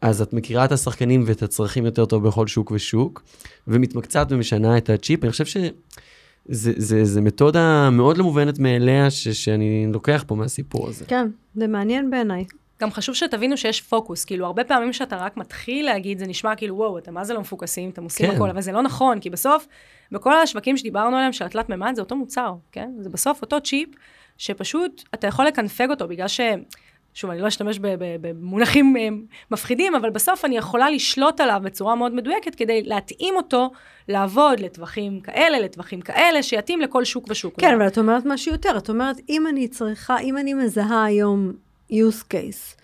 אז 0.00 0.22
את 0.22 0.32
מכירה 0.32 0.64
את 0.64 0.72
השחקנים 0.72 1.22
ואת 1.26 1.42
הצרכים 1.42 1.84
יותר 1.84 2.04
טוב 2.04 2.28
בכל 2.28 2.46
שוק 2.46 2.70
ושוק, 2.70 3.22
ומתמקצעת 3.68 4.32
ומשנה 4.32 4.78
את 4.78 4.90
הצ'יפ. 4.90 5.24
אני 5.24 5.30
חושב 5.30 5.44
שזה 5.44 5.70
זה, 6.48 7.04
זה 7.04 7.20
מתודה 7.20 7.90
מאוד 7.90 8.18
לא 8.18 8.24
מובנת 8.24 8.58
מאליה 8.58 9.10
ש, 9.10 9.28
שאני 9.28 9.86
לוקח 9.92 10.24
פה 10.26 10.34
מהסיפור 10.34 10.88
הזה. 10.88 11.04
כן, 11.04 11.28
זה 11.54 11.66
מעניין 11.66 12.10
בעיניי. 12.10 12.44
גם 12.80 12.90
חשוב 12.90 13.14
שתבינו 13.14 13.56
שיש 13.56 13.80
פוקוס, 13.80 14.24
כאילו, 14.24 14.46
הרבה 14.46 14.64
פעמים 14.64 14.92
שאתה 14.92 15.16
רק 15.16 15.36
מתחיל 15.36 15.86
להגיד, 15.86 16.18
זה 16.18 16.26
נשמע 16.26 16.56
כאילו, 16.56 16.76
וואו, 16.76 16.98
אתם 16.98 17.14
מה 17.14 17.24
זה 17.24 17.34
לא 17.34 17.40
מפוקסים, 17.40 17.90
אתם 17.90 18.04
עושים 18.04 18.26
כן. 18.30 18.36
הכל, 18.36 18.50
אבל 18.50 18.60
זה 18.60 18.72
לא 18.72 18.82
נכון, 18.82 19.20
כי 19.20 19.30
בסוף, 19.30 19.66
בכל 20.12 20.38
השווקים 20.38 20.76
שדיברנו 20.76 21.16
עליהם, 21.16 21.32
של 21.32 21.44
התלת 21.44 21.68
מימד, 21.68 21.92
זה 21.94 22.02
אותו 22.02 22.16
מוצר, 22.16 22.54
כן? 22.72 22.90
זה 23.00 23.10
בסוף 23.10 23.42
אותו 23.42 23.60
צ'יפ, 23.60 23.88
שפשוט 24.38 25.02
אתה 25.14 25.26
יכול 25.26 25.44
לקנפג 25.44 25.90
אותו, 25.90 26.08
בגלל 26.08 26.28
ש... 26.28 26.40
שוב, 27.14 27.30
אני 27.30 27.40
לא 27.40 27.48
אשתמש 27.48 27.78
ב- 27.78 27.86
ב- 27.86 28.16
במונחים 28.20 28.96
אה, 28.96 29.08
מפחידים, 29.50 29.94
אבל 29.94 30.10
בסוף 30.10 30.44
אני 30.44 30.56
יכולה 30.56 30.90
לשלוט 30.90 31.40
עליו 31.40 31.60
בצורה 31.64 31.94
מאוד 31.94 32.14
מדויקת 32.14 32.54
כדי 32.54 32.82
להתאים 32.82 33.36
אותו 33.36 33.70
לעבוד 34.08 34.60
לטווחים 34.60 35.20
כאלה, 35.20 35.60
לטווחים 35.60 36.00
כאלה, 36.00 36.42
שיתאים 36.42 36.80
לכל 36.80 37.04
שוק 37.04 37.26
ושוק. 37.28 37.60
כן, 37.60 37.74
אבל 37.74 37.86
את 37.86 37.98
אומרת 37.98 38.22
משהו 38.26 38.52
יותר. 38.52 38.76
את 38.78 38.88
אומרת, 38.88 39.16
אם 39.28 39.46
אני 39.46 39.68
צריכה, 39.68 40.18
אם 40.18 40.38
אני 40.38 40.54
מזהה 40.54 41.04
היום 41.04 41.52
use 41.88 42.22
case, 42.22 42.76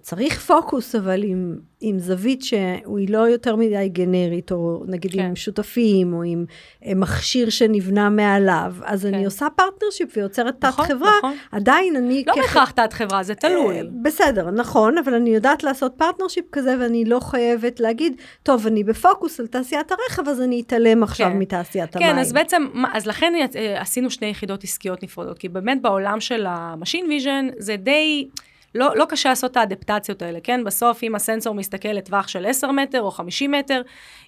שצריך 0.00 0.40
פוקוס, 0.40 0.94
אבל 0.94 1.22
עם, 1.24 1.56
עם 1.80 1.98
זווית 1.98 2.42
שהיא 2.42 3.08
לא 3.08 3.18
יותר 3.18 3.56
מדי 3.56 3.88
גנרית, 3.88 4.52
או 4.52 4.82
נגיד 4.86 5.12
כן. 5.12 5.20
עם 5.20 5.36
שותפים, 5.36 6.12
או 6.14 6.22
עם 6.22 6.44
אה, 6.86 6.94
מכשיר 6.94 7.50
שנבנה 7.50 8.10
מעליו, 8.10 8.74
אז 8.84 9.02
כן. 9.02 9.14
אני 9.14 9.24
עושה 9.24 9.46
partnership 9.56 10.16
ויוצרת 10.16 10.64
נכון, 10.64 10.86
חברה, 10.86 11.10
נכון. 11.18 11.36
עדיין 11.52 11.96
אני... 11.96 12.24
לא 12.26 12.32
כח- 12.32 12.38
בהכרח 12.40 12.70
תת 12.70 12.92
חברה, 12.92 13.22
זה 13.22 13.34
תלוי. 13.34 13.76
אה, 13.78 13.82
בסדר, 14.02 14.50
נכון, 14.50 14.98
אבל 14.98 15.14
אני 15.14 15.30
יודעת 15.30 15.62
לעשות 15.62 15.92
partnership 15.96 16.44
כזה, 16.52 16.76
ואני 16.80 17.04
לא 17.04 17.20
חייבת 17.20 17.80
להגיד, 17.80 18.12
טוב, 18.42 18.66
אני 18.66 18.84
בפוקוס 18.84 19.40
על 19.40 19.46
תעשיית 19.46 19.92
הרכב, 19.92 20.28
אז 20.28 20.40
אני 20.40 20.60
אתעלם 20.66 21.02
עכשיו 21.02 21.30
כן. 21.30 21.38
מתעשיית 21.38 21.96
המים. 21.96 22.08
כן, 22.08 22.18
אז 22.18 22.32
בעצם, 22.32 22.66
אז 22.92 23.06
לכן 23.06 23.32
אה, 23.56 23.80
עשינו 23.80 24.10
שני 24.10 24.26
יחידות 24.26 24.64
עסקיות 24.64 25.02
נפרדות, 25.02 25.38
כי 25.38 25.48
באמת 25.48 25.82
בעולם 25.82 26.20
של 26.20 26.44
ה 26.48 26.55
machine 26.55 27.06
vision 27.08 27.48
זה 27.58 27.76
די... 27.76 28.28
לא, 28.74 28.96
לא 28.96 29.04
קשה 29.08 29.28
לעשות 29.28 29.50
את 29.50 29.56
האדפטציות 29.56 30.22
האלה, 30.22 30.38
כן? 30.42 30.64
בסוף, 30.64 31.02
אם 31.02 31.14
הסנסור 31.14 31.54
מסתכל 31.54 31.88
לטווח 31.88 32.28
של 32.28 32.46
10 32.46 32.70
מטר 32.70 33.02
או 33.02 33.10
50 33.10 33.52
מטר, 33.52 33.82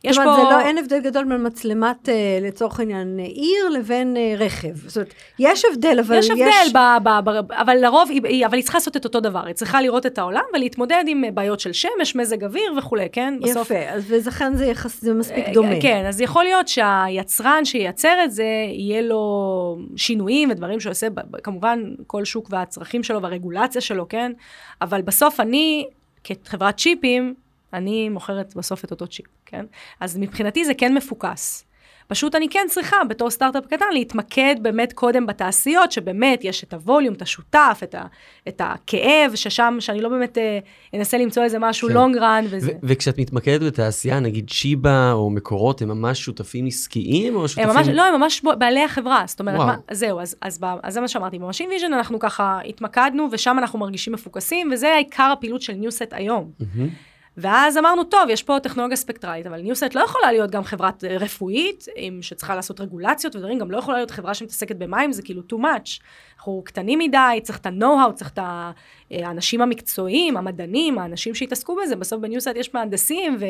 יש 0.04 0.16
זאת 0.16 0.24
פה... 0.24 0.34
אומרת, 0.34 0.48
זה 0.48 0.54
לא, 0.54 0.60
אין 0.60 0.78
הבדל 0.78 1.00
גדול 1.00 1.24
בין 1.24 1.46
מצלמת, 1.46 2.08
אה, 2.08 2.38
לצורך 2.42 2.80
העניין, 2.80 3.20
אה, 3.20 3.24
עיר 3.24 3.68
לבין 3.68 4.16
אה, 4.16 4.34
רכב. 4.38 4.76
זאת 4.86 4.96
אומרת, 4.96 5.14
יש 5.38 5.64
הבדל, 5.64 5.98
אבל 6.06 6.18
יש 6.18 6.24
יש... 6.24 6.30
הבדל, 6.30 6.78
ב, 6.78 7.08
ב, 7.08 7.30
ב, 7.30 7.52
אבל 7.52 7.76
לרוב, 7.76 8.10
היא, 8.10 8.46
אבל 8.46 8.54
היא 8.54 8.62
צריכה 8.62 8.78
לעשות 8.78 8.96
את 8.96 9.04
אותו 9.04 9.20
דבר, 9.20 9.46
היא 9.46 9.54
צריכה 9.54 9.82
לראות 9.82 10.06
את 10.06 10.18
העולם 10.18 10.42
ולהתמודד 10.54 11.04
עם 11.06 11.24
אה, 11.24 11.30
בעיות 11.30 11.60
של 11.60 11.72
שמש, 11.72 12.16
מזג 12.16 12.44
אוויר 12.44 12.72
וכולי, 12.78 13.06
כן? 13.12 13.34
בסוף, 13.42 13.70
יפה, 13.70 13.90
אז 13.90 14.04
ולכן 14.08 14.56
זה 14.56 14.66
יחס, 14.66 15.00
זה 15.00 15.14
מספיק 15.14 15.48
אה, 15.48 15.52
דומה. 15.52 15.80
כן, 15.82 16.04
אז 16.08 16.20
יכול 16.20 16.44
להיות 16.44 16.68
שהיצרן 16.68 17.64
שייצר 17.64 18.24
את 18.24 18.32
זה, 18.32 18.46
יהיה 18.68 19.02
לו 19.02 19.78
שינויים 19.96 20.50
ודברים 20.50 20.80
שהוא 20.80 20.90
עושה, 20.90 21.06
כמובן, 21.42 21.82
כל 22.06 22.24
שוק 22.24 22.48
והצרכים 22.50 23.02
שלו 23.02 23.22
והרגולציה 23.22 23.80
שלו, 23.80 24.08
כן? 24.08 24.32
אבל 24.80 25.02
בסוף 25.02 25.40
אני, 25.40 25.86
כחברת 26.24 26.78
צ'יפים, 26.78 27.34
אני 27.72 28.08
מוכרת 28.08 28.54
בסוף 28.56 28.84
את 28.84 28.90
אותו 28.90 29.06
צ'יפ, 29.06 29.26
כן? 29.46 29.66
אז 30.00 30.16
מבחינתי 30.18 30.64
זה 30.64 30.74
כן 30.74 30.94
מפוקס. 30.94 31.64
פשוט 32.06 32.34
אני 32.34 32.48
כן 32.48 32.66
צריכה, 32.68 32.96
בתור 33.08 33.30
סטארט-אפ 33.30 33.66
קטן, 33.66 33.84
להתמקד 33.92 34.54
באמת 34.62 34.92
קודם 34.92 35.26
בתעשיות, 35.26 35.92
שבאמת 35.92 36.44
יש 36.44 36.64
את 36.64 36.74
הווליום, 36.74 37.14
את 37.14 37.22
השותף, 37.22 37.80
את, 37.82 37.94
ה, 37.94 38.02
את 38.48 38.60
הכאב, 38.64 39.34
ששם, 39.34 39.76
שאני 39.80 40.00
לא 40.00 40.08
באמת 40.08 40.38
אה, 40.38 40.58
אנסה 40.94 41.18
למצוא 41.18 41.42
איזה 41.42 41.58
משהו 41.58 41.88
כן. 41.88 41.94
לונג 41.94 42.16
רן 42.16 42.44
וזה. 42.50 42.72
ו- 42.72 42.76
וכשאת 42.82 43.18
מתמקדת 43.18 43.62
בתעשייה, 43.62 44.20
נגיד 44.20 44.48
שיבא 44.48 45.12
או 45.12 45.30
מקורות, 45.30 45.82
הם 45.82 45.88
ממש 45.88 46.20
שותפים 46.20 46.66
עסקיים 46.66 47.36
או 47.36 47.48
שותפים... 47.48 47.70
הם 47.70 47.76
ממש, 47.76 47.88
לא, 47.88 48.02
הם 48.02 48.20
ממש 48.20 48.42
בעלי 48.58 48.84
החברה, 48.84 49.24
זאת 49.26 49.40
אומרת, 49.40 49.56
וואו. 49.56 49.66
מה, 49.66 49.76
זהו, 49.90 50.20
אז, 50.20 50.36
אז, 50.40 50.58
ב- 50.60 50.76
אז 50.82 50.94
זה 50.94 51.00
מה 51.00 51.08
שאמרתי, 51.08 51.38
ב 51.38 51.42
machine 51.42 51.68
vision 51.70 51.92
אנחנו 51.92 52.18
ככה 52.18 52.58
התמקדנו, 52.66 53.28
ושם 53.32 53.56
אנחנו 53.58 53.78
מרגישים 53.78 54.12
מפוקסים, 54.12 54.70
וזה 54.72 54.88
העיקר 54.88 55.30
הפעילות 55.32 55.62
של 55.62 55.72
ניוסייט 55.72 56.12
היום. 56.12 56.50
מהמם. 56.60 56.88
ואז 57.36 57.78
אמרנו, 57.78 58.04
טוב, 58.04 58.28
יש 58.28 58.42
פה 58.42 58.60
טכנולוגיה 58.62 58.96
ספקטרלית, 58.96 59.46
אבל 59.46 59.60
ניוסייט 59.60 59.94
לא 59.94 60.00
יכולה 60.00 60.32
להיות 60.32 60.50
גם 60.50 60.64
חברת 60.64 61.04
אה, 61.04 61.16
רפואית, 61.16 61.86
שצריכה 62.20 62.54
לעשות 62.54 62.80
רגולציות 62.80 63.36
ודברים, 63.36 63.58
גם 63.58 63.70
לא 63.70 63.78
יכולה 63.78 63.96
להיות 63.96 64.10
חברה 64.10 64.34
שמתעסקת 64.34 64.76
במים, 64.76 65.12
זה 65.12 65.22
כאילו 65.22 65.42
too 65.52 65.56
much. 65.56 66.00
אנחנו 66.44 66.62
קטנים 66.64 66.98
מדי, 66.98 67.40
צריך 67.42 67.58
את 67.58 67.66
ה-know-how, 67.66 68.12
צריך 68.14 68.30
את 68.30 68.38
אה, 68.38 68.70
האנשים 69.12 69.60
המקצועיים, 69.60 70.36
המדענים, 70.36 70.98
האנשים 70.98 71.34
שהתעסקו 71.34 71.76
בזה, 71.82 71.96
בסוף 71.96 72.20
בניוסייט 72.20 72.48
יש 72.56 72.74
מהנדסים, 72.74 73.36
ו- 73.40 73.44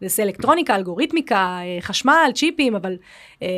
והנדסי 0.00 0.22
אלקטרוניקה, 0.22 0.74
אלגוריתמיקה, 0.76 1.36
אה, 1.36 1.78
חשמל, 1.80 2.30
צ'יפים, 2.34 2.74
אבל 2.74 2.96
אה, 3.42 3.48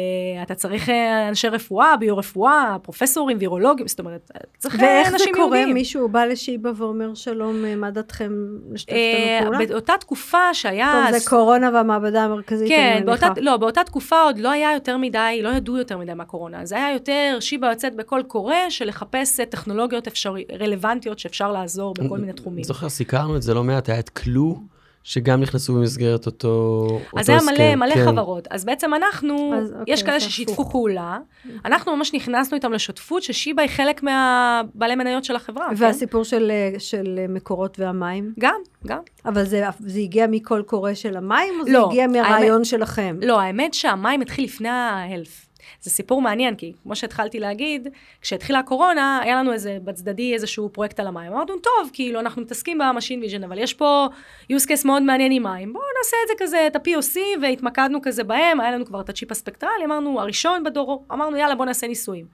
אתה 0.42 0.54
צריך 0.54 0.88
אנשי 1.28 1.48
רפואה, 1.48 1.96
ביו-רפואה, 1.96 2.76
פרופסורים, 2.82 3.36
וירולוגים, 3.40 3.88
זאת 3.88 4.00
אומרת, 4.00 4.30
צריך 4.58 4.74
אה, 4.74 4.80
ואיך 4.84 5.08
זה 5.08 5.14
אנשים 5.14 5.34
קורה? 5.34 5.58
יהודים. 5.58 5.74
מישהו 5.74 6.08
בא 6.08 6.24
לשיבא 6.24 6.70
ואומר, 6.76 7.14
שלום, 7.14 7.64
מה 7.76 7.90
דעתכם 7.90 8.32
לשתף 8.72 8.92
אותנו 8.92 9.42
פעולה? 9.42 9.58
באותה 9.68 9.92
תקופה 10.00 10.54
שהיה... 10.54 11.04
טוב, 11.10 11.18
זה 11.18 11.30
קורונה 11.30 11.70
והמעבדה 11.74 12.24
המרכזית, 12.24 12.68
כן, 12.68 12.92
אני 12.96 13.04
באותה, 13.04 13.26
מניחה. 13.26 13.40
לא, 13.40 13.56
באותה 13.56 13.84
תקופה 13.84 14.22
עוד 14.22 14.38
לא 14.38 14.50
היה 14.50 14.74
יותר 14.74 14.96
מדי, 14.96 15.40
לא 15.42 15.48
ידעו 15.48 15.76
יותר 15.76 15.98
מדי 15.98 16.14
מהקורונה. 16.14 16.66
זה 16.66 16.76
היה 16.76 16.92
יותר, 16.92 17.36
שיבא 17.40 17.66
יוצאת 17.66 17.96
בקול 17.96 18.22
קורא 18.22 18.54
של 18.68 18.88
לחפש 18.88 19.40
אה, 19.40 19.46
טכנולוגיות 19.46 20.06
אפשרי, 20.06 20.44
רלוונטיות 20.60 21.18
שאפשר 21.18 21.52
לעזור 21.52 21.94
בכל 21.94 22.18
מיני 22.18 22.32
תחומים. 22.32 22.64
זוכר, 22.64 22.88
סיקרנו 22.88 23.36
את 23.36 23.42
זה 23.42 23.54
לא 23.54 23.64
מעט, 23.64 23.88
היה 23.88 23.98
את 23.98 24.08
קלו, 24.08 24.60
שגם 25.02 25.40
נכנסו 25.40 25.74
במסגרת 25.74 26.26
אותו 26.26 26.48
אותו 26.48 27.20
אז 27.20 27.26
זה 27.26 27.32
היה 27.32 27.40
מלא, 27.42 27.52
הסכם, 27.52 27.78
מלא 27.78 27.94
כן. 27.94 28.04
חברות. 28.04 28.48
אז 28.50 28.64
בעצם 28.64 28.94
אנחנו, 28.94 29.54
אז 29.54 29.74
אוקיי, 29.80 29.94
יש 29.94 30.02
כאלה 30.02 30.18
זה 30.18 30.24
ששיתפו. 30.24 30.64
פעולה, 30.70 31.18
אנחנו 31.64 31.96
ממש 31.96 32.14
נכנסנו 32.14 32.54
איתם 32.54 32.72
לשותפות, 32.72 33.22
ששיבא 33.22 33.62
היא 33.62 33.70
חלק 33.70 34.02
מהבעלי 34.02 34.94
מניות 34.94 35.24
של 35.24 35.36
החברה. 35.36 35.68
כן? 35.68 35.74
והסיפור 35.76 36.24
של, 36.24 36.50
אה, 36.50 36.80
של 36.80 37.18
אה, 37.18 37.26
מקורות 37.28 37.78
והמים? 37.78 38.32
גם, 38.38 38.60
גם. 38.86 39.00
אבל 39.24 39.44
זה, 39.44 39.64
זה 39.78 39.98
הגיע 39.98 40.26
מקול 40.26 40.62
קורא 40.62 40.94
של 40.94 41.16
המים, 41.16 41.54
או 41.60 41.64
זה 41.64 41.72
לא, 41.72 41.88
הגיע 41.90 42.06
מהרעיון 42.06 42.64
שלכם? 42.64 43.16
לא, 43.22 43.40
האמת 43.40 43.74
שהמים 43.74 44.20
התחיל 44.20 44.44
לפני 44.44 44.68
ההלף. 44.68 45.47
זה 45.80 45.90
סיפור 45.90 46.22
מעניין, 46.22 46.54
כי 46.54 46.72
כמו 46.82 46.96
שהתחלתי 46.96 47.40
להגיד, 47.40 47.88
כשהתחילה 48.20 48.58
הקורונה, 48.58 49.20
היה 49.22 49.36
לנו 49.36 49.52
איזה, 49.52 49.78
בצדדי 49.84 50.34
איזשהו 50.34 50.68
פרויקט 50.68 51.00
על 51.00 51.06
המים. 51.06 51.32
אמרנו, 51.32 51.58
טוב, 51.58 51.90
כאילו, 51.92 52.20
אנחנו 52.20 52.42
מתעסקים 52.42 52.78
ב 52.78 52.83
machine 52.83 53.20
vision, 53.20 53.44
אבל 53.44 53.58
יש 53.58 53.74
פה 53.74 54.08
use 54.52 54.66
case 54.66 54.86
מאוד 54.86 55.02
מעניין 55.02 55.32
עם 55.32 55.42
מים. 55.42 55.72
בואו 55.72 55.84
נעשה 55.98 56.16
את 56.24 56.28
זה 56.38 56.44
כזה, 56.44 56.66
את 56.66 56.76
ה-POC, 56.76 57.18
והתמקדנו 57.42 57.98
כזה 58.02 58.24
בהם, 58.24 58.60
היה 58.60 58.70
לנו 58.70 58.86
כבר 58.86 59.00
את 59.00 59.08
הצ'יפ 59.08 59.30
הספקטרלי, 59.30 59.84
אמרנו, 59.84 60.20
הראשון 60.20 60.64
בדורו, 60.64 61.04
אמרנו, 61.12 61.36
יאללה, 61.36 61.54
בואו 61.54 61.66
נעשה 61.66 61.86
ניסויים. 61.86 62.26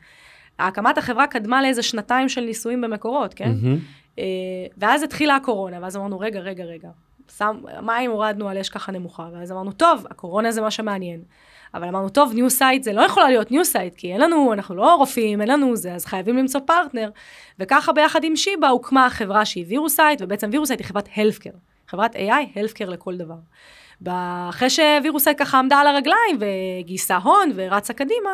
הקמת 0.59 0.99
החברה 0.99 1.27
קדמה 1.27 1.63
לאיזה 1.63 1.83
שנתיים 1.83 2.29
של 2.29 2.41
ניסויים 2.41 2.81
במקורות, 2.81 3.35
כן? 3.35 3.51
אה, 4.19 4.25
ואז 4.79 5.03
התחילה 5.03 5.37
הקורונה, 5.37 5.79
ואז 5.83 5.97
אמרנו, 5.97 6.21
רגע, 6.21 6.41
רגע, 6.41 6.65
רגע, 6.65 6.89
שם, 7.39 7.61
מים 7.83 8.11
הורדנו 8.11 8.49
על 8.49 8.59
אש 8.59 8.69
ככה 8.69 8.93
נמוכה, 8.93 9.29
ואז 9.33 9.53
אמרנו, 9.53 9.73
טוב, 9.73 10.07
הקורונה 10.11 10.53
זה 10.53 10.61
מה 10.61 10.71
שמעניין. 10.71 11.23
אבל 11.75 11.89
אמרנו, 11.89 12.09
טוב, 12.09 12.33
ניוסייט 12.35 12.83
זה 12.83 12.93
לא 12.93 13.03
יכולה 13.03 13.29
להיות 13.29 13.51
ניוסייט, 13.51 13.95
כי 13.95 14.13
אין 14.13 14.21
לנו, 14.21 14.53
אנחנו 14.53 14.75
לא 14.75 14.95
רופאים, 14.95 15.41
אין 15.41 15.49
לנו 15.49 15.77
זה, 15.77 15.95
אז 15.95 16.05
חייבים 16.05 16.37
למצוא 16.37 16.61
פרטנר. 16.67 17.11
וככה 17.59 17.93
ביחד 17.93 18.25
עם 18.25 18.37
שיבא 18.37 18.69
הוקמה 18.69 19.11
חברה 19.11 19.45
שהיא 19.45 19.65
וירוסייט, 19.69 20.23
ובעצם 20.23 20.49
וירוסייט 20.53 20.81
היא 20.81 20.87
חברת 20.87 21.09
healthcare. 21.17 21.51
חברת 21.89 22.17
AI, 22.17 22.59
healthcare 22.59 22.89
לכל 22.89 23.17
דבר. 23.17 23.35
אחרי 24.49 24.71
שווירוסייט 24.71 25.41
ככה 25.41 25.59
עמדה 25.59 25.79
על 25.79 25.87
הרגליים 25.87 26.39
וגייסה 26.41 27.17
הון 27.17 27.53
ורצה 27.55 27.93
קדימה, 27.93 28.31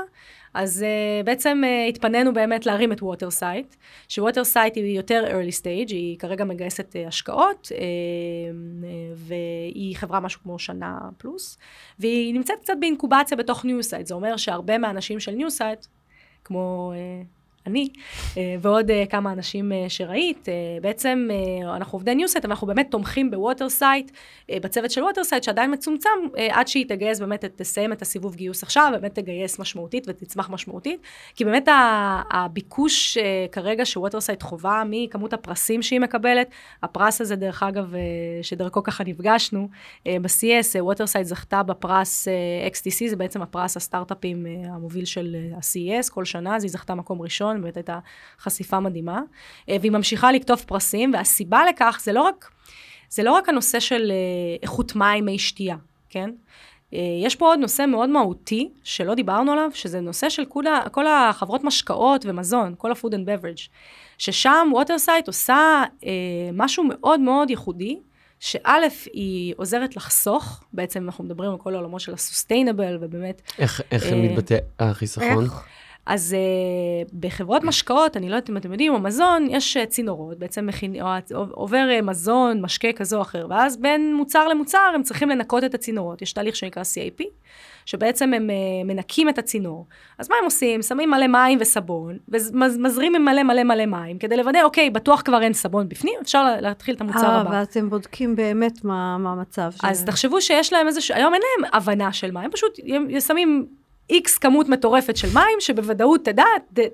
אז 0.54 0.84
uh, 0.84 1.26
בעצם 1.26 1.62
uh, 1.64 1.88
התפנינו 1.88 2.32
באמת 2.32 2.66
להרים 2.66 2.92
את 2.92 3.02
ווטרסייט, 3.02 3.74
שווטרסייט 4.08 4.76
היא 4.76 4.96
יותר 4.96 5.24
early 5.26 5.62
stage, 5.62 5.92
היא 5.92 6.18
כרגע 6.18 6.44
מגייסת 6.44 6.96
uh, 6.96 7.08
השקעות, 7.08 7.68
uh, 7.70 7.72
uh, 7.72 8.84
והיא 9.14 9.96
חברה 9.96 10.20
משהו 10.20 10.40
כמו 10.42 10.58
שנה 10.58 10.98
פלוס, 11.18 11.58
והיא 11.98 12.34
נמצאת 12.34 12.58
קצת 12.60 12.74
באינקובציה 12.80 13.36
בתוך 13.36 13.64
ניוסייט, 13.64 14.06
זה 14.06 14.14
אומר 14.14 14.36
שהרבה 14.36 14.78
מהאנשים 14.78 15.20
של 15.20 15.32
ניוסייט, 15.32 15.86
כמו... 16.44 16.92
אה, 16.94 17.39
אני, 17.66 17.88
אה, 18.36 18.54
ועוד 18.60 18.90
אה, 18.90 19.04
כמה 19.06 19.32
אנשים 19.32 19.72
אה, 19.72 19.84
שראית. 19.88 20.48
בעצם 20.82 21.28
אנחנו 21.76 21.96
עובדי 21.96 22.14
ניוסייט, 22.14 22.44
אנחנו 22.44 22.66
באמת 22.66 22.90
תומכים 22.90 23.30
בווטרסייט, 23.30 24.10
בצוות 24.50 24.90
של 24.90 25.04
ווטרסייט, 25.04 25.42
שעדיין 25.42 25.72
מצומצם, 25.72 26.08
עד 26.50 26.68
שהיא 26.68 26.86
תגייס, 26.88 27.20
באמת 27.20 27.44
תסיים 27.44 27.92
את 27.92 28.02
הסיבוב 28.02 28.34
גיוס 28.34 28.62
עכשיו, 28.62 28.90
באמת 28.92 29.14
תגייס 29.14 29.58
משמעותית 29.58 30.04
ותצמח 30.08 30.50
משמעותית, 30.50 31.00
כי 31.34 31.44
באמת 31.44 31.68
הביקוש 32.30 33.18
כרגע 33.52 33.84
שווטרסייט 33.84 34.42
חווה 34.42 34.82
מכמות 34.86 35.32
הפרסים 35.32 35.82
שהיא 35.82 36.00
מקבלת, 36.00 36.48
הפרס 36.82 37.20
הזה, 37.20 37.36
דרך 37.36 37.62
אגב, 37.62 37.94
שדרכו 38.42 38.82
ככה 38.82 39.04
נפגשנו, 39.04 39.68
ב-CES, 40.06 40.80
ווטרסייט 40.80 41.26
זכתה 41.26 41.62
בפרס 41.62 42.28
XTC, 42.72 43.08
זה 43.08 43.16
בעצם 43.16 43.42
הפרס 43.42 43.76
הסטארט-אפים 43.76 44.46
המוביל 44.64 45.04
של 45.04 45.36
ה-CES, 45.54 46.12
כל 46.12 46.24
שנה, 46.24 46.56
אז 46.56 46.64
היא 46.64 46.70
זכתה 46.70 46.94
מקום 46.94 47.22
ראשון. 47.22 47.49
באמת 47.60 47.76
הייתה 47.76 47.98
חשיפה 48.40 48.80
מדהימה. 48.80 49.20
אה, 49.68 49.76
והיא 49.80 49.92
ממשיכה 49.92 50.32
לקטוף 50.32 50.64
פרסים, 50.64 51.12
והסיבה 51.14 51.62
לכך 51.68 52.00
זה 52.02 52.12
לא 52.12 52.22
רק, 52.22 52.50
זה 53.08 53.22
לא 53.22 53.32
רק 53.32 53.48
הנושא 53.48 53.80
של 53.80 54.10
אה, 54.10 54.56
איכות 54.62 54.96
מים, 54.96 55.24
מי 55.24 55.38
שתייה, 55.38 55.76
כן? 56.08 56.30
אה, 56.94 56.98
יש 57.22 57.36
פה 57.36 57.46
עוד 57.46 57.58
נושא 57.58 57.86
מאוד 57.88 58.08
מהותי, 58.08 58.70
שלא 58.84 59.14
דיברנו 59.14 59.52
עליו, 59.52 59.70
שזה 59.74 60.00
נושא 60.00 60.28
של 60.28 60.44
כולה, 60.44 60.80
כל 60.92 61.06
החברות 61.06 61.64
משקאות 61.64 62.26
ומזון, 62.26 62.74
כל 62.78 62.90
ה-food 62.90 63.12
and 63.12 63.26
beverage, 63.26 63.68
ששם 64.18 64.68
ווטרסייט 64.72 65.26
עושה 65.26 65.82
אה, 66.04 66.10
משהו 66.52 66.84
מאוד 66.84 67.20
מאוד 67.20 67.50
ייחודי, 67.50 67.98
שא', 68.40 68.70
היא 69.12 69.54
עוזרת 69.56 69.96
לחסוך, 69.96 70.64
בעצם 70.72 71.04
אנחנו 71.04 71.24
מדברים 71.24 71.50
על 71.50 71.58
כל 71.58 71.74
העולמות 71.74 72.00
של 72.00 72.12
ה-sustainable, 72.12 72.98
ובאמת... 73.00 73.42
איך, 73.58 73.82
איך 73.90 74.06
אה, 74.06 74.22
מתבטא 74.22 74.58
החיסכון? 74.78 75.44
איך? 75.44 75.64
אז 76.06 76.36
אה, 76.36 77.10
בחברות 77.20 77.64
משקאות, 77.64 78.16
אני 78.16 78.28
לא 78.28 78.34
יודעת 78.34 78.50
אם 78.50 78.56
אתם 78.56 78.72
יודעים, 78.72 78.94
או 78.94 78.98
מזון, 78.98 79.46
יש 79.50 79.76
אה, 79.76 79.86
צינורות, 79.86 80.38
בעצם 80.38 80.66
מכין, 80.66 81.02
או, 81.02 81.46
עובר 81.50 81.86
אה, 81.98 82.02
מזון, 82.02 82.62
משקה 82.62 82.92
כזה 82.92 83.16
או 83.16 83.22
אחר, 83.22 83.46
ואז 83.50 83.76
בין 83.76 84.14
מוצר 84.14 84.48
למוצר 84.48 84.92
הם 84.94 85.02
צריכים 85.02 85.28
לנקות 85.28 85.64
את 85.64 85.74
הצינורות. 85.74 86.22
יש 86.22 86.32
תהליך 86.32 86.56
שנקרא 86.56 86.82
CIP, 86.82 87.24
שבעצם 87.86 88.34
הם 88.34 88.50
אה, 88.50 88.86
מנקים 88.86 89.28
את 89.28 89.38
הצינור. 89.38 89.86
אז 90.18 90.30
מה 90.30 90.36
הם 90.38 90.44
עושים? 90.44 90.82
שמים 90.82 91.10
מלא 91.10 91.26
מים 91.26 91.58
וסבון, 91.60 92.18
ומזרימים 92.28 93.24
מלא 93.24 93.42
מלא 93.42 93.62
מלא 93.62 93.86
מים, 93.86 94.18
כדי 94.18 94.36
לוודא, 94.36 94.62
אוקיי, 94.62 94.90
בטוח 94.90 95.22
כבר 95.22 95.42
אין 95.42 95.52
סבון 95.52 95.88
בפנים, 95.88 96.14
אפשר 96.22 96.56
להתחיל 96.60 96.94
את 96.94 97.00
המוצר 97.00 97.30
הבא. 97.30 97.50
אה, 97.50 97.56
ואז 97.56 97.76
הם 97.76 97.90
בודקים 97.90 98.36
באמת 98.36 98.84
מה, 98.84 99.18
מה 99.18 99.32
המצב. 99.32 99.70
אז 99.82 100.00
ש... 100.00 100.04
תחשבו 100.04 100.40
שיש 100.40 100.72
להם 100.72 100.86
איזשהו, 100.86 101.16
היום 101.16 101.34
אין 101.34 101.42
להם 101.42 101.70
הבנה 101.74 102.12
של 102.12 102.30
מה, 102.30 102.40
הם 102.40 102.50
פשוט 102.50 102.78
הם 102.88 103.20
שמים 103.20 103.79
איקס 104.10 104.38
כמות 104.38 104.68
מטורפת 104.68 105.16
של 105.16 105.28
מים, 105.34 105.60
שבוודאות 105.60 106.24
תדע, 106.24 106.44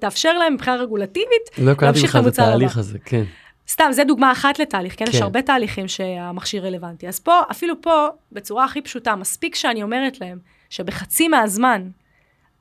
תאפשר 0.01 0.39
להם 0.39 0.55
מבחינה 0.55 0.77
רגולטיבית, 0.77 1.51
לא 1.59 1.73
להמשיך 1.83 2.17
את 2.17 2.21
המוצר 2.21 2.43
הבא. 2.43 2.51
לא 2.51 2.59
קראתי 2.59 2.63
בכלל 2.63 2.69
את 2.69 2.73
התהליך 2.73 2.79
הזה, 2.79 2.99
כן. 3.05 3.25
סתם, 3.69 3.89
זה 3.91 4.05
דוגמה 4.05 4.33
אחת 4.33 4.59
לתהליך, 4.59 4.95
כן? 4.99 5.05
כן? 5.05 5.11
יש 5.11 5.23
הרבה 5.23 5.43
תהליכים 5.43 5.89
שהמכשיר 5.89 6.67
רלוונטי. 6.67 7.09
אז 7.09 7.21
פה, 7.21 7.41
אפילו 7.51 7.83
פה, 7.83 8.09
בצורה 8.33 8.65
הכי 8.65 8.81
פשוטה, 8.81 9.17
מספיק 9.17 9.55
שאני 9.55 9.83
אומרת 9.83 10.21
להם 10.21 10.39
שבחצי 10.71 11.29
מהזמן 11.29 11.89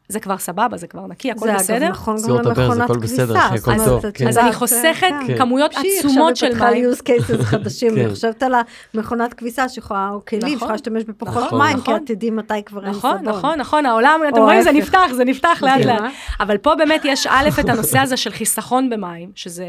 זה 0.09 0.19
כבר 0.19 0.37
סבבה, 0.37 0.77
זה 0.77 0.87
כבר 0.87 1.07
נקי, 1.07 1.31
הכל 1.31 1.53
בסדר. 1.53 1.63
זה 1.63 1.77
אגב 1.77 1.89
נכון 1.89 2.15
גם 2.27 2.35
למכונת 2.45 2.91
כביסה. 2.91 3.23
הכל 3.23 3.85
טוב. 3.85 4.11
כן. 4.11 4.27
אז 4.27 4.37
אני 4.37 4.53
חוסכת 4.53 5.07
כן. 5.27 5.37
כמויות 5.37 5.71
עצומות 5.75 6.37
של 6.37 6.59
מים. 6.59 6.89
עכשיו 6.89 7.17
use 7.17 7.21
cases 7.21 7.43
חדשים, 7.43 7.97
אני 7.97 8.09
חושבת 8.09 8.43
על 8.43 8.53
המכונת 8.93 9.33
כביסה 9.33 9.69
שיכולה, 9.69 10.09
או 10.13 10.25
כלים, 10.25 10.41
שיכולה 10.41 10.55
נכון. 10.55 10.71
להשתמש 10.71 11.03
בפחות 11.03 11.43
נכון, 11.43 11.59
מים, 11.59 11.75
כי 11.75 11.81
נכון. 11.81 11.95
את 11.95 12.01
תדעי 12.05 12.29
מתי 12.29 12.53
כבר 12.65 12.85
אין 12.85 12.93
סבון. 12.93 13.11
נכון, 13.11 13.27
נכון, 13.27 13.59
נכון, 13.59 13.85
העולם, 13.85 14.19
אתם 14.29 14.41
רואים, 14.41 14.61
זה 14.61 14.71
נפתח, 14.71 15.07
זה 15.15 15.25
נפתח 15.25 15.63
לאט 15.63 15.85
לאט. 15.85 16.11
אבל 16.39 16.57
פה 16.57 16.75
באמת 16.75 17.01
יש 17.03 17.27
א', 17.29 17.49
את 17.59 17.69
הנושא 17.69 17.99
הזה 17.99 18.17
של 18.17 18.31
חיסכון 18.31 18.89
במים, 18.89 19.31
שזה 19.35 19.65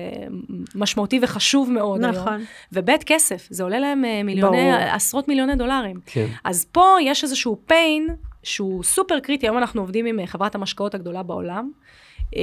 משמעותי 0.74 1.18
וחשוב 1.22 1.70
מאוד 1.70 2.05
היום. 2.05 2.14
נכון. 2.14 2.45
וב', 2.72 2.91
כסף, 3.07 3.47
זה 3.51 3.62
עולה 3.62 3.78
להם 3.78 4.05
אה, 4.05 4.22
מיליוני, 4.22 4.72
עשרות 4.72 5.28
מיליוני 5.28 5.57
דולרים. 5.57 6.01
אז 6.45 6.66
פה 6.72 6.97
יש 7.03 7.24
איזשהו 7.24 7.59
pain 7.68 8.12
שהוא 8.47 8.85
סופר 8.85 9.21
קריטי, 9.21 9.47
היום 9.47 9.59
אנחנו 9.59 9.81
עובדים 9.81 10.07
עם 10.07 10.21
אה, 10.21 10.27
חברת 10.27 10.55
המשקאות 10.55 10.95
הגדולה 10.95 11.23
בעולם, 11.23 11.71
אה, 12.37 12.43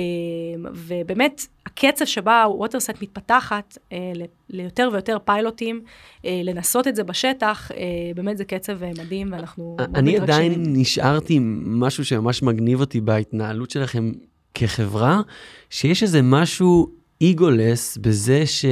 ובאמת, 0.73 1.47
הקצב 1.65 2.05
שבה 2.05 2.45
ווטרסט 2.47 3.01
מתפתחת 3.01 3.77
אה, 3.91 4.11
ליותר 4.49 4.89
ויותר 4.93 5.17
פיילוטים, 5.25 5.81
לנסות 6.23 6.87
את 6.87 6.95
זה 6.95 7.03
בשטח, 7.03 7.71
באמת 8.15 8.37
זה 8.37 8.45
קצב 8.45 8.85
מדהים, 8.85 9.27
ואנחנו 9.31 9.75
מאוד 9.79 9.89
מתרגשים. 9.89 10.07
אני 10.07 10.19
עדיין 10.19 10.63
נשארתי 10.67 11.33
עם 11.33 11.79
משהו 11.79 12.05
שממש 12.05 12.43
מגניב 12.43 12.79
אותי 12.79 13.01
בהתנהלות 13.01 13.69
שלכם 13.69 14.11
כחברה, 14.53 15.21
שיש 15.69 16.03
איזה 16.03 16.21
משהו 16.21 16.87
איגולס 17.21 17.97
בזה 17.97 18.45
ש... 18.45 18.65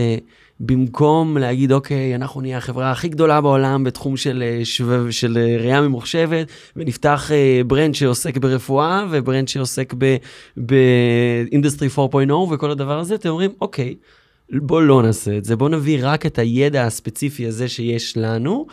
במקום 0.65 1.37
להגיד, 1.37 1.71
אוקיי, 1.71 2.15
אנחנו 2.15 2.41
נהיה 2.41 2.57
החברה 2.57 2.91
הכי 2.91 3.09
גדולה 3.09 3.41
בעולם 3.41 3.83
בתחום 3.83 4.17
של, 4.17 4.43
אה, 4.45 4.65
שו, 4.65 5.11
של 5.11 5.37
אה, 5.37 5.57
ראייה 5.57 5.81
ממוחשבת, 5.81 6.47
ונפתח 6.75 7.31
אה, 7.31 7.63
brand 7.63 7.95
שעוסק 7.95 8.37
ברפואה, 8.37 9.05
ו-brand 9.11 9.47
שעוסק 9.47 9.93
ב-industry 10.57 11.87
4.0 11.95 12.31
וכל 12.31 12.71
הדבר 12.71 12.99
הזה, 12.99 13.15
אתם 13.15 13.29
אומרים, 13.29 13.51
אוקיי, 13.61 13.95
בוא 14.51 14.81
לא 14.81 15.03
נעשה 15.03 15.37
את 15.37 15.45
זה, 15.45 15.55
בוא 15.55 15.69
נביא 15.69 15.99
רק 16.01 16.25
את 16.25 16.39
הידע 16.39 16.85
הספציפי 16.85 17.47
הזה 17.47 17.67
שיש 17.67 18.17
לנו. 18.17 18.65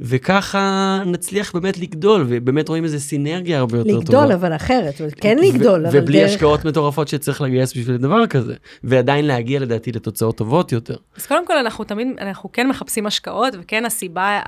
וככה 0.00 1.02
נצליח 1.06 1.52
באמת 1.52 1.78
לגדול, 1.78 2.24
ובאמת 2.28 2.68
רואים 2.68 2.84
איזה 2.84 3.00
סינרגיה 3.00 3.58
הרבה 3.58 3.78
יותר 3.78 3.90
טובה. 3.90 4.02
לגדול, 4.02 4.32
אבל 4.32 4.56
אחרת, 4.56 4.94
כן 5.20 5.38
לגדול, 5.38 5.86
אבל 5.86 5.98
ובלי 5.98 6.20
דרך... 6.20 6.30
השקעות 6.30 6.64
מטורפות 6.64 7.08
שצריך 7.08 7.40
לגייס 7.40 7.76
בשביל 7.76 7.96
דבר 7.96 8.26
כזה, 8.26 8.54
ועדיין 8.84 9.26
להגיע 9.26 9.60
לדעתי 9.60 9.92
לתוצאות 9.92 10.36
טובות 10.36 10.72
יותר. 10.72 10.96
אז 11.16 11.26
קודם 11.26 11.46
כל, 11.46 11.58
אנחנו 11.58 11.84
תמיד, 11.84 12.08
אנחנו 12.20 12.52
כן 12.52 12.68
מחפשים 12.68 13.06
השקעות, 13.06 13.54
וכן 13.60 13.84
הסיבה, 13.84 14.40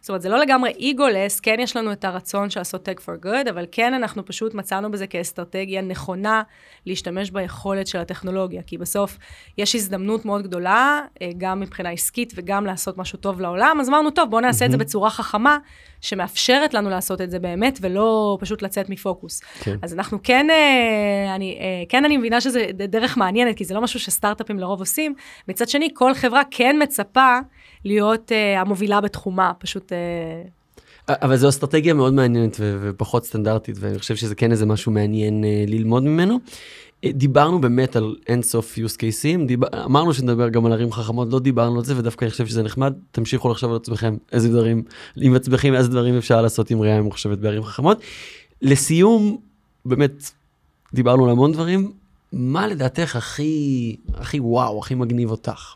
זאת 0.00 0.08
אומרת, 0.08 0.22
זה 0.22 0.28
לא 0.28 0.38
לגמרי 0.38 0.70
איגולס, 0.70 1.40
כן 1.40 1.56
יש 1.60 1.76
לנו 1.76 1.92
את 1.92 2.04
הרצון 2.04 2.50
של 2.50 2.60
לעשות 2.60 2.88
tech 2.88 3.02
for 3.02 3.24
good, 3.24 3.50
אבל 3.50 3.66
כן 3.72 3.94
אנחנו 3.94 4.24
פשוט 4.24 4.54
מצאנו 4.54 4.90
בזה 4.90 5.06
כאסטרטגיה 5.06 5.82
נכונה 5.82 6.42
להשתמש 6.86 7.30
ביכולת 7.30 7.86
של 7.86 7.98
הטכנולוגיה, 7.98 8.62
כי 8.62 8.78
בסוף 8.78 9.18
יש 9.58 9.74
הזדמנות 9.74 10.24
מאוד 10.24 10.42
גדולה, 10.42 11.00
אה, 11.22 11.30
גם 11.38 11.60
מבחינה 11.60 11.90
עסקית 11.90 12.32
וגם 12.36 12.66
לעשות 12.66 12.98
משהו 12.98 13.18
טוב 13.18 13.40
לעולם, 13.40 13.78
אז 13.80 13.88
אמרנו, 13.88 14.10
טוב, 14.10 14.30
בואו 14.30 14.40
נעשה 14.40 14.64
mm-hmm. 14.64 14.66
את 14.66 14.72
זה 14.72 14.76
בצורה 14.76 15.10
חכמה, 15.10 15.58
שמאפשרת 16.00 16.74
לנו 16.74 16.90
לעשות 16.90 17.20
את 17.20 17.30
זה 17.30 17.38
באמת, 17.38 17.78
ולא 17.82 18.38
פשוט 18.40 18.62
לצאת 18.62 18.90
מפוקוס. 18.90 19.40
כן. 19.60 19.76
אז 19.82 19.94
אנחנו 19.94 20.18
כן, 20.22 20.46
אה, 20.50 21.34
אני, 21.34 21.58
אה, 21.60 21.84
כן 21.88 22.04
אני 22.04 22.16
מבינה 22.16 22.40
שזה 22.40 22.66
דרך 22.72 23.16
מעניינת, 23.16 23.56
כי 23.56 23.64
זה 23.64 23.74
לא 23.74 23.80
משהו 23.80 24.00
שסטארט-אפים 24.00 24.58
לרוב 24.58 24.80
עושים. 24.80 25.14
מצד 25.48 25.68
שני, 25.68 25.88
כל 25.94 26.14
חברה 26.14 26.42
כן 26.50 26.76
מצפה 26.82 27.38
להיות 27.84 28.32
uh, 28.32 28.60
המובילה 28.60 29.00
בתחומה, 29.00 29.52
פשוט... 29.58 29.92
Uh... 29.92 31.10
אבל 31.10 31.36
זו 31.36 31.48
אסטרטגיה 31.48 31.94
מאוד 31.94 32.14
מעניינת 32.14 32.56
ו- 32.60 32.78
ופחות 32.82 33.24
סטנדרטית, 33.24 33.76
ואני 33.80 33.98
חושב 33.98 34.16
שזה 34.16 34.34
כן 34.34 34.50
איזה 34.50 34.66
משהו 34.66 34.92
מעניין 34.92 35.44
uh, 35.44 35.70
ללמוד 35.70 36.02
ממנו. 36.02 36.38
דיברנו 37.06 37.60
באמת 37.60 37.96
על 37.96 38.16
אינסוף 38.26 38.78
use 38.78 38.96
cases, 38.96 39.46
דיבר, 39.46 39.66
אמרנו 39.84 40.14
שנדבר 40.14 40.48
גם 40.48 40.66
על 40.66 40.72
ערים 40.72 40.92
חכמות, 40.92 41.32
לא 41.32 41.38
דיברנו 41.38 41.78
על 41.78 41.84
זה, 41.84 41.98
ודווקא 41.98 42.24
אני 42.24 42.30
חושב 42.30 42.46
שזה 42.46 42.62
נחמד, 42.62 42.94
תמשיכו 43.10 43.48
לחשוב 43.48 43.70
על 43.70 43.76
עצמכם 43.76 44.16
איזה 44.32 44.48
דברים, 44.48 44.82
עם 45.16 45.34
עצמכם 45.34 45.74
איזה 45.74 45.88
דברים 45.88 46.16
אפשר 46.16 46.42
לעשות 46.42 46.70
עם 46.70 46.80
ראייה 46.80 47.00
ממוחשבת 47.00 47.38
בערים 47.38 47.64
חכמות. 47.64 48.00
לסיום, 48.62 49.38
באמת, 49.84 50.30
דיברנו 50.94 51.24
על 51.24 51.30
המון 51.30 51.52
דברים, 51.52 51.92
מה 52.32 52.66
לדעתך 52.66 53.16
הכי, 53.16 53.96
הכי 54.14 54.40
וואו, 54.40 54.78
הכי 54.78 54.94
מגניב 54.94 55.30
אותך? 55.30 55.74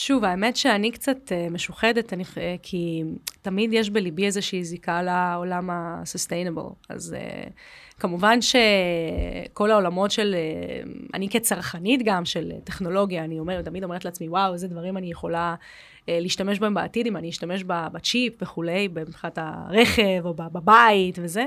שוב, 0.00 0.24
האמת 0.24 0.56
שאני 0.56 0.90
קצת 0.90 1.16
uh, 1.28 1.52
משוחדת, 1.52 2.12
אני, 2.12 2.22
uh, 2.22 2.36
כי 2.62 3.02
תמיד 3.42 3.72
יש 3.72 3.90
בליבי 3.90 4.26
איזושהי 4.26 4.64
זיקה 4.64 5.02
לעולם 5.02 5.70
ה-sustainable. 5.70 6.72
אז 6.88 7.16
uh, 7.18 7.50
כמובן 8.00 8.38
שכל 8.40 9.70
העולמות 9.70 10.10
של, 10.10 10.34
אני 11.14 11.28
כצרכנית 11.28 12.00
גם 12.04 12.24
של 12.24 12.52
טכנולוגיה, 12.64 13.24
אני 13.24 13.38
אומר, 13.38 13.62
תמיד 13.62 13.84
אומרת 13.84 14.04
לעצמי, 14.04 14.28
וואו, 14.28 14.52
איזה 14.52 14.68
דברים 14.68 14.96
אני 14.96 15.10
יכולה 15.10 15.54
להשתמש 16.08 16.58
בהם 16.58 16.74
בעתיד, 16.74 17.06
אם 17.06 17.16
אני 17.16 17.28
אשתמש 17.30 17.64
בצ'יפ 17.66 18.42
וכולי, 18.42 18.88
מבחינת 18.88 19.38
הרכב 19.42 20.22
או 20.24 20.34
בבית 20.34 21.18
וזה. 21.22 21.44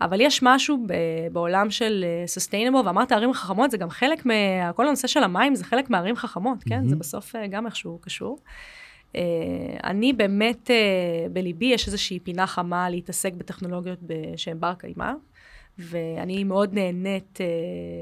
אבל 0.00 0.20
יש 0.20 0.42
משהו 0.42 0.86
בעולם 1.32 1.70
של 1.70 2.04
sustainable, 2.26 2.86
ואמרת 2.86 3.12
ערים 3.12 3.32
חכמות, 3.32 3.70
זה 3.70 3.76
גם 3.78 3.90
חלק 3.90 4.26
מה... 4.26 4.72
כל 4.74 4.86
הנושא 4.86 5.08
של 5.08 5.22
המים 5.22 5.54
זה 5.54 5.64
חלק 5.64 5.90
מערים 5.90 6.16
חכמות, 6.16 6.64
כן? 6.64 6.84
Mm-hmm. 6.84 6.88
זה 6.88 6.96
בסוף 6.96 7.34
גם 7.50 7.66
איכשהו 7.66 7.98
קשור. 8.02 8.38
אה, 9.12 9.18
אני 9.84 10.12
באמת, 10.12 10.70
אה, 10.70 11.32
בליבי 11.32 11.66
יש 11.66 11.86
איזושהי 11.86 12.18
פינה 12.20 12.46
חמה 12.46 12.90
להתעסק 12.90 13.32
בטכנולוגיות 13.32 13.98
שהן 14.36 14.60
בר 14.60 14.74
קיימא, 14.74 15.12
ואני 15.78 16.44
מאוד 16.44 16.74
נהנית 16.74 17.38
אה, 17.40 17.42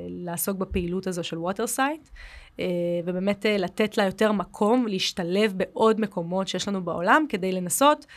לעסוק 0.09 0.59
בפעילות 0.59 1.07
הזו 1.07 1.25
של 1.25 1.39
ווטרסייט, 1.39 2.09
אה, 2.09 2.61
ובאמת 3.05 3.47
אה, 3.47 3.49
לתת 3.49 3.99
לה 3.99 4.05
יותר 4.05 4.33
מקום, 4.33 4.87
להשתלב 4.89 5.53
בעוד 5.57 6.01
מקומות 6.01 6.49
שיש 6.49 6.69
לנו 6.69 6.85
בעולם, 6.85 7.25
כדי 7.29 7.53
לנסות 7.53 8.05
אה, 8.05 8.09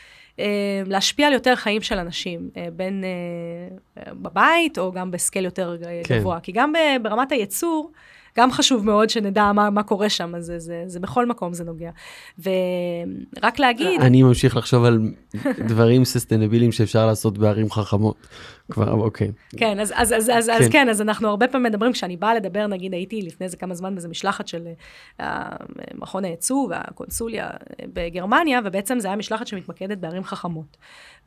להשפיע 0.86 1.28
על 1.28 1.34
יותר 1.34 1.56
חיים 1.56 1.82
של 1.82 1.98
אנשים, 1.98 2.50
uh, 2.54 2.58
בין 2.74 3.04
uh, 3.04 4.10
בבית 4.14 4.78
או 4.78 4.92
גם 4.92 5.12
בסקייל 5.12 5.46
יותר 5.46 5.78
כן. 6.04 6.20
גבוה. 6.20 6.40
כי 6.40 6.52
גם 6.52 6.74
ברמת 7.02 7.32
הייצור, 7.32 7.92
גם 8.38 8.52
חשוב 8.52 8.86
מאוד 8.86 9.10
שנדע 9.10 9.52
מה, 9.52 9.70
מה 9.70 9.84
קורה 9.84 10.10
שם, 10.10 10.36
אז 10.36 10.46
זה, 10.46 10.60
זה, 10.60 10.84
זה 10.86 11.00
בכל 11.00 11.26
מקום 11.26 11.54
זה 11.54 11.64
נוגע. 11.64 11.90
ורק 12.40 13.60
להגיד... 13.60 14.02
אני 14.02 14.24
ממשיך 14.24 14.58
לחשוב 14.58 14.84
על 14.84 15.00
דברים 15.68 16.06
ססטנביליים 16.06 16.72
שאפשר 16.72 17.06
לעשות 17.06 17.38
בערים 17.38 17.72
חכמות. 17.72 18.28
כבר, 18.70 18.92
אוקיי. 18.92 19.32
כן, 19.58 19.80
אז, 19.80 19.94
אז, 19.96 20.14
אז, 20.14 20.30
אז, 20.30 20.50
כן. 20.50 20.64
אז 20.64 20.70
כן, 20.72 20.90
אז 20.90 21.02
אנחנו 21.02 21.30
הרבה 21.30 21.48
פעמים 21.48 21.72
מדברים, 21.72 21.92
כשאני 21.92 22.18
באה 22.18 22.36
לדבר, 22.36 22.68
נגיד 22.68 22.94
הייתי 22.94 23.22
לפני 23.22 23.46
איזה 23.46 23.58
כמה 23.58 23.76
זמן 23.76 23.94
באיזה 23.94 24.08
משלחת 24.08 24.48
של 24.48 24.68
uh, 25.22 25.24
מכון 25.96 26.26
הייצוא 26.26 26.68
והקונסוליה 26.70 27.50
בגרמניה, 27.94 28.60
ובעצם 28.66 29.00
זה 29.00 29.08
היה 29.08 29.18
משלחת 29.18 29.48
שמתמקדת 29.48 29.98
בערים 29.98 30.24
חכמות. 30.24 30.78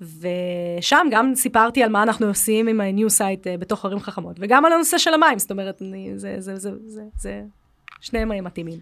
ושם 0.01 1.07
גם 1.11 1.33
סיפרתי 1.35 1.83
על 1.83 1.91
מה 1.91 2.03
אנחנו 2.03 2.27
עושים 2.27 2.69
עם 2.69 2.81
ה-new 2.81 3.09
site 3.19 3.45
uh, 3.45 3.59
בתוך 3.59 3.85
ערים 3.85 4.01
חכמות, 4.01 4.37
וגם 4.41 4.65
על 4.65 4.73
הנושא 4.73 4.99
של 4.99 5.15
המים, 5.15 5.39
זאת 5.39 5.51
אומרת, 5.51 5.83
אני, 5.83 6.13
זה, 6.17 6.35
זה, 6.39 6.57
זה, 6.57 6.71
זה, 6.87 7.03
זה, 7.19 7.43
שניהם 8.01 8.45
מתאימים. 8.45 8.79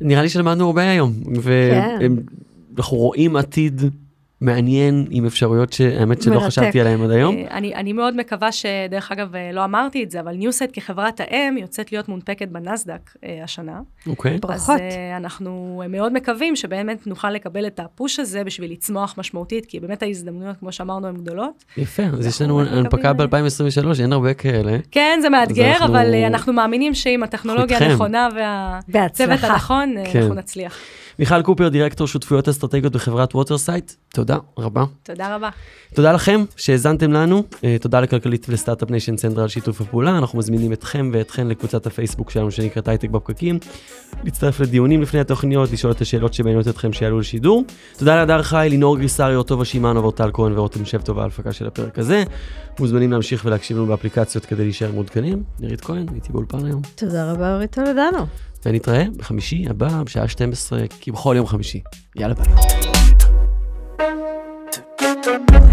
נראה 0.00 0.22
לי 0.22 0.28
שלמדנו 0.28 0.66
הרבה 0.66 0.90
היום, 0.90 1.12
ואנחנו 1.42 2.96
כן. 2.96 3.02
רואים 3.02 3.36
עתיד 3.36 3.82
מעניין 4.40 5.06
עם 5.10 5.26
אפשרויות 5.26 5.72
שהאמת 5.72 6.22
שלא 6.22 6.34
מרתק. 6.34 6.46
חשבתי 6.46 6.80
עליהן 6.80 7.02
עד 7.02 7.10
היום. 7.10 7.36
אה, 7.36 7.44
אני, 7.50 7.74
אני 7.74 7.92
מאוד 7.92 8.16
מקווה 8.16 8.52
שדרך 8.52 9.12
אגב 9.12 9.34
אה, 9.34 9.50
לא 9.52 9.64
אמרתי 9.64 10.04
את 10.04 10.10
זה 10.10 10.20
אבל 10.20 10.32
ניוסט 10.32 10.68
כחברת 10.72 11.20
האם 11.20 11.56
יוצאת 11.58 11.92
להיות 11.92 12.08
מונפקת 12.08 12.48
בנסדק 12.48 13.10
אה, 13.24 13.40
השנה. 13.44 13.80
אוקיי. 14.06 14.38
ברכות. 14.38 14.74
אז 14.74 14.80
אה, 14.80 15.16
אנחנו 15.16 15.82
מאוד 15.88 16.12
מקווים 16.12 16.56
שבאמת 16.56 17.06
נוכל 17.06 17.30
לקבל 17.30 17.66
את 17.66 17.80
הפוש 17.80 18.18
הזה 18.18 18.44
בשביל 18.44 18.72
לצמוח 18.72 19.14
משמעותית 19.18 19.66
כי 19.66 19.80
באמת 19.80 20.02
ההזדמנויות 20.02 20.56
כמו 20.60 20.72
שאמרנו 20.72 21.08
הן 21.08 21.16
גדולות. 21.16 21.64
יפה 21.76 22.02
אז 22.02 22.26
יש 22.26 22.42
לנו 22.42 22.60
הנפקה 22.60 23.12
ב-2023 23.12 24.02
אין 24.02 24.12
הרבה 24.12 24.34
כאלה. 24.34 24.76
כן 24.90 25.18
זה 25.22 25.28
מאתגר 25.28 25.72
אנחנו... 25.72 25.86
אבל 25.86 26.14
אנחנו 26.14 26.52
מאמינים 26.52 26.94
שעם 26.94 27.22
הטכנולוגיה 27.22 27.78
הנכונה 27.78 28.28
והצוות 28.88 29.44
הנכון 29.44 29.94
כן. 30.12 30.18
אנחנו 30.18 30.34
נצליח. 30.34 30.78
מיכל 31.18 31.42
קופר, 31.42 31.68
דירקטור 31.68 32.06
שותפויות 32.06 32.48
אסטרטגיות 32.48 32.92
בחברת 32.92 33.34
ווטרסייט, 33.34 33.92
תודה 34.08 34.36
רבה. 34.58 34.84
תודה 35.02 35.34
רבה. 35.36 35.48
תודה 35.94 36.12
לכם 36.12 36.44
שהאזנתם 36.56 37.12
לנו, 37.12 37.42
אה, 37.64 37.76
תודה 37.80 38.00
לכלכליסט 38.00 38.46
ולסטארט-אפ 38.48 38.90
ניישן 38.90 39.16
סנטרל 39.16 39.42
על 39.42 39.48
שיתוף 39.48 39.80
הפעולה, 39.80 40.18
אנחנו 40.18 40.38
מזמינים 40.38 40.72
אתכם 40.72 41.10
ואתכן 41.12 41.48
לקבוצת 41.48 41.86
הפייסבוק 41.86 42.30
שלנו 42.30 42.50
שנקראת 42.50 42.88
הייטק 42.88 43.10
בפקקים, 43.10 43.58
להצטרף 44.24 44.60
לדיונים 44.60 45.02
לפני 45.02 45.20
התוכניות, 45.20 45.72
לשאול 45.72 45.92
את 45.92 46.00
השאלות 46.00 46.34
שמעניינות 46.34 46.68
אתכם 46.68 46.92
שיעלו 46.92 47.20
לשידור. 47.20 47.64
תודה 47.96 48.16
להדר 48.16 48.42
חי, 48.42 48.66
לינור 48.70 48.98
גריסריו, 48.98 49.42
טובה 49.42 49.64
שמענו, 49.64 50.00
אורטל 50.00 50.30
כהן 50.32 50.58
ורותם 50.58 50.84
שב 50.84 51.00
טובה 51.00 51.22
ההפקה 51.22 51.52
של 51.52 51.66
הפרק 51.66 51.98
הזה. 51.98 52.24
מוזמנים 52.80 53.12
להמשיך 53.12 53.44
ולהקשיב 53.44 53.76
לנו 53.76 53.86
באפליקציות 53.86 54.46
כדי 54.46 54.62
להישאר 54.64 54.92
מעודכנים. 54.92 55.42
נירית 55.60 55.80
כהן, 55.80 56.06
הייתי 56.12 56.32
באולפן 56.32 56.66
היום. 56.66 56.82
תודה 56.94 57.32
רבה, 57.32 57.54
אורית 57.54 57.74
טולדנו. 57.74 58.26
ונתראה 58.68 59.04
בחמישי 59.16 59.64
הבא 59.70 60.02
בשעה 60.02 60.28
12, 60.28 60.80
כבכל 61.00 61.34
יום 61.36 61.46
חמישי. 61.46 61.80
יאללה 62.16 62.34
ביי. 62.34 62.54
thank 65.28 65.52
you 65.52 65.67